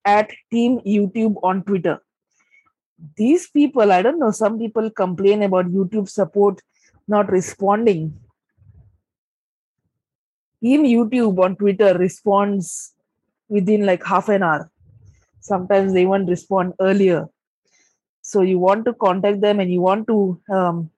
at 0.05 0.31
Team 0.51 0.81
YouTube 0.81 1.37
on 1.43 1.63
Twitter 1.65 2.01
these 3.17 3.49
people, 3.49 3.93
I 3.93 4.03
don't 4.03 4.19
know, 4.19 4.31
some 4.31 4.59
people 4.59 4.91
complain 4.91 5.43
about 5.43 5.67
YouTube 5.67 6.09
support 6.09 6.61
not 7.07 7.31
responding. 7.31 8.19
Even 10.61 10.87
YouTube 10.87 11.43
on 11.43 11.57
Twitter 11.57 11.97
responds 11.97 12.95
within 13.49 13.87
like 13.87 14.05
half 14.05 14.29
an 14.29 14.43
hour. 14.43 14.71
Sometimes 15.41 15.93
they 15.93 16.03
even 16.03 16.27
respond 16.27 16.75
earlier. 16.81 17.29
So 18.23 18.43
you 18.43 18.59
want 18.59 18.85
to 18.85 18.93
contact 18.93 19.41
them 19.41 19.61
and 19.61 19.73
you 19.73 19.81
want 19.81 20.07
to 20.09 20.41
um, 20.51 20.91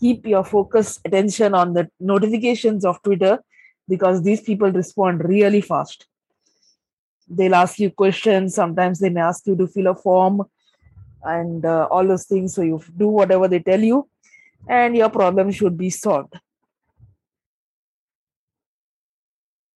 keep 0.00 0.26
your 0.26 0.42
focus 0.44 0.98
attention 1.04 1.54
on 1.54 1.74
the 1.74 1.88
notifications 2.00 2.84
of 2.84 3.00
Twitter 3.02 3.38
because 3.88 4.22
these 4.22 4.40
people 4.40 4.72
respond 4.72 5.24
really 5.24 5.60
fast. 5.60 6.06
They'll 7.28 7.54
ask 7.54 7.78
you 7.78 7.90
questions. 7.90 8.54
Sometimes 8.54 8.98
they 8.98 9.10
may 9.10 9.20
ask 9.20 9.46
you 9.46 9.56
to 9.56 9.68
fill 9.68 9.88
a 9.88 9.94
form 9.94 10.42
and 11.26 11.64
uh, 11.64 11.88
all 11.90 12.06
those 12.06 12.24
things. 12.24 12.54
So 12.54 12.62
you 12.62 12.82
do 12.96 13.08
whatever 13.08 13.48
they 13.48 13.60
tell 13.60 13.80
you, 13.80 14.08
and 14.68 14.96
your 14.96 15.10
problem 15.10 15.50
should 15.50 15.76
be 15.76 15.90
solved. 15.90 16.34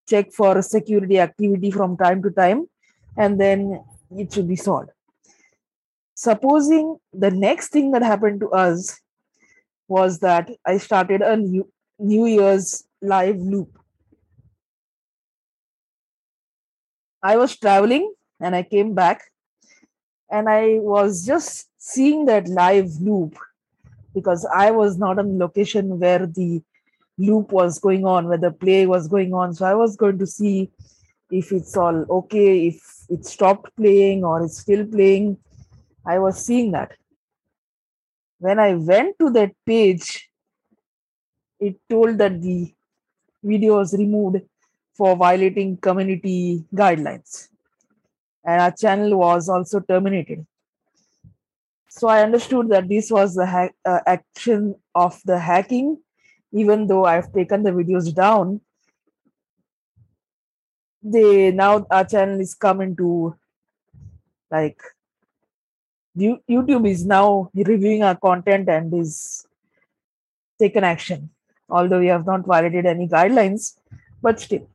Check 0.09 0.31
for 0.31 0.61
security 0.61 1.19
activity 1.19 1.71
from 1.71 1.97
time 1.97 2.21
to 2.23 2.31
time, 2.31 2.67
and 3.17 3.39
then 3.39 3.83
it 4.17 4.33
should 4.33 4.47
be 4.47 4.55
solved. 4.55 4.89
Supposing 6.15 6.97
the 7.13 7.31
next 7.31 7.69
thing 7.69 7.91
that 7.91 8.03
happened 8.03 8.41
to 8.41 8.49
us 8.49 8.99
was 9.87 10.19
that 10.19 10.49
I 10.65 10.77
started 10.77 11.21
a 11.21 11.35
new 11.37 11.69
New 11.99 12.25
Year's 12.25 12.83
live 13.01 13.37
loop. 13.37 13.77
I 17.23 17.37
was 17.37 17.55
traveling 17.57 18.13
and 18.39 18.55
I 18.55 18.63
came 18.63 18.95
back 18.95 19.30
and 20.31 20.47
I 20.47 20.79
was 20.79 21.25
just 21.25 21.67
seeing 21.77 22.25
that 22.25 22.47
live 22.47 22.89
loop 23.01 23.35
because 24.15 24.45
I 24.45 24.71
was 24.71 24.97
not 24.97 25.19
on 25.19 25.37
location 25.37 25.99
where 25.99 26.25
the 26.25 26.63
loop 27.17 27.51
was 27.51 27.79
going 27.79 28.05
on, 28.05 28.27
where 28.27 28.37
the 28.37 28.51
play 28.51 28.85
was 28.85 29.07
going 29.07 29.33
on. 29.33 29.53
So 29.53 29.65
I 29.65 29.75
was 29.75 29.95
going 29.95 30.17
to 30.19 30.25
see 30.25 30.71
if 31.29 31.51
it's 31.51 31.75
all 31.75 32.05
okay, 32.09 32.67
if 32.67 32.81
it 33.09 33.25
stopped 33.25 33.75
playing 33.75 34.23
or 34.23 34.43
it's 34.43 34.59
still 34.59 34.85
playing. 34.85 35.37
I 36.05 36.19
was 36.19 36.43
seeing 36.43 36.71
that. 36.71 36.93
When 38.39 38.57
I 38.57 38.73
went 38.73 39.19
to 39.19 39.29
that 39.31 39.51
page, 39.65 40.29
it 41.59 41.75
told 41.89 42.17
that 42.17 42.41
the 42.41 42.73
video 43.43 43.77
was 43.77 43.93
removed 43.93 44.41
for 44.95 45.15
violating 45.15 45.77
community 45.77 46.65
guidelines 46.73 47.50
and 48.43 48.61
our 48.61 48.71
channel 48.71 49.17
was 49.17 49.49
also 49.49 49.79
terminated. 49.79 50.45
So 51.89 52.07
I 52.07 52.23
understood 52.23 52.69
that 52.69 52.87
this 52.87 53.11
was 53.11 53.35
the 53.35 53.45
ha- 53.45 53.75
uh, 53.85 53.99
action 54.07 54.75
of 54.95 55.19
the 55.25 55.37
hacking, 55.37 55.97
even 56.53 56.87
though 56.87 57.05
I've 57.05 57.31
taken 57.33 57.63
the 57.63 57.71
videos 57.71 58.13
down. 58.13 58.61
They 61.03 61.51
now 61.51 61.85
our 61.91 62.05
channel 62.05 62.39
is 62.39 62.53
coming 62.53 62.95
to 62.95 63.35
like 64.49 64.81
YouTube 66.17 66.87
is 66.87 67.05
now 67.05 67.49
reviewing 67.53 68.03
our 68.03 68.15
content 68.15 68.69
and 68.69 68.93
is 68.93 69.45
taken 70.59 70.83
action. 70.83 71.29
Although 71.69 71.99
we 71.99 72.07
have 72.07 72.25
not 72.25 72.45
violated 72.45 72.85
any 72.85 73.07
guidelines, 73.07 73.77
but 74.21 74.39
still. 74.39 74.67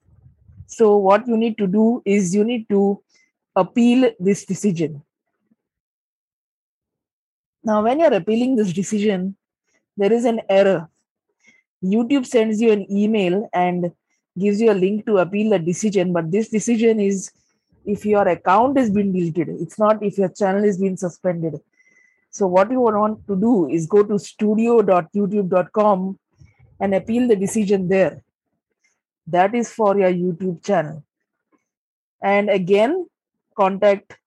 So 0.66 0.96
what 0.96 1.28
you 1.28 1.36
need 1.36 1.58
to 1.58 1.66
do 1.66 2.02
is 2.04 2.34
you 2.34 2.44
need 2.44 2.68
to 2.70 3.02
appeal 3.56 4.12
this 4.20 4.44
decision. 4.44 5.02
Now, 7.64 7.82
when 7.82 7.98
you're 7.98 8.12
appealing 8.12 8.54
this 8.54 8.72
decision, 8.72 9.36
there 9.96 10.12
is 10.12 10.24
an 10.24 10.42
error. 10.48 10.88
YouTube 11.82 12.26
sends 12.26 12.60
you 12.60 12.70
an 12.70 12.86
email 12.90 13.48
and 13.52 13.90
gives 14.38 14.60
you 14.60 14.70
a 14.70 14.74
link 14.74 15.06
to 15.06 15.18
appeal 15.18 15.50
the 15.50 15.58
decision, 15.58 16.12
but 16.12 16.30
this 16.30 16.48
decision 16.48 17.00
is 17.00 17.32
if 17.84 18.04
your 18.04 18.26
account 18.28 18.76
has 18.76 18.90
been 18.90 19.12
deleted, 19.12 19.48
it's 19.48 19.78
not 19.78 20.02
if 20.02 20.18
your 20.18 20.28
channel 20.28 20.64
is 20.64 20.78
being 20.78 20.96
suspended. 20.96 21.60
So, 22.30 22.46
what 22.46 22.70
you 22.70 22.80
want 22.80 23.26
to 23.28 23.36
do 23.36 23.68
is 23.68 23.86
go 23.86 24.02
to 24.02 24.18
studio.youtube.com 24.18 26.18
and 26.80 26.94
appeal 26.94 27.28
the 27.28 27.36
decision 27.36 27.88
there. 27.88 28.22
That 29.26 29.54
is 29.54 29.72
for 29.72 29.98
your 29.98 30.12
YouTube 30.12 30.64
channel. 30.64 31.02
And 32.22 32.50
again, 32.50 33.06
contact 33.56 34.18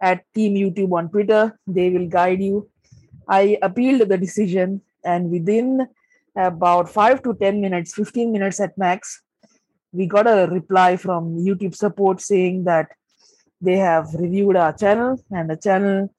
at 0.00 0.24
Team 0.34 0.54
YouTube 0.54 0.92
on 0.92 1.08
Twitter. 1.08 1.58
They 1.66 1.90
will 1.90 2.08
guide 2.08 2.42
you. 2.42 2.68
I 3.28 3.58
appealed 3.62 4.08
the 4.08 4.18
decision, 4.18 4.82
and 5.04 5.30
within 5.30 5.88
about 6.36 6.88
five 6.88 7.22
to 7.22 7.34
10 7.34 7.60
minutes, 7.60 7.94
15 7.94 8.32
minutes 8.32 8.60
at 8.60 8.76
max, 8.76 9.22
we 9.92 10.06
got 10.06 10.26
a 10.26 10.48
reply 10.50 10.96
from 10.96 11.36
YouTube 11.36 11.74
support 11.74 12.20
saying 12.20 12.64
that 12.64 12.88
they 13.60 13.76
have 13.76 14.12
reviewed 14.14 14.56
our 14.56 14.72
channel 14.72 15.22
and 15.30 15.50
the 15.50 15.56
channel 15.56 16.12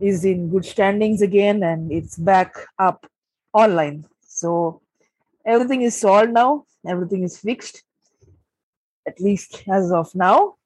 is 0.00 0.24
in 0.24 0.48
good 0.48 0.64
standings 0.64 1.20
again 1.22 1.62
and 1.62 1.92
it's 1.92 2.16
back 2.16 2.54
up 2.78 3.06
online. 3.52 4.06
So 4.26 4.80
everything 5.44 5.82
is 5.82 5.94
solved 5.96 6.32
now, 6.32 6.64
everything 6.86 7.22
is 7.22 7.38
fixed, 7.38 7.84
at 9.06 9.20
least 9.20 9.62
as 9.68 9.92
of 9.92 10.14
now 10.14 10.56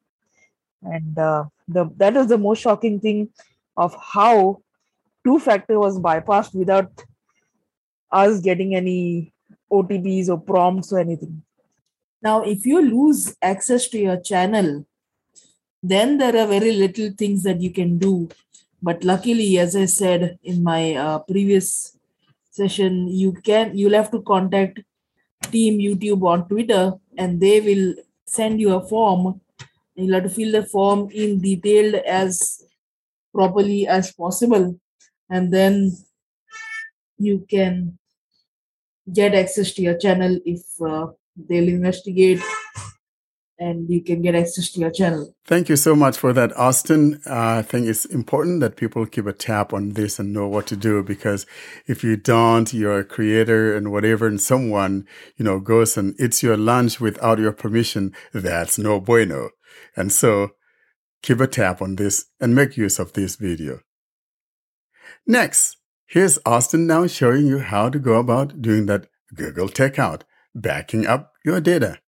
and 0.85 1.19
uh, 1.19 1.45
the 1.69 1.91
that 1.97 2.17
is 2.17 2.29
the 2.29 2.39
most 2.39 2.61
shocking 2.61 3.01
thing 3.01 3.29
of 3.77 3.97
how 4.13 4.61
two 5.25 5.39
factor 5.39 5.79
was 5.79 5.99
bypassed 5.99 6.55
without 6.55 7.05
us 8.13 8.41
getting 8.41 8.75
any 8.75 9.33
otps 9.73 10.29
or 10.29 10.39
prompts 10.39 10.93
or 10.93 10.99
anything 10.99 11.43
now 12.23 12.43
if 12.43 12.67
you 12.67 12.81
lose 12.81 13.35
access 13.43 13.89
to 13.89 13.99
your 13.99 14.21
channel 14.21 14.85
then 15.85 16.17
there 16.17 16.35
are 16.39 16.47
very 16.47 16.73
little 16.73 17.11
things 17.11 17.43
that 17.43 17.61
you 17.61 17.71
can 17.71 17.99
do. 17.99 18.31
But 18.83 19.05
luckily, 19.05 19.59
as 19.59 19.77
I 19.77 19.85
said 19.85 20.39
in 20.43 20.63
my 20.63 20.95
uh, 20.95 21.19
previous 21.19 21.99
session, 22.51 23.07
you 23.09 23.33
can 23.33 23.77
you'll 23.77 24.01
have 24.01 24.11
to 24.13 24.23
contact 24.23 24.81
Team 25.51 25.79
YouTube 25.79 26.23
on 26.25 26.49
Twitter, 26.49 26.95
and 27.19 27.39
they 27.39 27.61
will 27.61 27.95
send 28.25 28.61
you 28.61 28.75
a 28.75 28.81
form. 28.81 29.43
You'll 29.95 30.15
have 30.15 30.25
to 30.25 30.29
fill 30.29 30.53
the 30.53 30.65
form 30.65 31.09
in 31.13 31.41
detailed 31.41 31.95
as 31.95 32.63
properly 33.33 33.87
as 33.87 34.13
possible, 34.13 34.79
and 35.31 35.53
then 35.53 35.93
you 37.19 37.47
can 37.49 37.99
get 39.13 39.35
access 39.35 39.73
to 39.75 39.83
your 39.83 39.97
channel 39.97 40.39
if 40.45 40.63
uh, 40.81 41.07
they'll 41.37 41.69
investigate 41.69 42.41
and 43.59 43.89
you 43.89 44.03
can 44.03 44.21
get 44.21 44.35
access 44.35 44.71
to 44.73 44.81
your 44.81 44.91
channel. 44.91 45.33
Thank 45.47 45.69
you 45.69 45.77
so 45.77 45.95
much 45.95 46.19
for 46.19 46.33
that, 46.33 46.57
Austin. 46.57 47.21
Uh, 47.27 47.59
I 47.59 47.63
think 47.63 47.87
it's 47.87 48.05
important 48.05 48.61
that 48.61 48.77
people 48.77 49.07
keep 49.07 49.27
a 49.27 49.33
tap 49.33 49.73
on 49.73 49.93
this 49.93 50.19
and 50.19 50.33
know 50.33 50.49
what 50.49 50.67
to 50.69 50.77
do 50.77 51.03
because 51.03 51.47
if 51.87 52.03
you 52.03 52.17
don't, 52.17 52.73
you're 52.75 52.99
a 52.99 53.05
creator 53.05 53.77
and 53.77 53.93
whatever, 53.93 54.27
and 54.27 54.41
someone, 54.41 55.07
you 55.37 55.45
know, 55.45 55.61
goes 55.61 55.97
and 55.97 56.19
eats 56.21 56.43
your 56.43 56.57
lunch 56.57 57.01
without 57.01 57.39
your 57.39 57.53
permission, 57.53 58.13
that's 58.33 58.79
no 58.79 59.01
bueno. 59.01 59.51
And 59.97 60.13
so 60.13 60.51
keep 61.23 61.41
a 61.41 61.47
tap 61.47 61.81
on 61.83 61.97
this 61.97 62.27
and 62.41 62.55
make 62.55 62.77
use 62.77 62.99
of 62.99 63.13
this 63.13 63.37
video. 63.37 63.81
Next, 65.27 65.79
here's 66.07 66.39
Austin 66.45 66.87
now 66.87 67.07
showing 67.07 67.47
you 67.47 67.59
how 67.59 67.89
to 67.89 67.99
go 67.99 68.15
about 68.15 68.61
doing 68.61 68.87
that 68.87 69.09
Google 69.35 69.69
takeout, 69.69 70.23
backing 70.55 71.07
up 71.07 71.33
your 71.45 71.61
data 71.61 71.99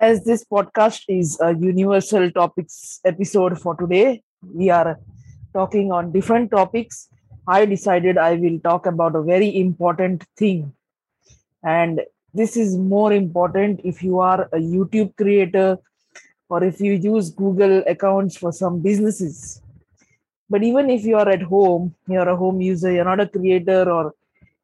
as 0.00 0.24
this 0.24 0.44
podcast 0.44 1.02
is 1.08 1.38
a 1.40 1.54
universal 1.54 2.30
topics 2.30 3.00
episode 3.04 3.58
for 3.60 3.74
today, 3.76 4.22
we 4.42 4.68
are 4.70 4.98
talking 5.52 5.92
on 5.92 6.12
different 6.12 6.50
topics. 6.50 7.08
I 7.46 7.64
decided 7.64 8.18
I 8.18 8.34
will 8.34 8.58
talk 8.58 8.86
about 8.86 9.16
a 9.16 9.22
very 9.22 9.56
important 9.58 10.24
thing. 10.36 10.72
And 11.62 12.02
this 12.34 12.56
is 12.56 12.76
more 12.76 13.12
important 13.12 13.80
if 13.84 14.02
you 14.02 14.18
are 14.18 14.42
a 14.52 14.58
YouTube 14.58 15.16
creator 15.16 15.78
or 16.48 16.62
if 16.62 16.80
you 16.80 16.92
use 16.92 17.30
Google 17.30 17.82
accounts 17.86 18.36
for 18.36 18.52
some 18.52 18.80
businesses. 18.80 19.62
But 20.50 20.62
even 20.62 20.90
if 20.90 21.04
you 21.04 21.16
are 21.16 21.28
at 21.28 21.42
home, 21.42 21.94
you're 22.06 22.28
a 22.28 22.36
home 22.36 22.60
user, 22.60 22.92
you're 22.92 23.04
not 23.04 23.20
a 23.20 23.28
creator 23.28 23.90
or 23.90 24.14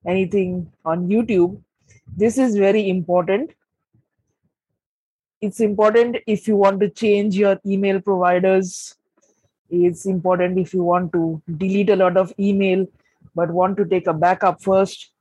anything 0.07 0.71
on 0.85 1.09
YouTube, 1.09 1.61
this 2.17 2.39
is 2.39 2.57
very 2.57 2.89
important. 2.89 3.53
It's 5.41 5.61
important 5.61 6.19
if 6.27 6.47
you 6.47 6.57
want 6.57 6.81
to 6.81 6.91
change 6.91 7.37
your 7.37 7.59
email 7.65 8.01
providers. 8.01 8.97
It's 9.71 10.05
important 10.07 10.59
if 10.59 10.75
you 10.75 10.83
want 10.83 11.13
to 11.13 11.41
delete 11.57 11.91
a 11.91 11.97
lot 11.97 12.17
of 12.17 12.33
email 12.39 12.87
but 13.35 13.51
want 13.51 13.77
to 13.77 13.85
take 13.85 14.07
a 14.07 14.13
backup 14.13 14.63
first. 14.63 15.13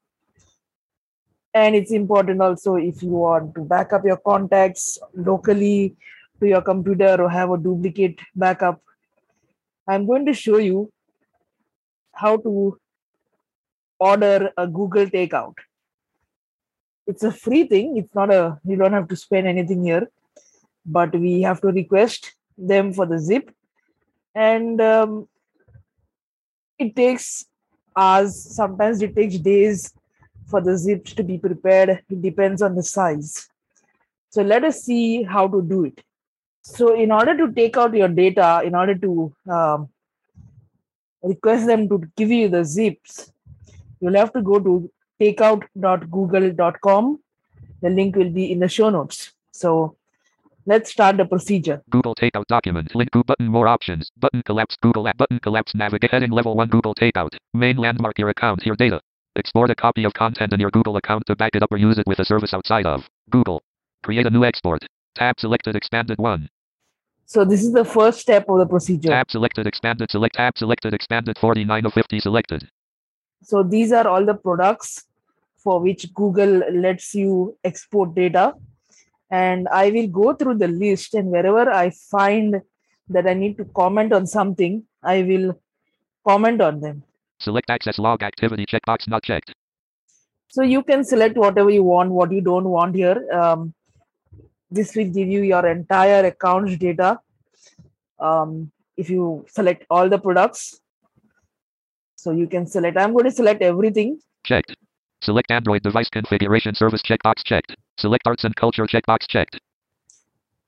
And 1.54 1.76
it's 1.76 1.92
important 1.92 2.42
also 2.42 2.76
if 2.76 3.02
you 3.02 3.10
want 3.10 3.56
to 3.56 3.62
back 3.62 3.94
up 3.94 4.04
your 4.04 4.18
contacts 4.18 4.98
locally 5.14 5.96
to 6.40 6.48
your 6.48 6.62
computer 6.62 7.22
or 7.22 7.30
have 7.30 7.52
a 7.52 7.58
duplicate 7.58 8.20
backup. 8.36 8.82
I'm 9.88 10.06
going 10.06 10.26
to 10.26 10.34
show 10.34 10.58
you 10.58 10.92
how 12.14 12.38
to 12.38 12.78
order 14.00 14.52
a 14.58 14.68
google 14.68 15.06
takeout. 15.06 15.56
It's 17.08 17.24
a 17.24 17.32
free 17.32 17.64
thing. 17.64 17.98
It's 17.98 18.14
not 18.14 18.32
a 18.32 18.60
you 18.64 18.76
don't 18.76 18.94
have 18.94 19.08
to 19.08 19.16
spend 19.16 19.48
anything 19.48 19.84
here 19.84 20.08
but 20.86 21.16
we 21.16 21.42
have 21.42 21.62
to 21.62 21.68
request 21.68 22.34
them 22.58 22.94
for 22.94 23.06
the 23.06 23.20
zip. 23.20 23.52
And 24.36 24.82
um, 24.82 25.28
it 26.78 26.96
takes 26.96 27.46
hours. 27.96 28.56
Sometimes 28.56 29.02
it 29.02 29.16
takes 29.16 29.38
days 29.38 29.94
for 30.48 30.62
the 30.62 30.78
zips 30.78 31.14
to 31.14 31.24
be 31.24 31.38
prepared. 31.38 31.90
It 32.10 32.22
depends 32.22 32.62
on 32.62 32.76
the 32.76 32.84
size. 32.84 33.50
So 34.30 34.42
let 34.42 34.64
us 34.64 34.84
see 34.84 35.24
how 35.24 35.48
to 35.48 35.62
do 35.62 35.86
it 35.86 36.04
so 36.62 36.94
in 36.94 37.12
order 37.12 37.36
to 37.38 37.52
take 37.54 37.78
out 37.78 37.94
your 37.94 38.08
data 38.08 38.62
in 38.66 38.76
order 38.76 38.96
to 38.96 39.34
um, 39.50 39.90
request 41.24 41.68
them 41.68 41.88
to 41.90 42.02
give 42.16 42.30
you 42.30 42.50
the 42.50 42.64
zips 42.64 43.32
you'll 44.00 44.16
have 44.16 44.34
to 44.34 44.42
go 44.42 44.60
to 44.60 44.92
takeout.google.com. 45.20 47.20
The 47.82 47.90
link 47.90 48.16
will 48.16 48.30
be 48.30 48.52
in 48.52 48.60
the 48.60 48.68
show 48.68 48.90
notes. 48.90 49.32
So 49.52 49.96
let's 50.66 50.92
start 50.92 51.18
the 51.18 51.26
procedure. 51.26 51.82
Google 51.90 52.16
Takeout 52.16 52.46
document. 52.48 52.96
Link 52.96 53.12
to 53.12 53.24
button. 53.24 53.48
More 53.48 53.68
options. 53.68 54.12
Button 54.18 54.42
collapse. 54.44 54.76
Google 54.82 55.08
app. 55.08 55.18
Button 55.18 55.40
collapse. 55.40 55.76
Navigate. 55.76 56.12
Heading 56.12 56.32
level 56.32 56.56
1. 56.56 56.70
Google 56.70 56.96
Takeout. 56.96 57.36
Main 57.54 57.78
landmark. 57.78 58.18
Your 58.18 58.30
account. 58.30 58.66
Your 58.66 58.76
data. 58.76 59.00
Export 59.36 59.70
a 59.70 59.76
copy 59.76 60.04
of 60.04 60.14
content 60.14 60.54
in 60.54 60.60
your 60.60 60.72
Google 60.72 60.98
account 60.98 61.24
to 61.28 61.36
back 61.36 61.56
it 61.56 61.64
up 61.64 61.72
or 61.72 61.78
use 61.78 61.98
it 61.98 62.08
with 62.08 62.20
a 62.20 62.26
service 62.26 62.54
outside 62.54 62.86
of 62.86 63.08
Google. 63.30 63.62
Create 64.04 64.26
a 64.26 64.30
new 64.30 64.44
export. 64.44 64.86
Tab 65.20 65.40
selected. 65.40 65.76
Expanded 65.76 66.18
1. 66.18 66.50
So 67.26 67.46
this 67.46 67.62
is 67.62 67.74
the 67.74 67.86
first 67.86 68.20
step 68.20 68.46
of 68.50 68.58
the 68.58 68.66
procedure. 68.66 69.10
Tab 69.10 69.30
selected. 69.30 69.68
Expanded. 69.68 70.10
Select. 70.10 70.36
Tab 70.36 70.58
selected. 70.58 70.94
Expanded. 70.94 71.38
49 71.38 71.86
of 71.86 71.94
50 71.94 72.20
selected. 72.22 72.70
So 73.44 73.64
these 73.64 73.92
are 73.92 74.08
all 74.08 74.26
the 74.26 74.34
products 74.34 75.06
for 75.58 75.80
which 75.80 76.14
Google 76.14 76.64
lets 76.72 77.14
you 77.14 77.58
export 77.64 78.16
data. 78.16 78.54
And 79.30 79.68
I 79.68 79.92
will 79.92 80.08
go 80.08 80.34
through 80.34 80.56
the 80.56 80.68
list, 80.68 81.14
and 81.14 81.30
wherever 81.30 81.70
I 81.70 81.92
find 81.92 82.62
that 83.10 83.28
I 83.28 83.34
need 83.34 83.58
to 83.58 83.66
comment 83.66 84.12
on 84.12 84.26
something, 84.26 84.84
I 85.04 85.22
will 85.22 85.60
comment 86.28 86.62
on 86.62 86.80
them. 86.80 87.04
Select 87.40 87.70
access 87.70 88.00
log 88.00 88.24
activity 88.24 88.66
checkbox 88.66 89.08
not 89.08 89.24
checked. 89.24 89.54
So 90.48 90.64
you 90.64 90.82
can 90.82 91.04
select 91.04 91.38
whatever 91.38 91.70
you 91.70 91.84
want, 91.84 92.10
what 92.10 92.32
you 92.32 92.42
don't 92.42 92.66
want 92.66 92.96
here. 92.96 93.32
Um, 93.32 93.74
this 94.72 94.96
will 94.96 95.10
give 95.10 95.28
you 95.28 95.42
your 95.42 95.66
entire 95.68 96.26
account's 96.26 96.78
data. 96.78 97.20
Um, 98.20 98.72
if 98.98 99.10
you 99.10 99.46
select 99.50 99.86
all 99.90 100.10
the 100.10 100.20
products, 100.20 100.82
so 102.16 102.32
you 102.32 102.48
can 102.48 102.68
select, 102.68 102.98
I'm 102.98 103.14
going 103.14 103.26
to 103.26 103.32
select 103.32 103.62
everything. 103.62 104.20
Checked. 104.44 104.76
Select 105.22 105.52
Android 105.52 105.84
device 105.84 106.10
configuration 106.10 106.76
service 106.76 107.02
checkbox 107.02 107.44
checked. 107.46 107.76
Select 107.98 108.28
arts 108.28 108.44
and 108.44 108.56
culture 108.56 108.86
checkbox 108.86 109.28
checked. 109.28 109.60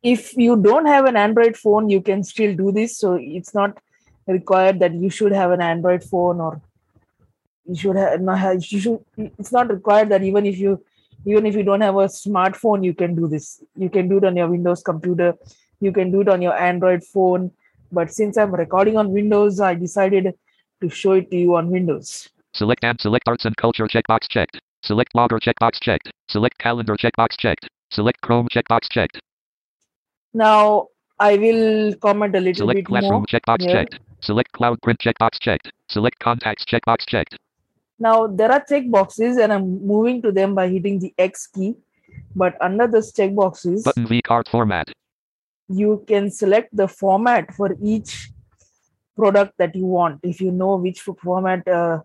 If 0.02 0.36
you 0.36 0.56
don't 0.56 0.86
have 0.86 1.06
an 1.06 1.16
Android 1.16 1.56
phone, 1.56 1.90
you 1.90 2.02
can 2.02 2.24
still 2.24 2.56
do 2.56 2.72
this. 2.72 2.98
So 2.98 3.20
it's 3.22 3.54
not 3.54 3.78
required 4.28 4.80
that 4.80 4.94
you 4.94 5.10
should 5.10 5.32
have 5.32 5.52
an 5.52 5.62
Android 5.62 6.04
phone 6.04 6.40
or 6.40 6.62
you 7.66 7.76
should 7.76 7.96
have, 7.96 8.22
you 8.72 8.80
should, 8.80 9.00
it's 9.18 9.52
not 9.52 9.70
required 9.70 10.10
that 10.10 10.24
even 10.24 10.46
if 10.46 10.58
you 10.58 10.84
even 11.26 11.46
if 11.46 11.56
you 11.56 11.64
don't 11.64 11.82
have 11.82 11.96
a 11.96 12.08
smartphone, 12.08 12.84
you 12.84 12.94
can 12.94 13.16
do 13.16 13.28
this. 13.28 13.64
You 13.76 13.90
can 13.90 14.08
do 14.08 14.18
it 14.18 14.24
on 14.24 14.36
your 14.36 14.48
Windows 14.48 14.82
computer. 14.82 15.36
You 15.80 15.92
can 15.92 16.12
do 16.12 16.22
it 16.22 16.30
on 16.30 16.42
your 16.42 16.58
Android 16.58 17.04
phone. 17.04 17.52
But 17.92 18.12
since 18.12 18.38
I'm 18.38 18.54
recording 18.56 18.98
on 18.98 19.12
Windows, 19.12 19.60
I 19.60 19.76
decided 19.76 20.34
to 20.82 20.90
show 20.90 21.14
it 21.14 21.30
to 21.32 21.38
you 21.38 21.56
on 21.56 21.70
Windows. 21.70 22.30
Select 22.54 22.84
and 22.84 23.00
select 23.00 23.28
arts 23.28 23.46
and 23.46 23.56
culture 23.58 23.88
checkbox 23.88 24.28
checked. 24.30 24.60
Select 24.84 25.14
Blogger 25.14 25.40
checkbox 25.40 25.80
checked. 25.82 26.12
Select 26.30 26.58
calendar 26.58 26.96
checkbox 26.96 27.38
checked. 27.38 27.68
Select 27.92 28.20
Chrome 28.22 28.48
checkbox 28.50 28.90
checked. 28.90 29.20
Now 30.34 30.88
I 31.20 31.38
will 31.38 31.94
comment 31.96 32.36
a 32.36 32.40
little 32.40 32.64
Select 32.64 32.78
bit 32.78 32.86
classroom 32.86 33.12
more. 33.12 33.26
checkbox 33.26 33.62
here. 33.62 33.72
checked. 33.72 34.00
Select 34.22 34.52
cloud 34.54 34.82
print 34.82 35.00
checkbox 35.00 35.40
checked. 35.40 35.72
Select 35.90 36.18
contacts 36.20 36.66
checkbox 36.66 37.06
checked. 37.08 37.38
Now 38.02 38.28
there 38.28 38.52
are 38.52 38.64
checkboxes, 38.70 39.42
and 39.42 39.54
I'm 39.54 39.86
moving 39.86 40.22
to 40.24 40.32
them 40.32 40.56
by 40.56 40.68
hitting 40.70 41.00
the 41.00 41.14
X 41.18 41.48
key. 41.48 41.76
But 42.36 42.58
under 42.62 42.88
those 42.88 43.14
checkboxes, 43.14 43.84
Button 43.84 44.08
V 44.08 44.22
card 44.22 44.48
format. 44.48 44.92
you 45.70 46.04
can 46.08 46.30
select 46.30 46.76
the 46.76 46.88
format 46.88 47.54
for 47.54 47.76
each 47.82 48.32
product 49.16 49.54
that 49.58 49.76
you 49.76 49.86
want. 49.86 50.20
If 50.24 50.42
you 50.42 50.52
know 50.52 50.76
which 50.78 51.02
format 51.02 51.68
uh, 51.68 52.00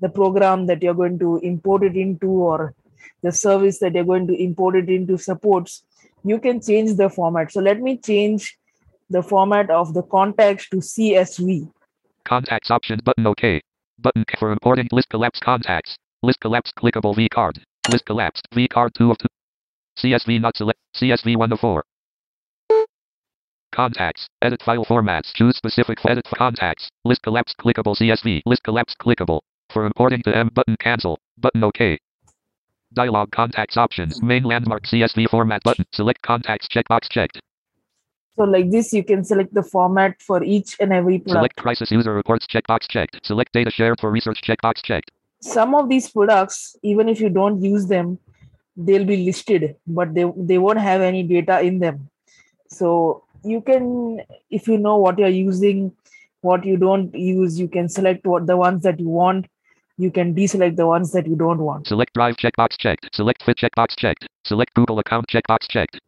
the 0.00 0.08
program 0.08 0.66
that 0.66 0.82
you're 0.82 1.00
going 1.02 1.18
to 1.20 1.38
import 1.38 1.84
it 1.84 1.96
into 1.96 2.26
or 2.26 2.74
the 3.22 3.32
service 3.32 3.78
that 3.78 3.94
you're 3.94 4.10
going 4.12 4.26
to 4.26 4.34
import 4.34 4.76
it 4.76 4.90
into 4.90 5.16
supports, 5.16 5.84
you 6.24 6.38
can 6.38 6.60
change 6.60 6.96
the 6.96 7.08
format. 7.08 7.52
So 7.52 7.60
let 7.60 7.80
me 7.80 7.96
change 7.96 8.58
the 9.08 9.22
format 9.22 9.70
of 9.70 9.94
the 9.94 10.02
contacts 10.02 10.68
to 10.70 10.78
CSV. 10.78 11.70
Contacts 12.24 12.70
options 12.70 13.02
button 13.02 13.26
OK. 13.26 13.60
Button 13.98 14.24
for 14.38 14.52
importing 14.52 14.88
list 14.90 15.08
collapsed 15.10 15.42
contacts. 15.42 15.96
List 16.22 16.40
collapsed 16.40 16.74
clickable 16.76 17.14
V 17.14 17.28
card. 17.28 17.62
List 17.90 18.06
collapsed 18.06 18.46
V 18.54 18.68
card 18.68 18.92
2 18.94 19.10
of 19.10 19.18
2. 19.18 19.26
CSV 19.98 20.40
not 20.40 20.56
select. 20.56 20.78
CSV 20.96 21.36
1 21.36 21.52
of 21.52 21.60
4. 21.60 21.84
Contacts. 23.72 24.26
Edit 24.42 24.62
file 24.62 24.84
formats. 24.84 25.32
Choose 25.34 25.56
specific 25.56 25.98
edit 26.04 26.26
for 26.28 26.36
contacts. 26.36 26.88
List 27.04 27.22
collapsed 27.22 27.56
clickable 27.58 27.96
CSV. 27.96 28.42
List 28.46 28.62
collapsed 28.62 28.98
clickable. 28.98 29.40
For 29.70 29.86
importing 29.86 30.22
to 30.22 30.36
M 30.36 30.50
button 30.52 30.76
cancel. 30.78 31.18
Button 31.38 31.64
OK. 31.64 31.98
Dialog 32.92 33.30
contacts 33.30 33.76
options. 33.76 34.22
Main 34.22 34.42
landmark 34.42 34.84
CSV 34.84 35.28
format 35.30 35.62
button. 35.62 35.86
Select 35.92 36.20
contacts 36.22 36.68
checkbox 36.68 37.08
checked. 37.10 37.40
So 38.36 38.44
like 38.44 38.70
this, 38.70 38.92
you 38.92 39.04
can 39.04 39.24
select 39.24 39.52
the 39.52 39.62
format 39.62 40.20
for 40.22 40.42
each 40.42 40.76
and 40.80 40.92
every 40.92 41.18
product. 41.18 41.38
Select 41.38 41.56
crisis 41.56 41.90
user 41.90 42.14
reports 42.14 42.46
checkbox 42.46 42.88
checked. 42.88 43.20
Select 43.26 43.52
data 43.52 43.70
shared 43.70 44.00
for 44.00 44.10
research 44.10 44.40
checkbox 44.42 44.82
checked. 44.82 45.10
Some 45.40 45.74
of 45.74 45.88
these 45.88 46.08
products, 46.08 46.76
even 46.82 47.08
if 47.08 47.20
you 47.20 47.28
don't 47.28 47.60
use 47.60 47.86
them, 47.86 48.18
they'll 48.76 49.04
be 49.04 49.24
listed, 49.24 49.76
but 49.86 50.14
they, 50.14 50.24
they 50.36 50.58
won't 50.58 50.78
have 50.78 51.02
any 51.02 51.22
data 51.22 51.60
in 51.60 51.78
them. 51.78 52.08
So 52.68 53.24
you 53.44 53.60
can, 53.60 54.22
if 54.50 54.66
you 54.66 54.78
know 54.78 54.96
what 54.96 55.18
you're 55.18 55.28
using, 55.28 55.92
what 56.40 56.64
you 56.64 56.76
don't 56.76 57.14
use, 57.14 57.58
you 57.58 57.68
can 57.68 57.88
select 57.88 58.26
what 58.26 58.46
the 58.46 58.56
ones 58.56 58.82
that 58.84 58.98
you 58.98 59.08
want. 59.08 59.46
You 59.98 60.10
can 60.10 60.34
deselect 60.34 60.76
the 60.76 60.86
ones 60.86 61.12
that 61.12 61.26
you 61.26 61.36
don't 61.36 61.58
want. 61.58 61.86
Select 61.86 62.14
drive 62.14 62.36
checkbox 62.36 62.78
checked. 62.78 63.14
Select 63.14 63.42
fit 63.42 63.58
checkbox 63.58 63.94
checked. 63.96 64.26
Select 64.44 64.72
Google 64.74 64.98
account 65.00 65.26
checkbox 65.28 65.68
checked. 65.68 66.00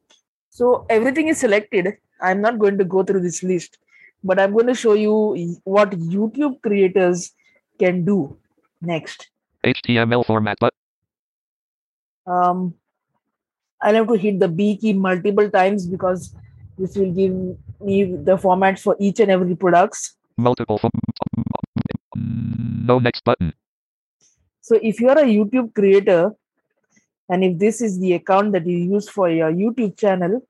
So 0.49 0.87
everything 0.89 1.29
is 1.29 1.39
selected. 1.39 1.99
I'm 2.21 2.41
not 2.41 2.59
going 2.59 2.79
to 2.79 2.85
go 2.85 3.03
through 3.03 3.21
this 3.21 3.43
list, 3.43 3.79
but 4.23 4.39
I'm 4.39 4.53
going 4.53 4.67
to 4.67 4.75
show 4.75 4.95
you 4.95 5.57
what 5.65 5.91
YouTube 5.91 6.61
creators 6.63 7.33
can 7.79 8.05
do 8.05 8.37
next. 8.81 9.29
HTML 9.65 10.25
format 10.27 10.59
but 10.61 10.73
Um, 12.27 12.75
I'll 13.83 13.95
have 13.95 14.09
to 14.09 14.15
hit 14.15 14.41
the 14.41 14.49
B 14.49 14.77
key 14.77 14.93
multiple 14.95 15.51
times 15.51 15.87
because 15.87 16.35
this 16.79 16.97
will 16.97 17.13
give 17.13 17.33
me 17.81 18.05
the 18.29 18.37
formats 18.37 18.81
for 18.81 18.97
each 18.99 19.21
and 19.21 19.31
every 19.31 19.55
products. 19.55 20.17
multiple 20.37 20.79
fo- 20.79 20.91
no 22.17 22.99
next 22.99 23.25
button. 23.25 23.53
So 24.61 24.79
if 24.83 25.01
you're 25.01 25.19
a 25.19 25.25
YouTube 25.25 25.75
creator, 25.75 26.33
and 27.29 27.45
if 27.45 27.59
this 27.59 27.81
is 27.81 27.99
the 28.01 28.15
account 28.15 28.53
that 28.53 28.67
you 28.67 28.79
use 28.79 29.09
for 29.09 29.29
your 29.31 29.53
YouTube 29.53 29.97
channel, 29.99 30.41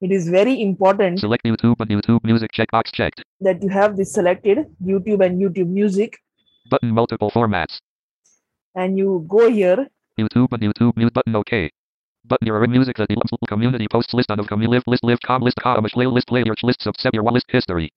it 0.00 0.10
is 0.12 0.28
very 0.28 0.60
important 0.60 1.18
Select 1.20 1.44
YouTube 1.44 1.76
and 1.80 1.90
YouTube 1.90 2.20
music 2.24 2.50
checkbox 2.52 2.92
checked. 2.92 3.22
that 3.40 3.62
you 3.62 3.68
have 3.68 3.96
this 3.96 4.12
selected 4.12 4.58
YouTube 4.84 5.24
and 5.24 5.40
YouTube 5.40 5.68
Music, 5.68 6.18
Button 6.70 6.90
multiple 6.90 7.30
formats. 7.30 7.78
and 8.74 8.98
you 8.98 9.24
go 9.28 9.50
here 9.50 9.88
YouTube 10.18 10.48
and 10.52 10.62
YouTube 10.62 10.96
mute 10.96 11.12
button 11.12 11.34
OK. 11.36 11.70
Button 12.26 12.46
your 12.46 12.66
music 12.66 12.96
that 12.96 13.10
love. 13.10 13.40
community 13.48 13.86
posts 13.90 14.14
list 14.14 14.30
on 14.30 14.40
of 14.40 14.46
community 14.46 14.76
list 14.76 14.88
list 14.88 15.04
live 15.04 15.18
com 15.26 15.42
list 15.42 15.58
com 15.62 15.84
playlist 15.84 16.26
play 16.28 16.42
your 16.46 16.56
list 16.62 16.86
of 16.86 16.94
your 17.12 17.24
list 17.24 17.46
history. 17.48 17.92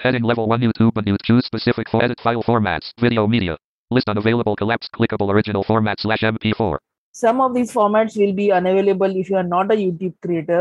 Heading 0.00 0.22
level 0.22 0.48
one 0.48 0.60
YouTube 0.60 0.96
and 0.96 1.06
you 1.06 1.16
choose 1.24 1.44
specific 1.44 1.88
for 1.90 2.02
edit 2.02 2.20
file 2.20 2.42
formats. 2.42 2.92
Video 3.00 3.26
media. 3.26 3.56
List 3.90 4.08
on 4.08 4.16
available 4.18 4.56
collapse 4.56 4.88
clickable 4.88 5.30
original 5.30 5.62
format 5.64 6.00
slash 6.00 6.20
MP4. 6.20 6.78
some 7.12 7.40
of 7.40 7.52
these 7.54 7.72
formats 7.72 8.16
will 8.16 8.32
be 8.32 8.50
unavailable 8.52 9.14
if 9.20 9.28
you 9.30 9.36
are 9.36 9.42
not 9.56 9.70
a 9.72 9.76
YouTube 9.76 10.14
creator. 10.22 10.60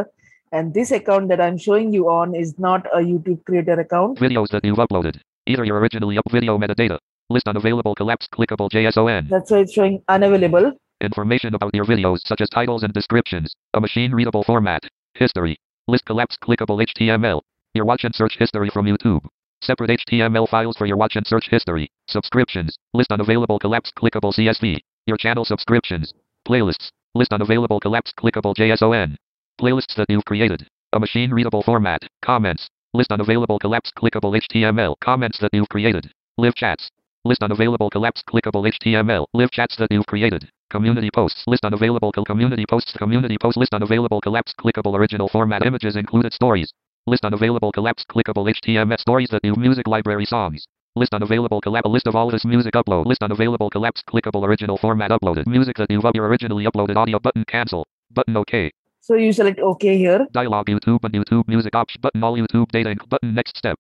And 0.51 0.73
this 0.73 0.91
account 0.91 1.27
that 1.29 1.39
I'm 1.39 1.57
showing 1.57 1.93
you 1.93 2.09
on 2.09 2.33
is 2.33 2.57
not 2.57 2.87
a 2.87 2.99
YouTube 2.99 3.45
creator 3.45 3.79
account. 3.79 4.17
Videos 4.17 4.49
that 4.49 4.65
you've 4.65 4.77
uploaded. 4.77 5.19
Either 5.45 5.63
your 5.63 5.79
originally 5.79 6.17
up 6.17 6.25
video 6.31 6.57
metadata. 6.57 6.97
List 7.29 7.47
on 7.47 7.55
available 7.55 7.93
collapse 7.93 8.27
clickable 8.33 8.69
JSON. 8.71 9.29
That's 9.29 9.51
why 9.51 9.59
it's 9.59 9.73
showing 9.73 10.01
unavailable. 10.07 10.73
Information 11.01 11.53
about 11.53 11.75
your 11.75 11.85
videos 11.85 12.21
such 12.25 12.41
as 12.41 12.49
titles 12.49 12.81
and 12.81 12.91
descriptions. 12.93 13.55
A 13.75 13.79
machine 13.79 14.11
readable 14.11 14.43
format. 14.43 14.81
History. 15.13 15.55
List 15.87 16.05
collapse 16.05 16.35
clickable 16.43 16.83
HTML. 16.83 17.41
Your 17.75 17.85
watch 17.85 18.03
and 18.03 18.15
search 18.15 18.35
history 18.39 18.71
from 18.71 18.87
YouTube. 18.87 19.23
Separate 19.61 19.91
HTML 19.91 20.49
files 20.49 20.77
for 20.77 20.87
your 20.87 20.97
watch 20.97 21.15
and 21.15 21.27
search 21.27 21.47
history. 21.49 21.91
Subscriptions. 22.07 22.75
List 22.95 23.11
on 23.11 23.21
available 23.21 23.59
collapse 23.59 23.91
clickable 23.95 24.33
CSV. 24.33 24.79
Your 25.05 25.17
channel 25.17 25.45
subscriptions. 25.45 26.11
Playlists. 26.47 26.89
List 27.13 27.33
on 27.33 27.41
available 27.41 27.79
collapse 27.79 28.11
clickable 28.17 28.55
JSON. 28.55 29.15
Playlists 29.59 29.95
that 29.95 30.05
you've 30.07 30.23
created. 30.23 30.65
A 30.93 30.99
machine 31.01 31.31
readable 31.31 31.61
format. 31.61 32.01
Comments. 32.21 32.65
List 32.93 33.11
on 33.11 33.19
available 33.19 33.59
collapse 33.59 33.91
clickable 33.91 34.39
HTML. 34.39 34.95
Comments 35.01 35.37
that 35.39 35.49
you've 35.51 35.67
created. 35.67 36.09
Live 36.37 36.55
chats. 36.55 36.89
List 37.25 37.43
on 37.43 37.51
available 37.51 37.89
collapse 37.89 38.23
clickable 38.23 38.71
HTML. 38.71 39.25
Live 39.33 39.51
chats 39.51 39.75
that 39.75 39.91
you've 39.91 40.05
created. 40.05 40.47
Community 40.69 41.09
posts. 41.13 41.43
List 41.45 41.65
on 41.65 41.73
available 41.73 42.13
col- 42.13 42.23
community 42.23 42.63
posts. 42.69 42.93
Community 42.93 43.37
post 43.37 43.57
list 43.57 43.73
on 43.73 43.83
available 43.83 44.21
collapse 44.21 44.53
clickable 44.57 44.97
original 44.97 45.27
format 45.27 45.65
images 45.65 45.97
included 45.97 46.31
stories. 46.31 46.71
List 47.05 47.25
on 47.25 47.33
available 47.33 47.73
collapse 47.73 48.05
clickable 48.09 48.49
HTML 48.49 48.97
stories 48.97 49.27
that 49.29 49.41
you've 49.43 49.57
music 49.57 49.87
library 49.87 50.23
songs. 50.23 50.65
List 50.95 51.13
unavailable 51.13 51.59
collab 51.59 51.83
list 51.83 52.07
of 52.07 52.15
all 52.15 52.31
this 52.31 52.45
music 52.45 52.75
upload. 52.75 53.05
List 53.05 53.23
on 53.23 53.33
available 53.33 53.69
collapse 53.69 54.01
clickable 54.09 54.47
original 54.47 54.77
format 54.77 55.11
uploaded. 55.11 55.47
Music 55.47 55.75
that 55.75 55.91
you've 55.91 56.05
originally 56.05 56.63
uploaded 56.63 56.95
audio 56.95 57.19
button 57.19 57.43
cancel. 57.45 57.85
Button 58.11 58.37
OK. 58.37 58.71
So 59.09 59.15
you 59.15 59.33
select 59.33 59.59
OK 59.59 59.97
here 59.97 60.27
Dialog 60.33 60.67
YouTube 60.67 61.03
and 61.03 61.11
YouTube 61.11 61.47
music 61.47 61.73
option 61.73 61.99
button 61.99 62.23
all 62.23 62.37
YouTube 62.37 62.67
data 62.69 62.95
button 63.07 63.33
next 63.33 63.57
step. 63.57 63.79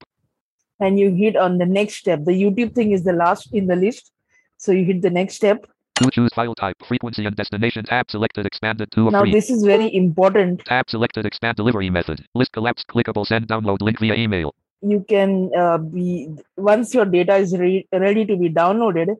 and 0.79 0.99
you 0.99 1.13
hit 1.13 1.35
on 1.35 1.59
the 1.59 1.67
next 1.67 1.97
step. 1.97 2.23
The 2.25 2.31
YouTube 2.31 2.73
thing 2.73 2.93
is 2.93 3.03
the 3.03 3.13
last 3.13 3.53
in 3.53 3.67
the 3.67 3.75
list. 3.75 4.11
So 4.57 4.71
you 4.71 4.85
hit 4.85 5.03
the 5.03 5.11
next 5.11 5.35
step. 5.35 5.67
To 6.01 6.09
choose 6.09 6.33
file 6.33 6.55
type, 6.55 6.77
frequency 6.83 7.25
and 7.27 7.35
destination 7.35 7.85
tab 7.85 8.09
selected 8.09 8.47
expanded 8.47 8.89
2 8.91 9.07
of 9.07 9.13
Now 9.13 9.21
3. 9.21 9.31
this 9.31 9.51
is 9.51 9.63
very 9.63 9.93
important. 9.93 10.65
Tab 10.65 10.89
selected 10.89 11.27
expand 11.27 11.57
delivery 11.57 11.91
method. 11.91 12.25
List 12.33 12.51
collapse 12.53 12.83
clickable 12.83 13.27
send 13.27 13.47
download 13.47 13.81
link 13.81 13.99
via 13.99 14.15
email. 14.15 14.55
You 14.81 15.05
can 15.07 15.51
uh, 15.55 15.77
be 15.77 16.29
once 16.57 16.95
your 16.95 17.05
data 17.05 17.35
is 17.35 17.55
re- 17.55 17.87
ready 17.91 18.25
to 18.25 18.35
be 18.35 18.49
downloaded, 18.49 19.15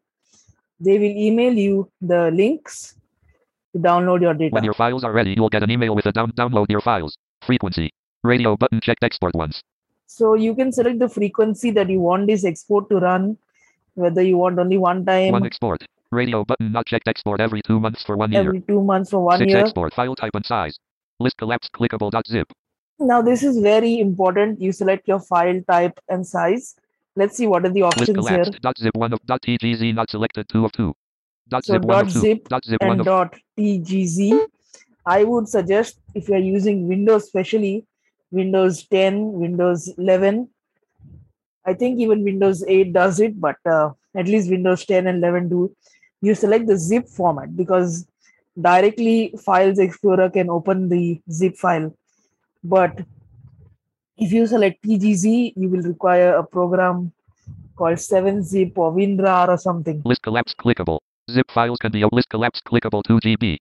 they 0.80 0.98
will 0.98 1.16
email 1.28 1.54
you 1.54 1.92
the 2.02 2.32
links 2.32 2.96
to 2.96 2.99
download 3.78 4.22
your 4.22 4.34
data. 4.34 4.54
When 4.54 4.64
your 4.64 4.74
files 4.74 5.04
are 5.04 5.12
ready, 5.12 5.34
you'll 5.38 5.50
get 5.50 5.64
an 5.64 5.72
email 5.72 5.96
with 5.96 6.06
a 6.06 6.12
down 6.12 6.32
download 6.32 6.68
your 6.70 6.82
files. 6.82 7.18
Frequency. 7.46 7.92
Radio 8.24 8.58
button 8.58 8.82
checked 8.82 9.04
export 9.04 9.36
once. 9.36 9.62
So 10.08 10.34
you 10.34 10.56
can 10.56 10.72
select 10.72 11.00
the 11.00 11.08
frequency 11.08 11.72
that 11.72 11.90
you 11.90 12.00
want 12.00 12.28
this 12.28 12.44
export 12.44 12.90
to 12.90 12.98
run, 12.98 13.38
whether 13.94 14.22
you 14.22 14.38
want 14.38 14.58
only 14.60 14.78
one 14.78 15.06
time, 15.06 15.32
One 15.34 15.46
export. 15.46 15.84
Radio 16.12 16.44
button 16.44 16.72
not 16.72 16.88
checked 16.88 17.08
export 17.08 17.40
every 17.40 17.62
two 17.62 17.80
months 17.80 18.04
for 18.04 18.18
one 18.18 18.32
year. 18.32 18.42
every 18.42 18.62
two 18.62 18.82
months 18.82 19.12
for 19.12 19.20
one 19.24 19.38
Six 19.38 19.52
year. 19.52 19.60
export 19.60 19.94
file 19.94 20.16
type 20.16 20.32
and 20.34 20.46
size. 20.46 20.80
List 21.20 21.38
collapse 21.38 21.70
clickable 21.70 22.10
dot 22.10 22.26
zip. 22.28 22.52
Now 23.00 23.22
this 23.22 23.44
is 23.44 23.60
very 23.60 24.00
important. 24.00 24.60
You 24.60 24.72
select 24.72 25.08
your 25.08 25.20
file 25.20 25.62
type 25.70 26.00
and 26.10 26.26
size. 26.26 26.76
Let's 27.16 27.38
see 27.38 27.46
what 27.46 27.64
are 27.66 27.70
the 27.70 27.84
List 27.84 28.00
options 28.00 28.28
here. 28.28 28.38
collapsed. 28.44 28.62
Dot 28.62 28.78
zip 28.80 28.96
one 28.96 29.14
of 29.14 29.20
dot 29.28 29.42
tgz 29.44 29.94
not 29.94 30.10
selected 30.10 30.50
two 30.50 30.66
of 30.66 30.72
two. 30.72 30.96
Dot 31.50 31.66
So 31.66 31.74
zip 31.74 31.82
dot 31.84 32.10
zip 32.10 32.48
Dot 32.48 32.66
zip 32.66 32.82
and 32.82 33.04
dot 33.04 33.36
tgz. 33.58 34.48
I 35.06 35.24
would 35.24 35.48
suggest 35.48 36.00
if 36.14 36.30
you 36.30 36.36
are 36.36 36.46
using 36.56 36.88
Windows, 36.88 37.24
especially 37.24 37.86
Windows 38.32 38.84
10, 38.88 39.34
Windows 39.34 39.92
11. 39.98 40.48
I 41.66 41.74
think 41.74 42.00
even 42.00 42.24
Windows 42.24 42.64
8 42.68 42.94
does 42.94 43.20
it, 43.20 43.40
but 43.40 43.58
uh, 43.66 43.92
at 44.16 44.28
least 44.28 44.50
Windows 44.50 44.86
10 44.86 45.08
and 45.08 45.18
11 45.24 45.50
do. 45.50 45.76
You 46.22 46.36
select 46.36 46.68
the 46.68 46.78
zip 46.78 47.08
format 47.08 47.56
because 47.56 48.06
directly 48.60 49.34
Files 49.44 49.80
Explorer 49.80 50.30
can 50.30 50.50
open 50.50 50.90
the 50.90 51.22
zip 51.32 51.56
file. 51.56 51.96
But 52.64 53.02
if 54.18 54.32
you 54.32 54.46
select 54.46 54.84
TGZ, 54.84 55.54
you 55.56 55.70
will 55.70 55.82
require 55.82 56.36
a 56.36 56.44
program 56.44 57.14
called 57.76 57.98
7zip 57.98 58.78
or 58.78 58.92
WinRAR 58.92 59.48
or 59.48 59.58
something. 59.58 60.02
list 60.04 60.22
collapse 60.22 60.54
clickable. 60.54 61.00
Zip 61.30 61.50
files 61.52 61.78
can 61.80 61.92
be 61.92 62.02
a 62.02 62.08
list 62.12 62.30
collapse 62.30 62.62
clickable 62.62 63.04
2 63.04 63.20
GB. 63.20 63.58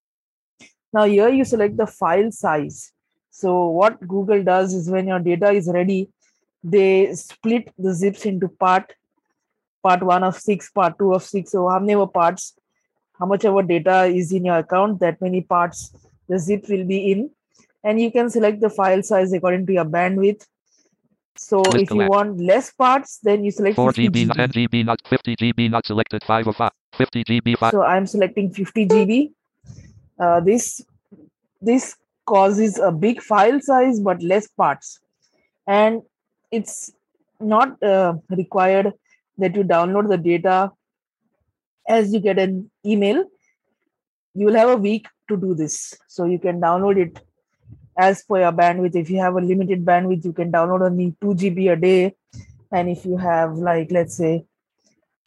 Now 0.93 1.05
here 1.05 1.29
you 1.29 1.45
select 1.45 1.77
the 1.77 1.87
file 1.87 2.31
size. 2.33 2.93
So 3.31 3.69
what 3.69 4.07
Google 4.07 4.43
does 4.43 4.75
is 4.75 4.91
when 4.91 5.07
your 5.07 5.19
data 5.21 5.51
is 5.51 5.69
ready, 5.73 6.09
they 6.65 7.15
split 7.15 7.73
the 7.79 7.95
zips 7.95 8.25
into 8.27 8.49
part, 8.49 8.93
part 9.83 10.03
one 10.03 10.25
of 10.25 10.37
six, 10.37 10.71
part 10.71 10.99
two 10.99 11.15
of 11.15 11.23
six. 11.23 11.53
So 11.53 11.69
how 11.69 11.79
many 11.79 11.95
parts, 12.07 12.55
how 13.19 13.27
much 13.27 13.45
ever 13.45 13.63
data 13.63 14.05
is 14.05 14.33
in 14.33 14.45
your 14.45 14.59
account, 14.59 15.01
that 15.01 15.21
many 15.21 15.43
parts 15.43 15.93
the 16.29 16.39
zip 16.39 16.69
will 16.69 16.85
be 16.85 17.13
in. 17.13 17.31
And 17.85 18.01
you 18.01 18.11
can 18.11 18.29
select 18.31 18.61
the 18.61 18.71
file 18.71 19.03
size 19.03 19.33
according 19.33 19.67
to 19.67 19.73
your 19.73 19.85
bandwidth. 19.85 20.47
So 21.39 21.61
List 21.61 21.77
if 21.77 21.91
you 21.91 22.09
want 22.09 22.41
less 22.41 22.73
parts, 22.73 23.19
then 23.23 23.45
you 23.45 23.51
select 23.51 23.77
4 23.77 23.93
50 23.93 24.09
GB, 24.09 24.27
GB. 24.27 24.35
10 24.35 24.53
GB, 24.53 24.85
not 24.85 25.01
50 25.07 25.37
GB, 25.37 25.71
not 25.71 25.87
selected 25.87 26.25
5 26.25 26.49
of 26.49 26.57
5. 26.57 26.71
50 26.99 27.25
GB, 27.25 27.57
5. 27.57 27.71
so 27.71 27.83
i'm 27.83 28.07
selecting 28.07 28.53
50 28.53 28.87
gb 28.87 29.33
uh, 30.19 30.41
this 30.41 30.81
this 31.61 31.97
causes 32.27 32.79
a 32.79 32.91
big 32.91 33.23
file 33.23 33.61
size 33.61 34.01
but 34.01 34.23
less 34.23 34.49
parts 34.49 34.99
and 35.67 36.03
it's 36.51 36.93
not 37.41 37.83
uh, 37.83 38.15
required 38.31 38.93
that 39.39 39.55
you 39.55 39.63
download 39.63 40.09
the 40.09 40.19
data 40.19 40.73
as 41.89 42.13
you 42.13 42.21
get 42.21 42.39
an 42.39 42.71
email 42.85 43.25
you 44.35 44.47
will 44.47 44.61
have 44.63 44.71
a 44.71 44.77
week 44.77 45.07
to 45.29 45.37
do 45.37 45.55
this 45.55 45.95
so 46.09 46.25
you 46.25 46.39
can 46.39 46.61
download 46.61 47.01
it 47.07 47.23
as 47.99 48.23
per 48.23 48.41
your 48.41 48.53
bandwidth 48.53 48.97
if 48.97 49.11
you 49.11 49.21
have 49.21 49.35
a 49.35 49.41
limited 49.41 49.85
bandwidth 49.85 50.25
you 50.25 50.33
can 50.33 50.53
download 50.53 50.83
only 50.91 51.15
2 51.21 51.35
gb 51.43 51.73
a 51.73 51.77
day 51.77 52.15
and 52.73 52.89
if 52.89 53.05
you 53.05 53.17
have 53.17 53.55
like 53.71 53.91
let's 53.91 54.17
say 54.17 54.45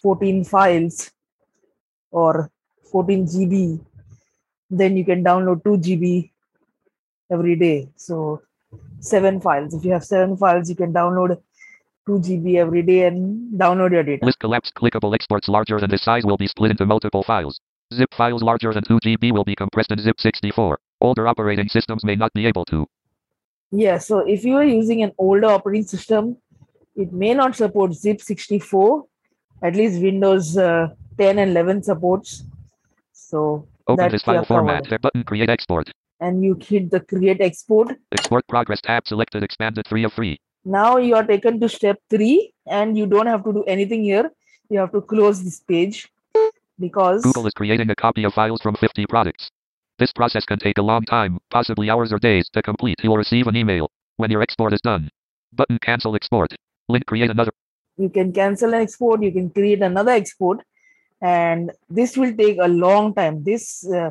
14 0.02 0.44
files 0.44 1.12
or 2.12 2.52
14 2.92 3.26
GB, 3.26 3.80
then 4.70 4.98
you 4.98 5.06
can 5.06 5.24
download 5.24 5.64
2 5.64 5.78
GB 5.78 6.32
every 7.32 7.56
day. 7.56 7.90
So 7.96 8.42
seven 9.00 9.40
files. 9.40 9.74
If 9.74 9.86
you 9.86 9.92
have 9.92 10.04
seven 10.04 10.38
files, 10.38 10.70
you 10.70 10.76
can 10.76 10.94
download 10.94 11.38
2 12.08 12.20
GB 12.20 12.56
every 12.56 12.82
day 12.82 13.08
and 13.08 13.54
download 13.60 13.92
your 13.92 14.04
data. 14.04 14.26
List 14.26 14.40
collapsed. 14.40 14.74
Clickable 14.76 15.14
exports 15.14 15.48
larger 15.48 15.80
than 15.80 15.90
this 15.90 16.04
size 16.04 16.26
will 16.26 16.38
be 16.38 16.48
split 16.48 16.72
into 16.72 16.86
multiple 16.86 17.24
files. 17.24 17.60
Zip 17.94 18.14
files 18.14 18.42
larger 18.42 18.74
than 18.74 18.84
2 18.84 19.00
GB 19.00 19.32
will 19.34 19.44
be 19.44 19.56
compressed 19.56 19.92
in 19.92 20.00
zip 20.00 20.20
64. 20.20 20.80
Older 21.02 21.28
operating 21.28 21.68
systems 21.68 22.04
may 22.04 22.16
not 22.16 22.32
be 22.34 22.46
able 22.46 22.66
to. 22.66 22.88
Yeah, 23.72 23.98
so 23.98 24.20
if 24.20 24.44
you 24.44 24.56
are 24.58 24.66
using 24.66 25.02
an 25.04 25.12
older 25.18 25.48
operating 25.48 25.88
system, 25.88 26.38
it 26.96 27.12
may 27.12 27.34
not 27.34 27.56
support 27.56 27.94
zip 27.94 28.22
64. 28.22 29.06
At 29.64 29.76
least 29.76 30.02
Windows 30.02 30.58
uh, 30.58 30.90
10 31.18 31.40
and 31.40 31.52
11 31.52 31.84
supports. 31.84 32.44
So 33.14 33.68
Open 33.88 34.12
this 34.12 34.24
file 34.24 34.46
format. 34.46 34.88
There 34.90 35.00
button 35.00 35.24
create 35.24 35.50
export. 35.50 35.92
And 36.20 36.44
you 36.44 36.58
hit 36.62 36.92
the 36.92 37.00
create 37.00 37.42
export. 37.42 37.98
Export 38.12 38.48
progress 38.48 38.82
tab 38.82 39.08
selected 39.08 39.44
expanded 39.44 39.88
3 39.88 40.04
of 40.04 40.14
3. 40.14 40.40
Now 40.64 40.98
you 40.98 41.16
are 41.16 41.26
taken 41.26 41.60
to 41.60 41.68
step 41.68 41.98
three, 42.10 42.54
and 42.68 42.96
you 42.96 43.08
don't 43.08 43.26
have 43.26 43.44
to 43.46 43.54
do 43.54 43.64
anything 43.64 44.04
here. 44.04 44.30
You 44.70 44.80
have 44.80 44.92
to 44.92 45.02
close 45.02 45.44
this 45.44 45.60
page 45.60 46.08
because 46.80 47.24
Google 47.24 47.48
is 47.48 47.54
creating 47.54 47.90
a 47.90 47.96
copy 47.96 48.24
of 48.24 48.34
files 48.34 48.62
from 48.62 48.76
50 48.76 49.08
products. 49.08 49.50
This 50.02 50.12
process 50.12 50.46
can 50.46 50.58
take 50.58 50.80
a 50.80 50.82
long 50.82 51.04
time, 51.04 51.38
possibly 51.52 51.92
hours 51.92 52.12
or 52.12 52.18
days 52.18 52.50
to 52.54 52.64
complete. 52.64 52.98
You'll 53.04 53.18
receive 53.18 53.46
an 53.46 53.56
email 53.56 53.88
when 54.18 54.32
your 54.32 54.42
export 54.42 54.74
is 54.74 54.82
done. 54.82 55.12
Button 55.54 55.78
cancel 55.78 56.16
export. 56.16 56.56
Link 56.90 57.06
create 57.06 57.30
another. 57.30 57.52
you 57.98 58.10
can 58.16 58.32
cancel 58.38 58.74
an 58.74 58.82
export 58.86 59.22
you 59.26 59.32
can 59.36 59.50
create 59.58 59.82
another 59.88 60.14
export 60.20 60.62
and 61.32 61.72
this 61.98 62.18
will 62.20 62.34
take 62.40 62.58
a 62.68 62.70
long 62.84 63.14
time 63.20 63.36
this 63.50 63.66
uh, 64.00 64.10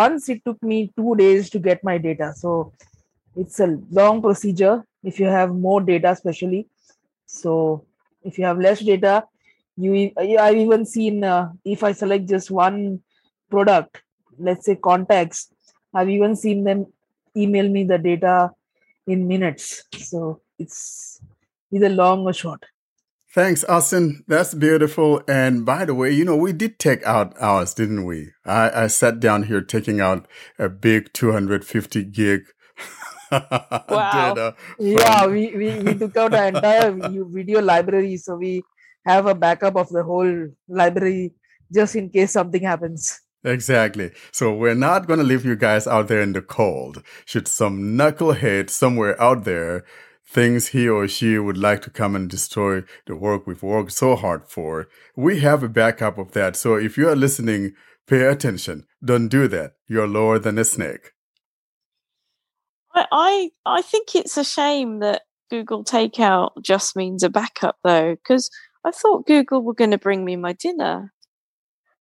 once 0.00 0.28
it 0.34 0.40
took 0.46 0.60
me 0.70 0.78
two 0.96 1.14
days 1.20 1.50
to 1.50 1.60
get 1.68 1.84
my 1.90 1.96
data 2.06 2.32
so 2.40 2.72
it's 3.42 3.60
a 3.66 3.68
long 4.00 4.20
procedure 4.26 4.74
if 5.12 5.20
you 5.20 5.28
have 5.36 5.54
more 5.68 5.80
data 5.92 6.10
especially 6.16 6.62
so 7.26 7.54
if 8.32 8.38
you 8.38 8.44
have 8.50 8.66
less 8.66 8.80
data 8.90 9.14
you 9.76 9.94
i've 10.46 10.60
even 10.66 10.84
seen 10.96 11.22
uh, 11.22 11.44
if 11.76 11.88
i 11.90 11.92
select 12.02 12.26
just 12.36 12.50
one 12.64 12.82
product 13.56 14.02
let's 14.38 14.66
say 14.66 14.76
contacts 14.76 15.52
i've 15.94 16.08
even 16.08 16.34
seen 16.36 16.64
them 16.64 16.86
email 17.36 17.68
me 17.68 17.84
the 17.84 17.98
data 17.98 18.50
in 19.06 19.26
minutes 19.26 19.84
so 19.98 20.40
it's 20.58 21.20
either 21.72 21.88
long 21.88 22.24
or 22.24 22.32
short 22.32 22.64
Thanks, 23.34 23.62
Austin. 23.64 24.24
That's 24.26 24.54
beautiful. 24.54 25.22
And 25.28 25.64
by 25.64 25.84
the 25.84 25.94
way, 25.94 26.10
you 26.10 26.24
know, 26.24 26.34
we 26.34 26.52
did 26.54 26.78
take 26.78 27.04
out 27.04 27.34
ours, 27.38 27.74
didn't 27.74 28.06
we? 28.06 28.30
I, 28.46 28.84
I 28.84 28.86
sat 28.86 29.20
down 29.20 29.44
here 29.44 29.60
taking 29.60 30.00
out 30.00 30.26
a 30.58 30.70
big 30.70 31.12
250 31.12 32.04
gig 32.04 32.46
data. 33.30 34.54
yeah 34.78 35.26
we, 35.26 35.54
we, 35.54 35.78
we 35.80 35.94
took 35.94 36.16
out 36.16 36.32
our 36.32 36.48
entire 36.48 36.90
video 37.28 37.60
library 37.60 38.16
so 38.16 38.36
we 38.36 38.62
have 39.04 39.26
a 39.26 39.34
backup 39.34 39.76
of 39.76 39.88
the 39.90 40.02
whole 40.02 40.48
library 40.68 41.32
just 41.72 41.96
in 41.96 42.08
case 42.08 42.32
something 42.32 42.62
happens 42.62 43.20
Exactly. 43.44 44.10
So 44.32 44.52
we're 44.52 44.74
not 44.74 45.06
going 45.06 45.20
to 45.20 45.24
leave 45.24 45.44
you 45.44 45.56
guys 45.56 45.86
out 45.86 46.08
there 46.08 46.20
in 46.20 46.32
the 46.32 46.42
cold. 46.42 47.02
Should 47.24 47.48
some 47.48 47.96
knucklehead 47.96 48.68
somewhere 48.68 49.20
out 49.20 49.44
there 49.44 49.84
thinks 50.26 50.68
he 50.68 50.88
or 50.88 51.08
she 51.08 51.38
would 51.38 51.56
like 51.56 51.80
to 51.82 51.90
come 51.90 52.14
and 52.14 52.28
destroy 52.28 52.82
the 53.06 53.16
work 53.16 53.46
we've 53.46 53.62
worked 53.62 53.92
so 53.92 54.14
hard 54.16 54.46
for, 54.46 54.88
we 55.16 55.40
have 55.40 55.62
a 55.62 55.68
backup 55.68 56.18
of 56.18 56.32
that. 56.32 56.56
So 56.56 56.74
if 56.74 56.98
you 56.98 57.08
are 57.08 57.16
listening, 57.16 57.74
pay 58.06 58.26
attention. 58.26 58.86
Don't 59.02 59.28
do 59.28 59.48
that. 59.48 59.72
You're 59.86 60.08
lower 60.08 60.38
than 60.38 60.58
a 60.58 60.64
snake. 60.64 61.12
I, 62.94 63.06
I 63.12 63.50
I 63.64 63.82
think 63.82 64.14
it's 64.14 64.36
a 64.36 64.44
shame 64.44 64.98
that 65.00 65.22
Google 65.50 65.84
Takeout 65.84 66.50
just 66.62 66.96
means 66.96 67.22
a 67.22 67.30
backup 67.30 67.76
though, 67.84 68.16
because 68.16 68.50
I 68.84 68.90
thought 68.90 69.26
Google 69.26 69.62
were 69.62 69.74
going 69.74 69.92
to 69.92 69.98
bring 69.98 70.24
me 70.24 70.36
my 70.36 70.52
dinner. 70.52 71.12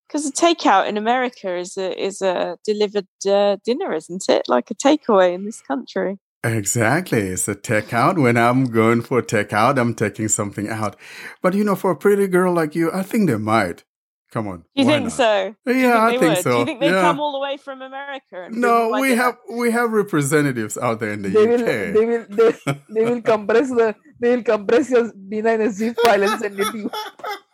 Because 0.08 0.26
a 0.26 0.32
takeout 0.32 0.88
in 0.88 0.98
America 0.98 1.56
is 1.56 1.78
a 1.78 2.02
is 2.02 2.22
a 2.22 2.58
delivered 2.64 3.08
uh, 3.28 3.58
dinner, 3.64 3.94
isn't 3.94 4.30
it? 4.30 4.48
Like 4.48 4.72
a 4.72 4.76
takeaway 4.76 5.34
in 5.34 5.44
this 5.46 5.62
country. 5.62 6.18
Exactly. 6.44 7.20
It's 7.20 7.48
a 7.48 7.56
takeout. 7.56 8.22
When 8.22 8.38
I'm 8.38 8.66
going 8.66 9.02
for 9.02 9.20
a 9.20 9.26
take 9.26 9.52
out, 9.52 9.78
I'm 9.78 9.94
taking 9.94 10.30
something 10.30 10.70
out. 10.70 10.96
But 11.42 11.56
you 11.56 11.64
know, 11.64 11.76
for 11.76 11.92
a 11.92 11.96
pretty 11.96 12.28
girl 12.28 12.54
like 12.54 12.74
you, 12.76 12.92
I 12.92 13.04
think 13.04 13.30
they 13.30 13.38
might. 13.38 13.84
Come 14.32 14.48
on. 14.48 14.66
You 14.76 14.86
think 14.86 15.04
not? 15.06 15.14
so? 15.14 15.56
Do 15.66 15.74
you 15.74 15.88
Yeah, 15.88 16.06
I 16.06 16.10
think 16.10 16.22
would? 16.22 16.44
so. 16.44 16.52
Do 16.52 16.60
you 16.60 16.66
think 16.66 16.80
they 16.82 16.88
Yeah. 16.90 17.02
come 17.02 17.20
all 17.20 17.32
the 17.34 17.40
way 17.40 17.58
from 17.58 17.82
America? 17.82 18.44
And 18.44 18.56
No, 18.62 18.90
my 18.92 19.00
we 19.02 19.10
dinner? 19.10 19.22
have 19.24 19.38
we 19.52 19.72
have 19.72 19.92
representatives 19.92 20.78
out 20.78 21.00
there 21.00 21.12
in 21.14 21.22
the 21.22 21.30
they 21.30 21.46
UK. 21.46 21.50
will 21.50 21.94
they 21.94 22.06
will 22.06 22.26
they, 22.30 22.54
they 22.94 23.06
will 23.06 23.22
compress 23.34 23.70
the 23.70 23.96
they 24.20 24.36
will 24.36 24.44
compress 24.44 24.90
your 24.90 25.12
data 25.30 25.54
in 25.54 25.62
a 25.62 25.70
zip 25.72 25.98
file 26.04 26.24
and 26.24 26.40
send 26.40 26.60
it 26.60 26.72
to 26.72 26.78
you 26.78 26.92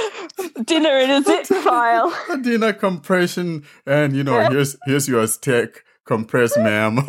dinner 0.64 0.98
in 0.98 1.10
a 1.10 1.22
zip 1.24 1.46
file. 1.46 2.14
a 2.30 2.38
dinner 2.38 2.72
compression, 2.72 3.64
and 3.86 4.14
you 4.14 4.24
know, 4.24 4.48
here's 4.50 4.76
here's 4.86 5.08
your 5.08 5.26
steak 5.26 5.84
compressed, 6.04 6.58
ma'am. 6.58 7.06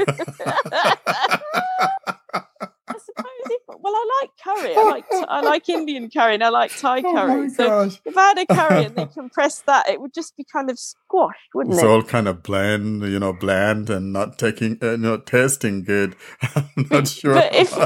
I 3.74 3.80
suppose. 3.80 3.80
If, 3.80 3.84
well, 3.84 3.94
I 3.96 4.22
like 4.22 4.30
curry. 4.44 4.76
I 4.76 4.84
like 4.84 5.06
I 5.30 5.42
like 5.42 5.70
Indian 5.70 6.10
curry 6.10 6.34
and 6.36 6.44
I 6.44 6.50
like 6.50 6.78
Thai 6.78 7.02
oh 7.06 7.14
curry. 7.14 7.50
so 7.50 7.68
gosh. 7.68 8.02
if 8.06 8.18
I 8.18 8.22
had 8.22 8.38
a 8.40 8.46
curry 8.46 8.86
and 8.86 8.96
they 8.96 9.06
compressed 9.14 9.66
that, 9.66 9.90
it 9.90 10.02
would 10.02 10.14
just 10.14 10.36
be 10.38 10.46
kind 10.52 10.70
of 10.70 10.80
squashed, 10.80 11.50
wouldn't 11.54 11.74
It's 11.74 11.84
it? 11.84 11.86
It's 11.86 11.92
all 11.92 12.04
kind 12.04 12.28
of 12.28 12.44
bland, 12.44 13.04
you 13.04 13.20
know, 13.20 13.34
bland 13.34 13.90
and 13.90 14.14
not 14.14 14.38
taking, 14.38 14.78
uh, 14.82 14.96
not 14.96 15.26
tasting 15.26 15.84
good. 15.84 16.16
I'm 16.56 16.88
not 16.90 17.08
sure. 17.08 17.34
But 17.34 17.54
if 17.56 17.78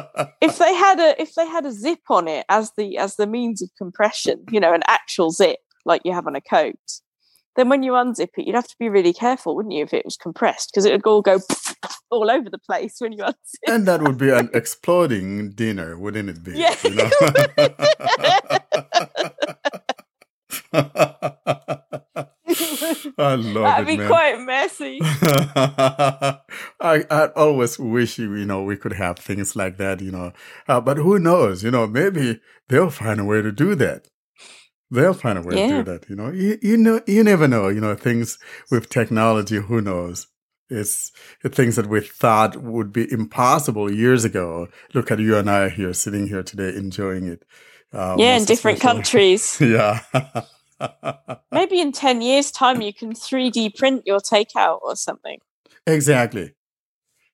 if 0.41 0.57
they 0.57 0.73
had 0.73 0.99
a 0.99 1.21
if 1.21 1.35
they 1.35 1.47
had 1.47 1.65
a 1.65 1.71
zip 1.71 2.01
on 2.09 2.27
it 2.27 2.45
as 2.49 2.71
the 2.77 2.97
as 2.97 3.15
the 3.15 3.27
means 3.27 3.61
of 3.61 3.69
compression, 3.77 4.43
you 4.51 4.59
know, 4.59 4.73
an 4.73 4.81
actual 4.87 5.31
zip 5.31 5.59
like 5.85 6.01
you 6.03 6.13
have 6.13 6.27
on 6.27 6.35
a 6.35 6.41
coat, 6.41 6.75
then 7.57 7.67
when 7.69 7.83
you 7.83 7.91
unzip 7.93 8.29
it, 8.37 8.45
you'd 8.47 8.55
have 8.55 8.67
to 8.67 8.75
be 8.79 8.87
really 8.87 9.11
careful, 9.13 9.55
wouldn't 9.55 9.73
you, 9.73 9.83
if 9.83 9.93
it 9.93 10.05
was 10.05 10.15
compressed, 10.15 10.69
because 10.71 10.85
it 10.85 10.91
would 10.93 11.05
all 11.05 11.21
go 11.21 11.39
all 12.09 12.31
over 12.31 12.49
the 12.49 12.59
place 12.59 12.95
when 12.99 13.11
you 13.11 13.23
unzip. 13.23 13.33
and 13.67 13.85
that 13.87 14.01
would 14.01 14.17
be 14.17 14.29
an 14.29 14.49
exploding 14.53 15.51
dinner, 15.51 15.97
wouldn't 15.97 16.29
it 16.29 16.43
be? 16.43 16.53
Yeah, 16.53 16.75
You 16.83 16.95
know? 16.95 17.09
I 23.19 23.35
love 23.35 23.47
it. 23.47 23.53
That'd 23.53 23.87
be 23.87 23.97
man. 23.97 24.07
quite 24.07 24.39
messy. 24.39 24.99
I 25.01 26.41
I 27.09 27.29
always 27.35 27.77
wish 27.79 28.19
you 28.19 28.45
know 28.45 28.63
we 28.63 28.77
could 28.77 28.93
have 28.93 29.17
things 29.17 29.55
like 29.55 29.77
that, 29.77 30.01
you 30.01 30.11
know. 30.11 30.33
Uh, 30.67 30.79
but 30.81 30.97
who 30.97 31.19
knows? 31.19 31.63
You 31.63 31.71
know, 31.71 31.87
maybe 31.87 32.39
they'll 32.69 32.89
find 32.89 33.19
a 33.19 33.25
way 33.25 33.41
to 33.41 33.51
do 33.51 33.75
that. 33.75 34.07
They'll 34.89 35.13
find 35.13 35.37
a 35.37 35.41
way 35.41 35.55
to 35.55 35.67
do 35.67 35.83
that. 35.83 36.09
You 36.09 36.15
know, 36.15 36.31
you, 36.31 36.57
you 36.61 36.77
know, 36.77 37.01
you 37.07 37.23
never 37.23 37.47
know. 37.47 37.67
You 37.67 37.81
know, 37.81 37.95
things 37.95 38.37
with 38.71 38.89
technology. 38.89 39.57
Who 39.57 39.81
knows? 39.81 40.27
It's 40.69 41.11
the 41.43 41.49
things 41.49 41.75
that 41.77 41.87
we 41.87 42.01
thought 42.01 42.57
would 42.61 42.91
be 42.91 43.11
impossible 43.11 43.91
years 43.91 44.25
ago. 44.25 44.67
Look 44.93 45.11
at 45.11 45.19
you 45.19 45.37
and 45.37 45.49
I 45.49 45.69
here, 45.69 45.93
sitting 45.93 46.27
here 46.27 46.43
today, 46.43 46.69
enjoying 46.75 47.27
it. 47.27 47.43
Uh, 47.93 48.15
yeah, 48.17 48.37
in 48.37 48.45
different 48.45 48.77
especially- 48.77 49.01
countries. 49.01 49.57
Yeah. 49.61 50.01
Maybe 51.51 51.81
in 51.81 51.91
10 51.91 52.21
years' 52.21 52.51
time, 52.51 52.81
you 52.81 52.93
can 52.93 53.13
3D 53.13 53.75
print 53.77 54.03
your 54.05 54.19
takeout 54.19 54.79
or 54.83 54.95
something. 54.95 55.39
exactly. 55.85 56.53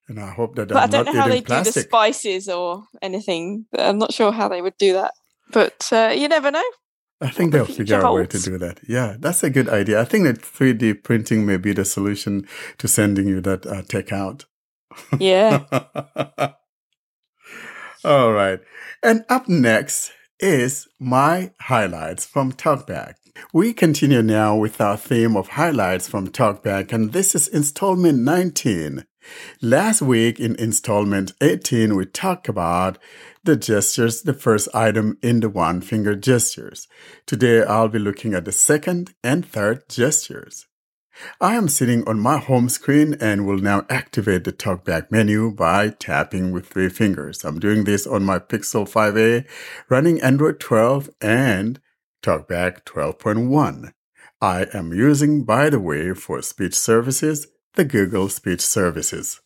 And 0.08 0.20
I 0.20 0.32
hope 0.32 0.56
that 0.56 0.68
But 0.68 0.78
I 0.78 0.88
don't 0.88 1.06
not 1.06 1.14
know 1.16 1.22
how 1.22 1.28
they 1.30 1.38
eating 1.38 1.64
do 1.64 1.72
the 1.72 1.80
spices 1.80 2.50
or 2.50 2.84
anything. 3.02 3.66
I'm 3.78 3.98
not 3.98 4.14
sure 4.14 4.32
how 4.34 4.48
they 4.50 4.62
would 4.62 4.78
do 4.78 4.94
that. 4.94 5.14
But 5.52 5.88
uh, 5.94 6.14
you 6.16 6.28
never 6.28 6.52
know. 6.52 6.64
I 7.24 7.30
think 7.30 7.54
they'll 7.54 7.66
figure 7.66 7.96
out 7.96 8.04
a 8.04 8.12
way 8.12 8.26
to 8.26 8.40
do 8.40 8.58
that. 8.58 8.82
Yeah, 8.88 9.16
that's 9.18 9.44
a 9.44 9.50
good 9.50 9.70
idea. 9.70 10.02
I 10.02 10.04
think 10.04 10.26
that 10.26 10.42
3D 10.42 11.04
printing 11.04 11.46
may 11.46 11.58
be 11.58 11.72
the 11.72 11.86
solution 11.86 12.46
to 12.80 12.88
sending 12.88 13.28
you 13.28 13.40
that 13.42 13.66
uh, 13.66 13.82
takeout. 13.84 14.44
Yeah. 15.18 15.64
All 18.04 18.34
right. 18.34 18.60
And 19.02 19.24
up 19.30 19.48
next 19.48 20.12
is 20.40 20.88
my 21.00 21.52
highlights 21.62 22.26
from 22.26 22.52
Talkback. 22.52 23.16
We 23.54 23.74
continue 23.74 24.22
now 24.22 24.58
with 24.58 24.82
our 24.82 24.98
theme 24.98 25.38
of 25.38 25.50
highlights 25.50 26.10
from 26.10 26.28
Talkback, 26.28 26.92
and 26.92 27.14
this 27.14 27.34
is 27.34 27.48
installment 27.48 28.20
19. 28.20 29.06
Last 29.62 30.02
week 30.02 30.40
in 30.40 30.56
installment 30.56 31.34
18, 31.42 31.96
we 31.96 32.06
talked 32.06 32.50
about 32.50 32.98
the 33.44 33.56
gestures, 33.56 34.22
the 34.22 34.34
first 34.34 34.70
item 34.74 35.18
in 35.22 35.40
the 35.40 35.50
one 35.50 35.82
finger 35.82 36.16
gestures. 36.16 36.88
Today, 37.26 37.64
I'll 37.64 37.90
be 37.90 38.00
looking 38.00 38.34
at 38.34 38.46
the 38.46 38.52
second 38.52 39.14
and 39.24 39.46
third 39.46 39.88
gestures. 39.90 40.68
I 41.40 41.56
am 41.56 41.68
sitting 41.68 42.08
on 42.08 42.20
my 42.20 42.40
home 42.40 42.70
screen 42.70 43.16
and 43.20 43.46
will 43.46 43.60
now 43.60 43.86
activate 43.90 44.46
the 44.46 44.52
talkback 44.52 45.12
menu 45.12 45.52
by 45.52 45.90
tapping 45.90 46.52
with 46.52 46.68
three 46.68 46.90
fingers. 46.90 47.44
I'm 47.44 47.60
doing 47.60 47.84
this 47.84 48.08
on 48.08 48.24
my 48.24 48.40
Pixel 48.40 48.90
5a 48.90 49.46
running 49.90 50.22
Android 50.22 50.60
12 50.60 51.10
and 51.22 51.80
talkback 52.24 52.84
12.1. 52.86 53.94
I 54.42 54.66
am 54.74 54.92
using, 54.92 55.44
by 55.44 55.70
the 55.70 55.80
way, 55.80 56.14
for 56.14 56.42
speech 56.42 56.74
services, 56.74 57.48
the 57.76 57.86
Google 57.86 58.30
Speech 58.30 58.62
Services. 58.62 59.42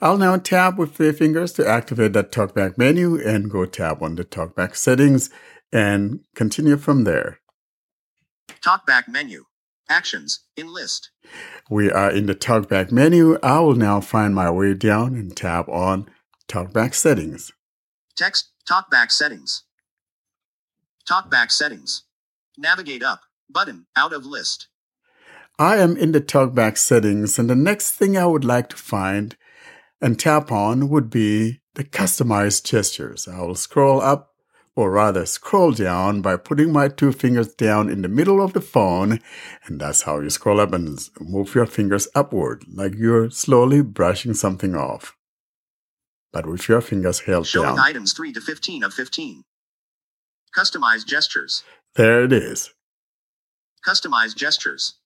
I'll 0.00 0.18
now 0.18 0.36
tap 0.36 0.76
with 0.76 0.94
three 0.94 1.12
fingers 1.12 1.52
to 1.54 1.68
activate 1.68 2.12
that 2.14 2.32
talkback 2.32 2.78
menu 2.78 3.20
and 3.20 3.50
go 3.50 3.66
tap 3.66 4.00
on 4.02 4.14
the 4.14 4.24
talkback 4.24 4.76
settings 4.76 5.30
and 5.72 6.20
continue 6.34 6.76
from 6.76 7.04
there. 7.04 7.40
Talkback 8.64 9.08
menu. 9.08 9.44
Actions. 9.90 10.40
In 10.56 10.72
list. 10.72 11.10
We 11.70 11.90
are 11.90 12.10
in 12.10 12.26
the 12.26 12.34
talkback 12.34 12.92
menu. 12.92 13.38
I 13.42 13.60
will 13.60 13.74
now 13.74 14.00
find 14.00 14.34
my 14.34 14.50
way 14.50 14.74
down 14.74 15.14
and 15.14 15.36
tap 15.36 15.68
on 15.68 16.08
talkback 16.48 16.94
settings. 16.94 17.52
Text. 18.16 18.50
Talkback 18.70 19.10
settings. 19.10 19.64
Talkback 21.08 21.50
settings. 21.50 22.04
Navigate 22.58 23.02
up. 23.02 23.22
Button. 23.50 23.86
Out 23.96 24.12
of 24.12 24.26
list. 24.26 24.68
I 25.58 25.78
am 25.78 25.96
in 25.96 26.12
the 26.12 26.20
talkback 26.20 26.78
settings, 26.78 27.38
and 27.38 27.50
the 27.50 27.56
next 27.56 27.92
thing 27.92 28.16
I 28.16 28.26
would 28.26 28.44
like 28.44 28.68
to 28.68 28.76
find 28.76 29.36
and 30.00 30.18
tap 30.18 30.52
on 30.52 30.88
would 30.88 31.10
be 31.10 31.60
the 31.74 31.82
customized 31.82 32.62
gestures. 32.64 33.26
I 33.26 33.40
will 33.40 33.56
scroll 33.56 34.00
up, 34.00 34.34
or 34.76 34.92
rather 34.92 35.26
scroll 35.26 35.72
down 35.72 36.22
by 36.22 36.36
putting 36.36 36.72
my 36.72 36.86
two 36.86 37.10
fingers 37.10 37.52
down 37.54 37.90
in 37.90 38.02
the 38.02 38.08
middle 38.08 38.40
of 38.40 38.52
the 38.52 38.60
phone, 38.60 39.18
and 39.64 39.80
that's 39.80 40.02
how 40.02 40.20
you 40.20 40.30
scroll 40.30 40.60
up 40.60 40.72
and 40.72 40.96
move 41.18 41.56
your 41.56 41.66
fingers 41.66 42.06
upward, 42.14 42.64
like 42.72 42.94
you're 42.94 43.28
slowly 43.28 43.82
brushing 43.82 44.34
something 44.34 44.76
off. 44.76 45.16
But 46.32 46.46
with 46.46 46.68
your 46.68 46.80
fingers 46.80 47.20
held 47.20 47.48
Showing 47.48 47.70
down. 47.70 47.80
items 47.80 48.12
3 48.12 48.32
to 48.34 48.40
15 48.40 48.84
of 48.84 48.94
15. 48.94 49.42
Customized 50.56 51.06
gestures. 51.06 51.64
There 51.96 52.22
it 52.22 52.32
is. 52.32 52.70
Customized 53.84 54.36
gestures. 54.36 54.97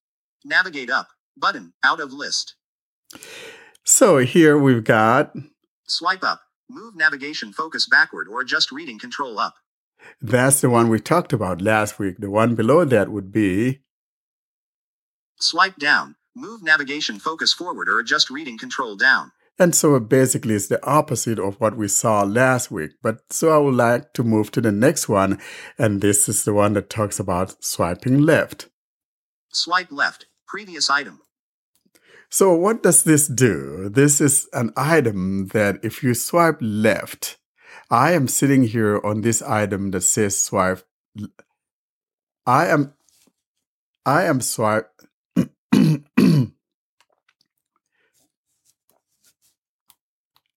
Navigate 0.45 0.91
up. 0.91 1.09
Button. 1.37 1.73
Out 1.85 2.01
of 2.01 2.13
list. 2.13 2.55
So 3.85 4.19
here 4.19 4.57
we've 4.59 4.85
got 4.85 5.33
Swipe 5.87 6.23
up. 6.25 6.41
Move 6.71 6.97
navigation 6.97 7.53
focus 7.53 7.87
backward 7.87 8.29
or 8.29 8.41
adjust 8.41 8.73
reading 8.73 8.99
control 8.99 9.39
up. 9.39 9.55
that's 10.21 10.61
the 10.61 10.71
one 10.71 10.89
we 10.89 10.99
talked 10.99 11.33
about 11.33 11.61
last 11.61 11.99
week. 11.99 12.17
The 12.19 12.31
one 12.31 12.55
below 12.55 12.85
that 12.85 13.11
would 13.11 13.31
be 13.33 13.81
Swipe 15.41 15.77
down. 15.77 16.17
Move 16.35 16.63
navigation 16.63 17.19
focus 17.19 17.53
forward 17.53 17.89
or 17.89 17.99
adjust 17.99 18.31
reading 18.31 18.57
control 18.57 18.97
down. 18.97 19.33
And 19.59 19.75
so 19.75 19.99
basically 20.01 20.55
it's 20.55 20.69
the 20.69 20.85
opposite 20.87 21.39
of 21.39 21.61
what 21.61 21.77
we 21.77 21.89
saw 21.89 22.23
last 22.23 22.71
week. 22.71 22.93
But 23.03 23.19
so 23.31 23.51
I 23.51 23.59
would 23.59 23.75
like 23.75 24.15
to 24.15 24.23
move 24.23 24.51
to 24.53 24.61
the 24.61 24.73
next 24.73 25.09
one. 25.09 25.39
And 25.79 26.01
this 26.01 26.29
is 26.29 26.45
the 26.45 26.55
one 26.55 26.73
that 26.73 26.89
talks 26.89 27.21
about 27.21 27.63
swiping 27.63 28.23
left. 28.23 28.69
Swipe 29.53 29.93
left. 29.93 30.27
Previous 30.47 30.91
item. 30.91 31.21
So 32.33 32.55
what 32.55 32.83
does 32.83 33.05
this 33.05 33.29
do? 33.29 33.91
This 33.91 34.19
is 34.21 34.49
an 34.55 34.73
item 34.75 35.49
that 35.49 35.79
if 35.83 36.03
you 36.03 36.15
swipe 36.15 36.57
left, 36.61 37.37
I 37.91 38.13
am 38.13 38.27
sitting 38.27 38.63
here 38.63 38.99
on 39.05 39.21
this 39.21 39.43
item 39.43 39.91
that 39.91 40.01
says 40.01 40.41
swipe. 40.41 40.83
I 42.47 42.69
am, 42.69 42.95
I 44.07 44.25
am 44.25 44.41
swipe. 44.41 44.91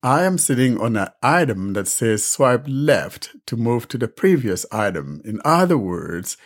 I 0.02 0.24
am 0.24 0.38
sitting 0.38 0.80
on 0.80 0.96
an 0.96 1.10
item 1.22 1.74
that 1.74 1.88
says 1.90 2.24
swipe 2.24 2.64
left 2.68 3.36
to 3.48 3.58
move 3.58 3.90
to 3.90 3.98
the 3.98 4.08
previous 4.08 4.66
item. 4.72 5.22
In 5.26 5.42
other 5.44 5.78
words, 5.78 6.38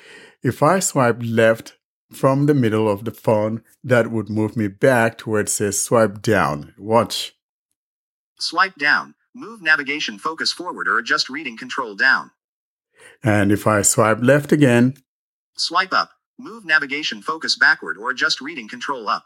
if 0.41 0.63
I 0.63 0.79
swipe 0.79 1.21
left 1.21 1.77
from 2.11 2.45
the 2.45 2.53
middle 2.53 2.89
of 2.89 3.05
the 3.05 3.11
phone, 3.11 3.63
that 3.83 4.11
would 4.11 4.29
move 4.29 4.55
me 4.57 4.67
back 4.67 5.17
to 5.19 5.29
where 5.29 5.41
it 5.41 5.49
says 5.49 5.81
swipe 5.81 6.21
down. 6.21 6.73
Watch. 6.77 7.33
Swipe 8.39 8.75
down. 8.75 9.15
Move 9.35 9.61
navigation 9.61 10.17
focus 10.17 10.51
forward 10.51 10.87
or 10.87 10.97
adjust 10.97 11.29
reading 11.29 11.57
control 11.57 11.95
down. 11.95 12.31
And 13.23 13.51
if 13.51 13.67
I 13.67 13.81
swipe 13.81 14.19
left 14.21 14.51
again, 14.51 14.95
Swipe 15.59 15.91
up. 15.91 16.11
Move 16.37 16.63
navigation 16.63 17.21
focus 17.21 17.57
backward 17.57 17.97
or 17.97 18.11
adjust 18.11 18.39
reading 18.39 18.69
control 18.69 19.09
up. 19.09 19.25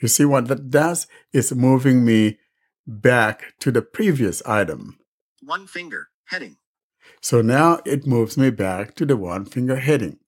you 0.00 0.08
see 0.08 0.24
what 0.24 0.48
that 0.48 0.68
does? 0.68 1.06
It's 1.32 1.52
moving 1.52 2.04
me 2.04 2.38
back 2.86 3.54
to 3.60 3.70
the 3.70 3.82
previous 3.82 4.42
item. 4.44 4.98
One 5.42 5.68
finger. 5.68 6.08
Heading. 6.26 6.56
So 7.20 7.40
now 7.40 7.80
it 7.84 8.06
moves 8.06 8.36
me 8.36 8.50
back 8.50 8.94
to 8.96 9.06
the 9.06 9.16
one 9.16 9.44
finger 9.44 9.76
heading. 9.76 10.18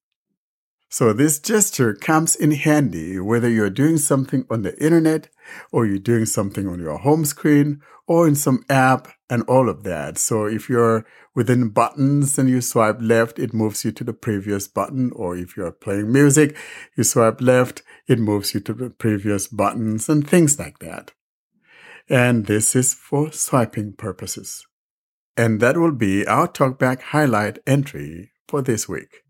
So 0.93 1.15
this 1.15 1.39
gesture 1.39 1.95
comes 1.95 2.37
in 2.37 2.51
handy 2.51 3.19
whether 3.19 3.49
you're 3.49 3.71
doing 3.71 3.97
something 3.97 4.45
on 4.51 4.61
the 4.61 4.77
internet 4.77 5.31
or 5.71 5.87
you're 5.87 5.97
doing 5.97 6.27
something 6.27 6.69
on 6.69 6.81
your 6.81 6.99
home 6.99 7.25
screen 7.25 7.81
or 8.07 8.29
in 8.29 8.35
some 8.35 8.63
app 8.69 9.09
and 9.31 9.43
all 9.45 9.71
of 9.71 9.85
that. 9.85 10.19
So 10.19 10.45
if 10.45 10.69
you're 10.69 11.07
within 11.35 11.71
buttons 11.71 12.39
and 12.39 12.51
you 12.51 12.61
swipe 12.61 12.99
left, 13.01 13.39
it 13.39 13.55
moves 13.55 13.87
you 13.87 13.93
to 13.93 14.05
the 14.05 14.13
previous 14.13 14.69
button. 14.69 15.13
Or 15.13 15.35
if 15.35 15.57
you're 15.57 15.73
playing 15.73 16.13
music, 16.13 16.55
you 16.95 17.05
swipe 17.05 17.41
left, 17.41 17.83
it 18.07 18.19
moves 18.19 18.53
you 18.53 18.61
to 18.61 18.75
the 18.75 18.91
previous 18.91 19.49
buttons 19.49 20.11
and 20.11 20.29
things 20.29 20.59
like 20.59 20.81
that. 20.81 21.13
And 22.11 22.45
this 22.45 22.77
is 22.77 22.93
for 22.93 23.33
swiping 23.33 23.95
purposes. 23.95 24.67
And 25.39 25.59
that 25.61 25.79
will 25.79 25.93
be 25.93 26.27
our 26.27 26.49
talkback 26.49 27.01
highlight 27.01 27.61
entry 27.67 28.33
for 28.47 28.61
this 28.61 28.87
week. 28.87 29.23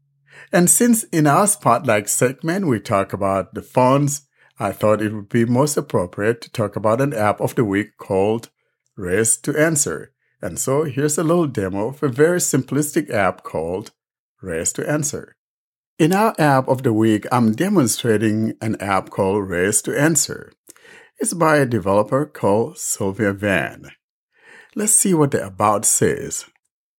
And 0.52 0.68
since 0.68 1.04
in 1.04 1.26
our 1.26 1.46
spotlight 1.46 2.08
segment 2.08 2.66
we 2.66 2.80
talk 2.80 3.12
about 3.12 3.54
the 3.54 3.62
phones, 3.62 4.28
I 4.58 4.72
thought 4.72 5.02
it 5.02 5.12
would 5.12 5.28
be 5.28 5.44
most 5.44 5.76
appropriate 5.76 6.40
to 6.42 6.50
talk 6.50 6.76
about 6.76 7.00
an 7.00 7.14
app 7.14 7.40
of 7.40 7.54
the 7.54 7.64
week 7.64 7.96
called 7.98 8.50
Raise 8.96 9.36
to 9.38 9.58
Answer. 9.58 10.12
And 10.40 10.58
so 10.58 10.84
here's 10.84 11.18
a 11.18 11.24
little 11.24 11.46
demo 11.46 11.88
of 11.88 12.02
a 12.02 12.08
very 12.08 12.38
simplistic 12.38 13.10
app 13.10 13.42
called 13.42 13.92
Raise 14.40 14.72
to 14.74 14.88
Answer. 14.88 15.36
In 15.98 16.12
our 16.12 16.34
app 16.38 16.68
of 16.68 16.82
the 16.82 16.92
week, 16.92 17.26
I'm 17.30 17.52
demonstrating 17.52 18.54
an 18.60 18.80
app 18.80 19.10
called 19.10 19.48
Raise 19.48 19.82
to 19.82 19.98
Answer. 19.98 20.52
It's 21.18 21.34
by 21.34 21.58
a 21.58 21.66
developer 21.66 22.26
called 22.26 22.78
Sylvia 22.78 23.32
Van. 23.32 23.90
Let's 24.74 24.94
see 24.94 25.14
what 25.14 25.30
the 25.30 25.46
About 25.46 25.84
says. 25.84 26.46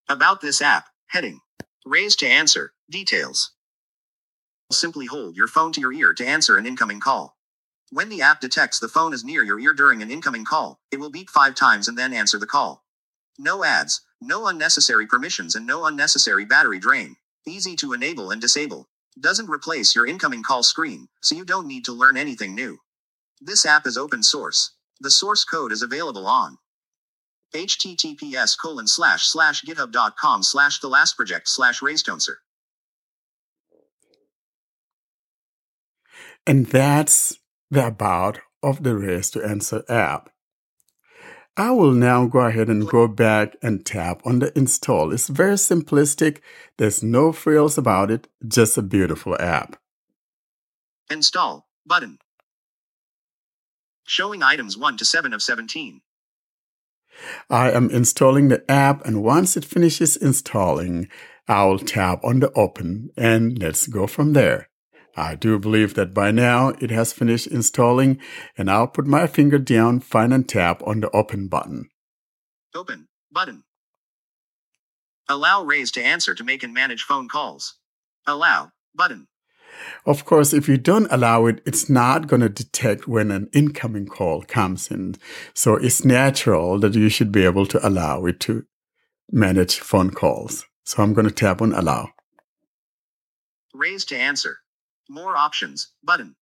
About 0.08 0.40
this 0.40 0.62
app. 0.62 0.86
Heading. 1.08 1.40
Raise 1.86 2.16
to 2.16 2.26
answer. 2.26 2.72
Details. 2.90 3.52
Simply 4.72 5.04
hold 5.04 5.36
your 5.36 5.46
phone 5.46 5.70
to 5.72 5.82
your 5.82 5.92
ear 5.92 6.14
to 6.14 6.26
answer 6.26 6.56
an 6.56 6.64
incoming 6.64 6.98
call. 6.98 7.36
When 7.90 8.08
the 8.08 8.22
app 8.22 8.40
detects 8.40 8.78
the 8.78 8.88
phone 8.88 9.12
is 9.12 9.22
near 9.22 9.44
your 9.44 9.60
ear 9.60 9.74
during 9.74 10.00
an 10.00 10.10
incoming 10.10 10.46
call, 10.46 10.80
it 10.90 10.98
will 10.98 11.10
beep 11.10 11.28
five 11.28 11.54
times 11.54 11.86
and 11.86 11.98
then 11.98 12.14
answer 12.14 12.38
the 12.38 12.46
call. 12.46 12.86
No 13.38 13.64
ads, 13.64 14.00
no 14.18 14.46
unnecessary 14.46 15.06
permissions, 15.06 15.54
and 15.54 15.66
no 15.66 15.84
unnecessary 15.84 16.46
battery 16.46 16.78
drain. 16.78 17.16
Easy 17.46 17.76
to 17.76 17.92
enable 17.92 18.30
and 18.30 18.40
disable. 18.40 18.88
Doesn't 19.20 19.50
replace 19.50 19.94
your 19.94 20.06
incoming 20.06 20.42
call 20.42 20.62
screen, 20.62 21.08
so 21.20 21.34
you 21.34 21.44
don't 21.44 21.66
need 21.66 21.84
to 21.84 21.92
learn 21.92 22.16
anything 22.16 22.54
new. 22.54 22.78
This 23.42 23.66
app 23.66 23.86
is 23.86 23.98
open 23.98 24.22
source. 24.22 24.72
The 25.00 25.10
source 25.10 25.44
code 25.44 25.70
is 25.70 25.82
available 25.82 26.26
on 26.26 26.56
https 27.54 28.58
colon 28.58 28.86
slash 28.86 29.26
slash 29.26 29.62
github.com 29.62 30.42
slash 30.42 30.80
the 30.80 30.88
last 30.88 31.16
project 31.16 31.48
slash 31.48 31.80
raisetonser. 31.80 32.36
And 36.46 36.66
that's 36.66 37.38
the 37.70 37.86
about 37.86 38.40
of 38.62 38.82
the 38.82 38.94
Raise 38.96 39.30
to 39.30 39.42
Answer 39.42 39.82
app. 39.88 40.30
I 41.56 41.70
will 41.70 41.92
now 41.92 42.26
go 42.26 42.40
ahead 42.40 42.68
and 42.68 42.86
go 42.86 43.06
back 43.06 43.56
and 43.62 43.86
tap 43.86 44.22
on 44.26 44.40
the 44.40 44.56
install. 44.58 45.12
It's 45.12 45.28
very 45.28 45.54
simplistic. 45.54 46.40
There's 46.78 47.02
no 47.02 47.30
frills 47.30 47.78
about 47.78 48.10
it, 48.10 48.26
just 48.46 48.76
a 48.76 48.82
beautiful 48.82 49.36
app. 49.40 49.76
Install 51.08 51.68
button. 51.86 52.18
Showing 54.04 54.42
items 54.42 54.76
1 54.76 54.96
to 54.96 55.04
7 55.04 55.32
of 55.32 55.42
17. 55.42 56.00
I 57.50 57.70
am 57.70 57.90
installing 57.90 58.48
the 58.48 58.68
app, 58.70 59.04
and 59.04 59.22
once 59.22 59.56
it 59.56 59.64
finishes 59.64 60.16
installing, 60.16 61.08
I'll 61.46 61.78
tap 61.78 62.24
on 62.24 62.40
the 62.40 62.52
open 62.52 63.10
and 63.16 63.58
let's 63.58 63.86
go 63.86 64.06
from 64.06 64.32
there. 64.32 64.68
I 65.16 65.34
do 65.36 65.58
believe 65.58 65.94
that 65.94 66.12
by 66.14 66.30
now 66.30 66.70
it 66.80 66.90
has 66.90 67.12
finished 67.12 67.46
installing, 67.46 68.18
and 68.58 68.70
I'll 68.70 68.88
put 68.88 69.06
my 69.06 69.26
finger 69.26 69.58
down, 69.58 70.00
find 70.00 70.32
and 70.32 70.48
tap 70.48 70.82
on 70.84 71.00
the 71.00 71.10
open 71.10 71.46
button. 71.48 71.88
Open 72.74 73.08
button. 73.30 73.62
Allow 75.28 75.62
Raise 75.62 75.92
to 75.92 76.02
answer 76.02 76.34
to 76.34 76.44
make 76.44 76.62
and 76.62 76.74
manage 76.74 77.02
phone 77.02 77.28
calls. 77.28 77.74
Allow 78.26 78.72
button. 78.94 79.28
Of 80.06 80.24
course, 80.24 80.52
if 80.52 80.68
you 80.68 80.76
don't 80.76 81.06
allow 81.10 81.46
it, 81.46 81.60
it's 81.66 81.88
not 81.88 82.26
going 82.26 82.42
to 82.42 82.48
detect 82.48 83.08
when 83.08 83.30
an 83.30 83.48
incoming 83.52 84.06
call 84.06 84.42
comes 84.42 84.90
in. 84.90 85.16
So 85.54 85.76
it's 85.76 86.04
natural 86.04 86.78
that 86.80 86.94
you 86.94 87.08
should 87.08 87.32
be 87.32 87.44
able 87.44 87.66
to 87.66 87.86
allow 87.86 88.24
it 88.26 88.40
to 88.40 88.64
manage 89.30 89.78
phone 89.78 90.10
calls. 90.10 90.66
So 90.84 91.02
I'm 91.02 91.14
going 91.14 91.26
to 91.26 91.34
tap 91.34 91.62
on 91.62 91.72
allow. 91.72 92.10
Raise 93.72 94.04
to 94.06 94.16
answer. 94.16 94.58
More 95.08 95.36
options 95.36 95.92
button. 96.02 96.36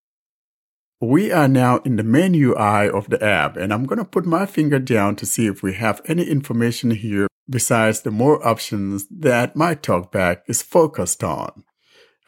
we 1.01 1.33
are 1.33 1.49
now 1.49 1.79
in 1.79 1.97
the 1.97 2.05
main 2.05 2.35
UI 2.35 2.89
of 2.89 3.11
the 3.11 3.23
app, 3.25 3.57
and 3.57 3.73
I'm 3.73 3.87
going 3.87 3.99
to 3.99 4.05
put 4.05 4.25
my 4.25 4.47
finger 4.47 4.79
down 4.79 5.17
to 5.17 5.27
see 5.27 5.47
if 5.47 5.63
we 5.63 5.75
have 5.75 6.01
any 6.07 6.25
information 6.25 6.93
here 6.93 7.27
besides 7.51 8.03
the 8.03 8.11
more 8.13 8.47
options 8.47 9.07
that 9.09 9.57
my 9.57 9.75
talkback 9.75 10.43
is 10.47 10.63
focused 10.63 11.25
on. 11.25 11.65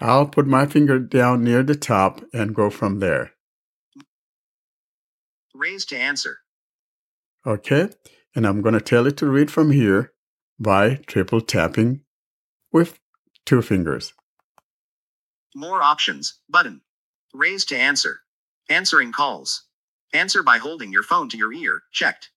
I'll 0.01 0.26
put 0.26 0.47
my 0.47 0.66
finger 0.66 0.99
down 0.99 1.45
near 1.45 1.62
the 1.62 1.74
top 1.74 2.22
and 2.32 2.55
go 2.55 2.70
from 2.70 2.99
there. 2.99 3.32
Raise 5.55 5.84
to 5.86 5.97
answer. 5.97 6.38
Okay, 7.47 7.88
and 8.34 8.47
I'm 8.47 8.61
going 8.61 8.74
to 8.74 8.80
tell 8.80 9.07
it 9.07 9.16
to 9.18 9.26
read 9.26 9.51
from 9.51 9.70
here 9.70 10.12
by 10.59 10.97
triple 11.07 11.40
tapping 11.40 12.01
with 12.72 12.99
two 13.47 13.62
fingers. 13.62 14.12
More 15.55 15.82
options. 15.82 16.40
Button. 16.49 16.80
Raise 17.32 17.64
to 17.66 17.76
answer. 17.76 18.20
Answering 18.68 19.12
calls. 19.12 19.64
Answer 20.12 20.42
by 20.42 20.59
holding 20.59 20.92
your 20.92 21.03
phone 21.03 21.28
to 21.28 21.36
your 21.36 21.53
ear. 21.53 21.82
Checked. 21.92 22.30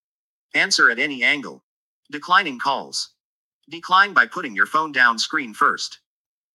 Answer 0.54 0.90
at 0.92 1.00
any 1.00 1.24
angle. 1.24 1.64
Declining 2.12 2.60
calls. 2.60 3.14
Decline 3.70 4.14
by 4.14 4.28
putting 4.28 4.56
your 4.56 4.66
phone 4.66 4.92
down 4.92 5.18
screen 5.18 5.54
first. 5.54 6.00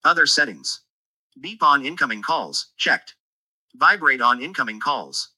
Other 0.05 0.27
settings. 0.27 0.83
Beep 1.41 1.63
on 1.63 1.85
incoming 1.85 2.23
calls. 2.23 2.73
Checked. 2.77 3.15
Vibrate 3.75 4.21
on 4.21 4.43
incoming 4.43 4.81
calls. 4.81 5.31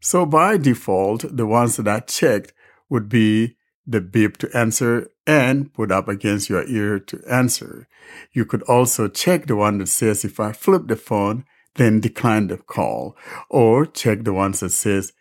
So 0.00 0.26
by 0.26 0.56
default, 0.56 1.24
the 1.36 1.46
ones 1.46 1.76
that 1.76 1.86
I 1.86 2.00
checked 2.00 2.52
would 2.88 3.08
be 3.08 3.56
the 3.86 4.00
beep 4.00 4.36
to 4.38 4.56
answer 4.56 5.10
and 5.26 5.72
put 5.72 5.92
up 5.92 6.08
against 6.08 6.48
your 6.48 6.66
ear 6.66 6.98
to 6.98 7.20
answer. 7.30 7.88
You 8.32 8.44
could 8.44 8.62
also 8.62 9.08
check 9.08 9.46
the 9.46 9.56
one 9.56 9.78
that 9.78 9.88
says 9.88 10.24
if 10.24 10.40
I 10.40 10.52
flip 10.52 10.88
the 10.88 10.96
phone, 10.96 11.44
then 11.76 12.00
decline 12.00 12.48
the 12.48 12.58
call, 12.58 13.16
or 13.48 13.86
check 13.86 14.24
the 14.24 14.32
ones 14.32 14.60
that 14.60 14.70
says 14.70 15.12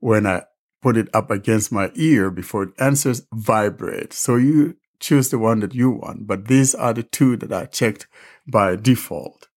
when 0.00 0.26
I 0.26 0.42
put 0.82 0.96
it 0.96 1.08
up 1.14 1.30
against 1.30 1.72
my 1.72 1.90
ear 1.94 2.30
before 2.30 2.64
it 2.64 2.74
answers, 2.78 3.22
vibrate. 3.32 4.12
So 4.12 4.36
you 4.36 4.76
choose 5.00 5.30
the 5.30 5.38
one 5.38 5.60
that 5.60 5.74
you 5.74 5.90
want, 5.90 6.26
but 6.26 6.48
these 6.48 6.74
are 6.74 6.92
the 6.92 7.02
two 7.02 7.36
that 7.38 7.52
are 7.52 7.66
checked 7.66 8.06
by 8.46 8.76
default. 8.76 9.48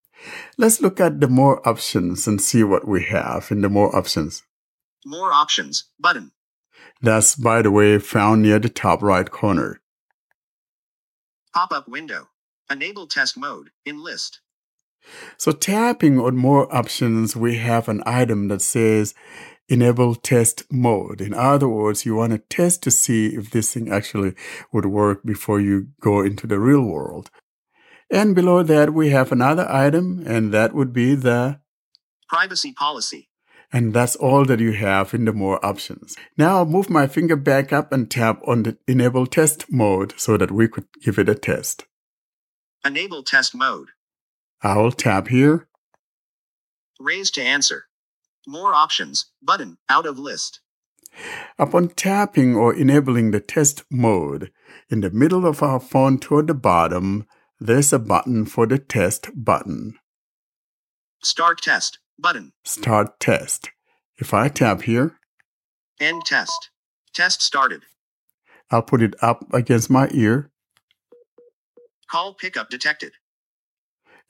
Let's 0.57 0.81
look 0.81 0.99
at 0.99 1.21
the 1.21 1.27
more 1.27 1.67
options 1.67 2.27
and 2.27 2.41
see 2.41 2.63
what 2.63 2.87
we 2.87 3.03
have 3.05 3.47
in 3.51 3.61
the 3.61 3.69
more 3.69 3.95
options. 3.95 4.43
More 5.05 5.31
options. 5.31 5.85
Button. 5.99 6.31
That's, 7.01 7.35
by 7.35 7.61
the 7.61 7.71
way, 7.71 7.97
found 7.99 8.41
near 8.41 8.59
the 8.59 8.69
top 8.69 9.01
right 9.01 9.29
corner. 9.29 9.79
Pop 11.53 11.71
up 11.71 11.87
window. 11.87 12.29
Enable 12.69 13.07
test 13.07 13.37
mode. 13.37 13.69
In 13.85 14.03
list. 14.03 14.41
So 15.37 15.51
tapping 15.51 16.19
on 16.19 16.35
more 16.35 16.73
options, 16.75 17.35
we 17.35 17.57
have 17.57 17.87
an 17.87 18.03
item 18.05 18.49
that 18.49 18.61
says 18.61 19.15
enable 19.69 20.15
test 20.15 20.63
mode. 20.71 21.21
In 21.21 21.33
other 21.33 21.69
words, 21.69 22.05
you 22.05 22.15
want 22.15 22.33
to 22.33 22.39
test 22.39 22.83
to 22.83 22.91
see 22.91 23.27
if 23.27 23.51
this 23.51 23.73
thing 23.73 23.91
actually 23.91 24.33
would 24.71 24.85
work 24.85 25.23
before 25.23 25.59
you 25.61 25.89
go 26.01 26.21
into 26.21 26.47
the 26.47 26.59
real 26.59 26.83
world. 26.83 27.29
And 28.11 28.33
below 28.35 28.63
that, 28.63 28.93
we 28.93 29.11
have 29.11 29.31
another 29.31 29.67
item, 29.69 30.23
and 30.25 30.51
that 30.53 30.73
would 30.73 30.91
be 30.93 31.15
the 31.15 31.59
Privacy 32.27 32.71
policy. 32.73 33.29
and 33.71 33.93
that's 33.93 34.15
all 34.15 34.45
that 34.45 34.59
you 34.59 34.71
have 34.73 35.13
in 35.13 35.25
the 35.25 35.33
more 35.33 35.63
options. 35.65 36.15
Now 36.37 36.57
I'll 36.57 36.65
move 36.65 36.89
my 36.89 37.05
finger 37.07 37.35
back 37.35 37.71
up 37.71 37.91
and 37.91 38.09
tap 38.09 38.41
on 38.47 38.63
the 38.63 38.77
enable 38.87 39.27
test 39.27 39.71
mode 39.71 40.13
so 40.17 40.37
that 40.37 40.51
we 40.51 40.67
could 40.67 40.85
give 41.03 41.19
it 41.19 41.29
a 41.29 41.35
test. 41.35 41.85
Enable 42.83 43.23
test 43.23 43.53
mode. 43.55 43.89
I'll 44.61 44.91
tap 44.91 45.27
here 45.27 45.67
Raise 46.99 47.31
to 47.31 47.41
answer. 47.41 47.85
More 48.49 48.73
options. 48.73 49.27
Button. 49.43 49.77
Out 49.89 50.07
of 50.07 50.17
list. 50.17 50.61
Upon 51.59 51.89
tapping 51.89 52.55
or 52.55 52.73
enabling 52.73 53.29
the 53.29 53.39
test 53.39 53.83
mode, 53.91 54.51
in 54.89 55.01
the 55.01 55.11
middle 55.11 55.45
of 55.45 55.61
our 55.61 55.79
phone 55.79 56.17
toward 56.17 56.47
the 56.47 56.55
bottom, 56.55 57.27
there's 57.59 57.93
a 57.93 57.99
button 57.99 58.45
for 58.45 58.65
the 58.65 58.79
test 58.79 59.29
button. 59.35 59.99
Start 61.21 61.61
test. 61.61 61.99
Button. 62.17 62.53
Start 62.63 63.19
test. 63.19 63.69
If 64.17 64.33
I 64.33 64.47
tap 64.49 64.81
here, 64.83 65.15
End 65.99 66.23
test. 66.25 66.69
Test 67.13 67.41
started. 67.43 67.83
I'll 68.71 68.81
put 68.81 69.01
it 69.01 69.13
up 69.21 69.45
against 69.53 69.89
my 69.89 70.09
ear 70.11 70.49
Call 72.09 72.33
pickup 72.33 72.69
detected. 72.69 73.11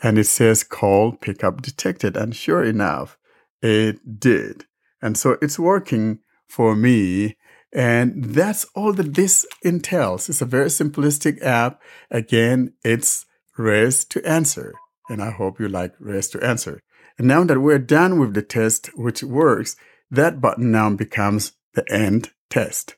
and 0.01 0.17
it 0.17 0.25
says 0.25 0.63
call 0.63 1.11
pickup 1.13 1.61
detected. 1.61 2.17
And 2.17 2.35
sure 2.35 2.63
enough, 2.63 3.17
it 3.61 4.19
did. 4.19 4.65
And 5.01 5.17
so 5.17 5.37
it's 5.41 5.59
working 5.59 6.19
for 6.47 6.75
me. 6.75 7.37
And 7.71 8.25
that's 8.25 8.65
all 8.73 8.93
that 8.93 9.13
this 9.13 9.45
entails. 9.61 10.27
It's 10.29 10.41
a 10.41 10.45
very 10.45 10.69
simplistic 10.69 11.41
app. 11.43 11.81
Again, 12.09 12.73
it's 12.83 13.25
raise 13.57 14.05
to 14.05 14.25
answer. 14.25 14.73
And 15.09 15.21
I 15.21 15.31
hope 15.31 15.59
you 15.59 15.67
like 15.67 15.93
raise 15.99 16.29
to 16.29 16.43
answer. 16.43 16.81
And 17.17 17.27
now 17.27 17.43
that 17.43 17.59
we're 17.59 17.79
done 17.79 18.19
with 18.19 18.33
the 18.33 18.41
test, 18.41 18.89
which 18.95 19.23
works, 19.23 19.75
that 20.09 20.41
button 20.41 20.71
now 20.71 20.89
becomes 20.91 21.53
the 21.73 21.85
end 21.91 22.31
test. 22.49 22.95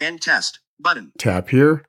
End 0.00 0.20
test. 0.20 0.60
Button. 0.78 1.12
Tap 1.18 1.48
here. 1.48 1.86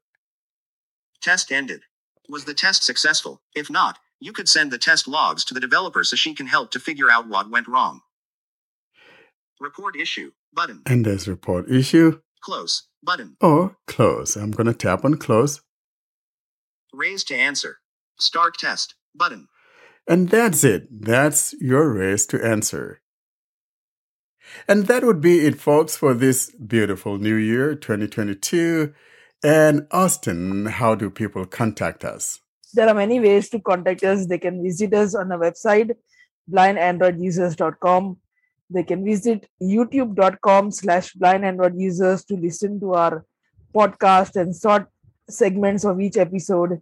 Test 1.21 1.51
ended. 1.51 1.81
Was 2.29 2.45
the 2.45 2.53
test 2.53 2.83
successful? 2.83 3.41
If 3.53 3.69
not, 3.69 3.99
you 4.19 4.33
could 4.33 4.49
send 4.49 4.71
the 4.71 4.77
test 4.77 5.07
logs 5.07 5.43
to 5.45 5.53
the 5.53 5.59
developer 5.59 6.03
so 6.03 6.15
she 6.15 6.33
can 6.33 6.47
help 6.47 6.71
to 6.71 6.79
figure 6.79 7.09
out 7.11 7.27
what 7.27 7.49
went 7.49 7.67
wrong. 7.67 8.01
Report 9.59 9.95
issue. 9.95 10.31
Button. 10.53 10.81
And 10.85 11.05
there's 11.05 11.27
report 11.27 11.69
issue 11.69 12.19
Close. 12.41 12.87
Button. 13.03 13.35
or 13.41 13.77
close. 13.87 14.35
I'm 14.35 14.51
going 14.51 14.67
to 14.67 14.73
tap 14.73 15.03
on 15.05 15.15
close. 15.17 15.61
Raise 16.93 17.23
to 17.25 17.35
answer. 17.35 17.77
Start 18.19 18.57
test. 18.57 18.95
Button. 19.15 19.47
And 20.07 20.29
that's 20.29 20.63
it. 20.63 20.87
That's 20.89 21.53
your 21.59 21.91
raise 21.93 22.25
to 22.27 22.43
answer. 22.43 23.01
And 24.67 24.87
that 24.87 25.03
would 25.03 25.19
be 25.19 25.45
it, 25.45 25.59
folks, 25.59 25.97
for 25.97 26.13
this 26.13 26.51
beautiful 26.51 27.17
new 27.17 27.35
year, 27.35 27.75
2022. 27.75 28.93
And 29.43 29.87
Austin, 29.91 30.65
how 30.67 30.95
do 30.95 31.09
people 31.09 31.45
contact 31.45 32.05
us? 32.05 32.39
There 32.77 32.87
are 32.87 32.93
many 32.93 33.19
ways 33.19 33.49
to 33.49 33.59
contact 33.59 34.03
us. 34.03 34.27
They 34.27 34.37
can 34.37 34.61
visit 34.61 34.93
us 34.93 35.15
on 35.15 35.31
our 35.31 35.39
website, 35.39 35.95
blindandroidusers.com. 36.51 38.17
They 38.69 38.83
can 38.83 39.03
visit 39.03 39.47
youtube.com 39.59 40.71
slash 40.71 41.13
blindandroidusers 41.13 42.25
to 42.27 42.35
listen 42.35 42.79
to 42.81 42.93
our 42.93 43.25
podcast 43.73 44.35
and 44.35 44.55
short 44.55 44.87
segments 45.27 45.85
of 45.85 45.99
each 45.99 46.17
episode. 46.17 46.79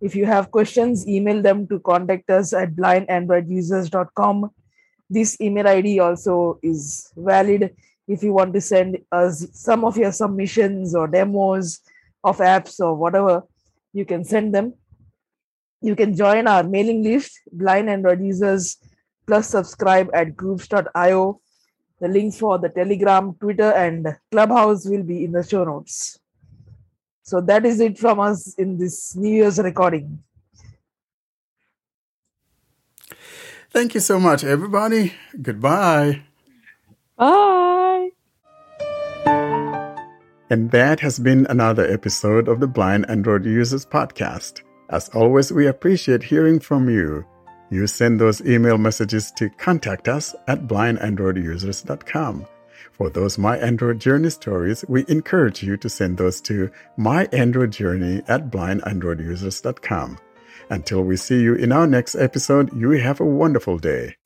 If 0.00 0.16
you 0.16 0.26
have 0.26 0.50
questions, 0.50 1.06
email 1.06 1.40
them 1.40 1.68
to 1.68 1.78
contact 1.78 2.30
us 2.30 2.52
at 2.52 2.74
blindandroidusers.com. 2.74 4.50
This 5.08 5.40
email 5.40 5.68
ID 5.68 6.00
also 6.00 6.58
is 6.64 7.12
valid 7.16 7.76
if 8.08 8.24
you 8.24 8.32
want 8.32 8.54
to 8.54 8.60
send 8.60 8.98
us 9.12 9.46
some 9.52 9.84
of 9.84 9.96
your 9.96 10.10
submissions 10.10 10.96
or 10.96 11.06
demos 11.06 11.80
of 12.24 12.38
apps 12.38 12.80
or 12.80 12.94
whatever, 12.96 13.44
you 13.92 14.04
can 14.04 14.24
send 14.24 14.52
them. 14.54 14.72
You 15.80 15.94
can 15.94 16.16
join 16.16 16.46
our 16.46 16.62
mailing 16.62 17.02
list, 17.02 17.38
blind 17.52 17.88
Android 17.88 18.20
users, 18.20 18.78
plus 19.26 19.48
subscribe 19.48 20.10
at 20.12 20.36
groups.io. 20.36 21.40
The 22.00 22.08
links 22.08 22.38
for 22.38 22.58
the 22.58 22.68
Telegram, 22.68 23.34
Twitter, 23.34 23.72
and 23.72 24.16
Clubhouse 24.30 24.86
will 24.86 25.02
be 25.02 25.24
in 25.24 25.32
the 25.32 25.42
show 25.42 25.64
notes. 25.64 26.18
So 27.22 27.40
that 27.42 27.66
is 27.66 27.80
it 27.80 27.98
from 27.98 28.20
us 28.20 28.54
in 28.54 28.78
this 28.78 29.14
New 29.14 29.28
Year's 29.28 29.58
recording. 29.58 30.22
Thank 33.70 33.94
you 33.94 34.00
so 34.00 34.18
much, 34.18 34.44
everybody. 34.44 35.12
Goodbye. 35.40 36.22
Bye. 37.16 38.10
And 40.50 40.70
that 40.70 41.00
has 41.00 41.18
been 41.18 41.46
another 41.50 41.84
episode 41.84 42.48
of 42.48 42.60
the 42.60 42.66
Blind 42.66 43.04
Android 43.10 43.44
Users 43.44 43.84
Podcast. 43.84 44.62
As 44.90 45.08
always, 45.10 45.52
we 45.52 45.66
appreciate 45.66 46.22
hearing 46.22 46.60
from 46.60 46.88
you. 46.88 47.24
You 47.70 47.86
send 47.86 48.18
those 48.18 48.40
email 48.40 48.78
messages 48.78 49.30
to 49.32 49.50
contact 49.50 50.08
us 50.08 50.34
at 50.46 50.66
blindandroidusers.com. 50.66 52.46
For 52.92 53.10
those 53.10 53.38
My 53.38 53.58
Android 53.58 54.00
Journey 54.00 54.30
stories, 54.30 54.84
we 54.88 55.04
encourage 55.08 55.62
you 55.62 55.76
to 55.76 55.88
send 55.88 56.16
those 56.16 56.40
to 56.42 56.70
myandroidjourney 56.98 58.24
at 58.28 58.50
blindandroidusers.com. 58.50 60.18
Until 60.70 61.02
we 61.02 61.16
see 61.16 61.40
you 61.40 61.54
in 61.54 61.70
our 61.70 61.86
next 61.86 62.14
episode, 62.14 62.74
you 62.76 62.90
have 62.90 63.20
a 63.20 63.24
wonderful 63.24 63.78
day. 63.78 64.16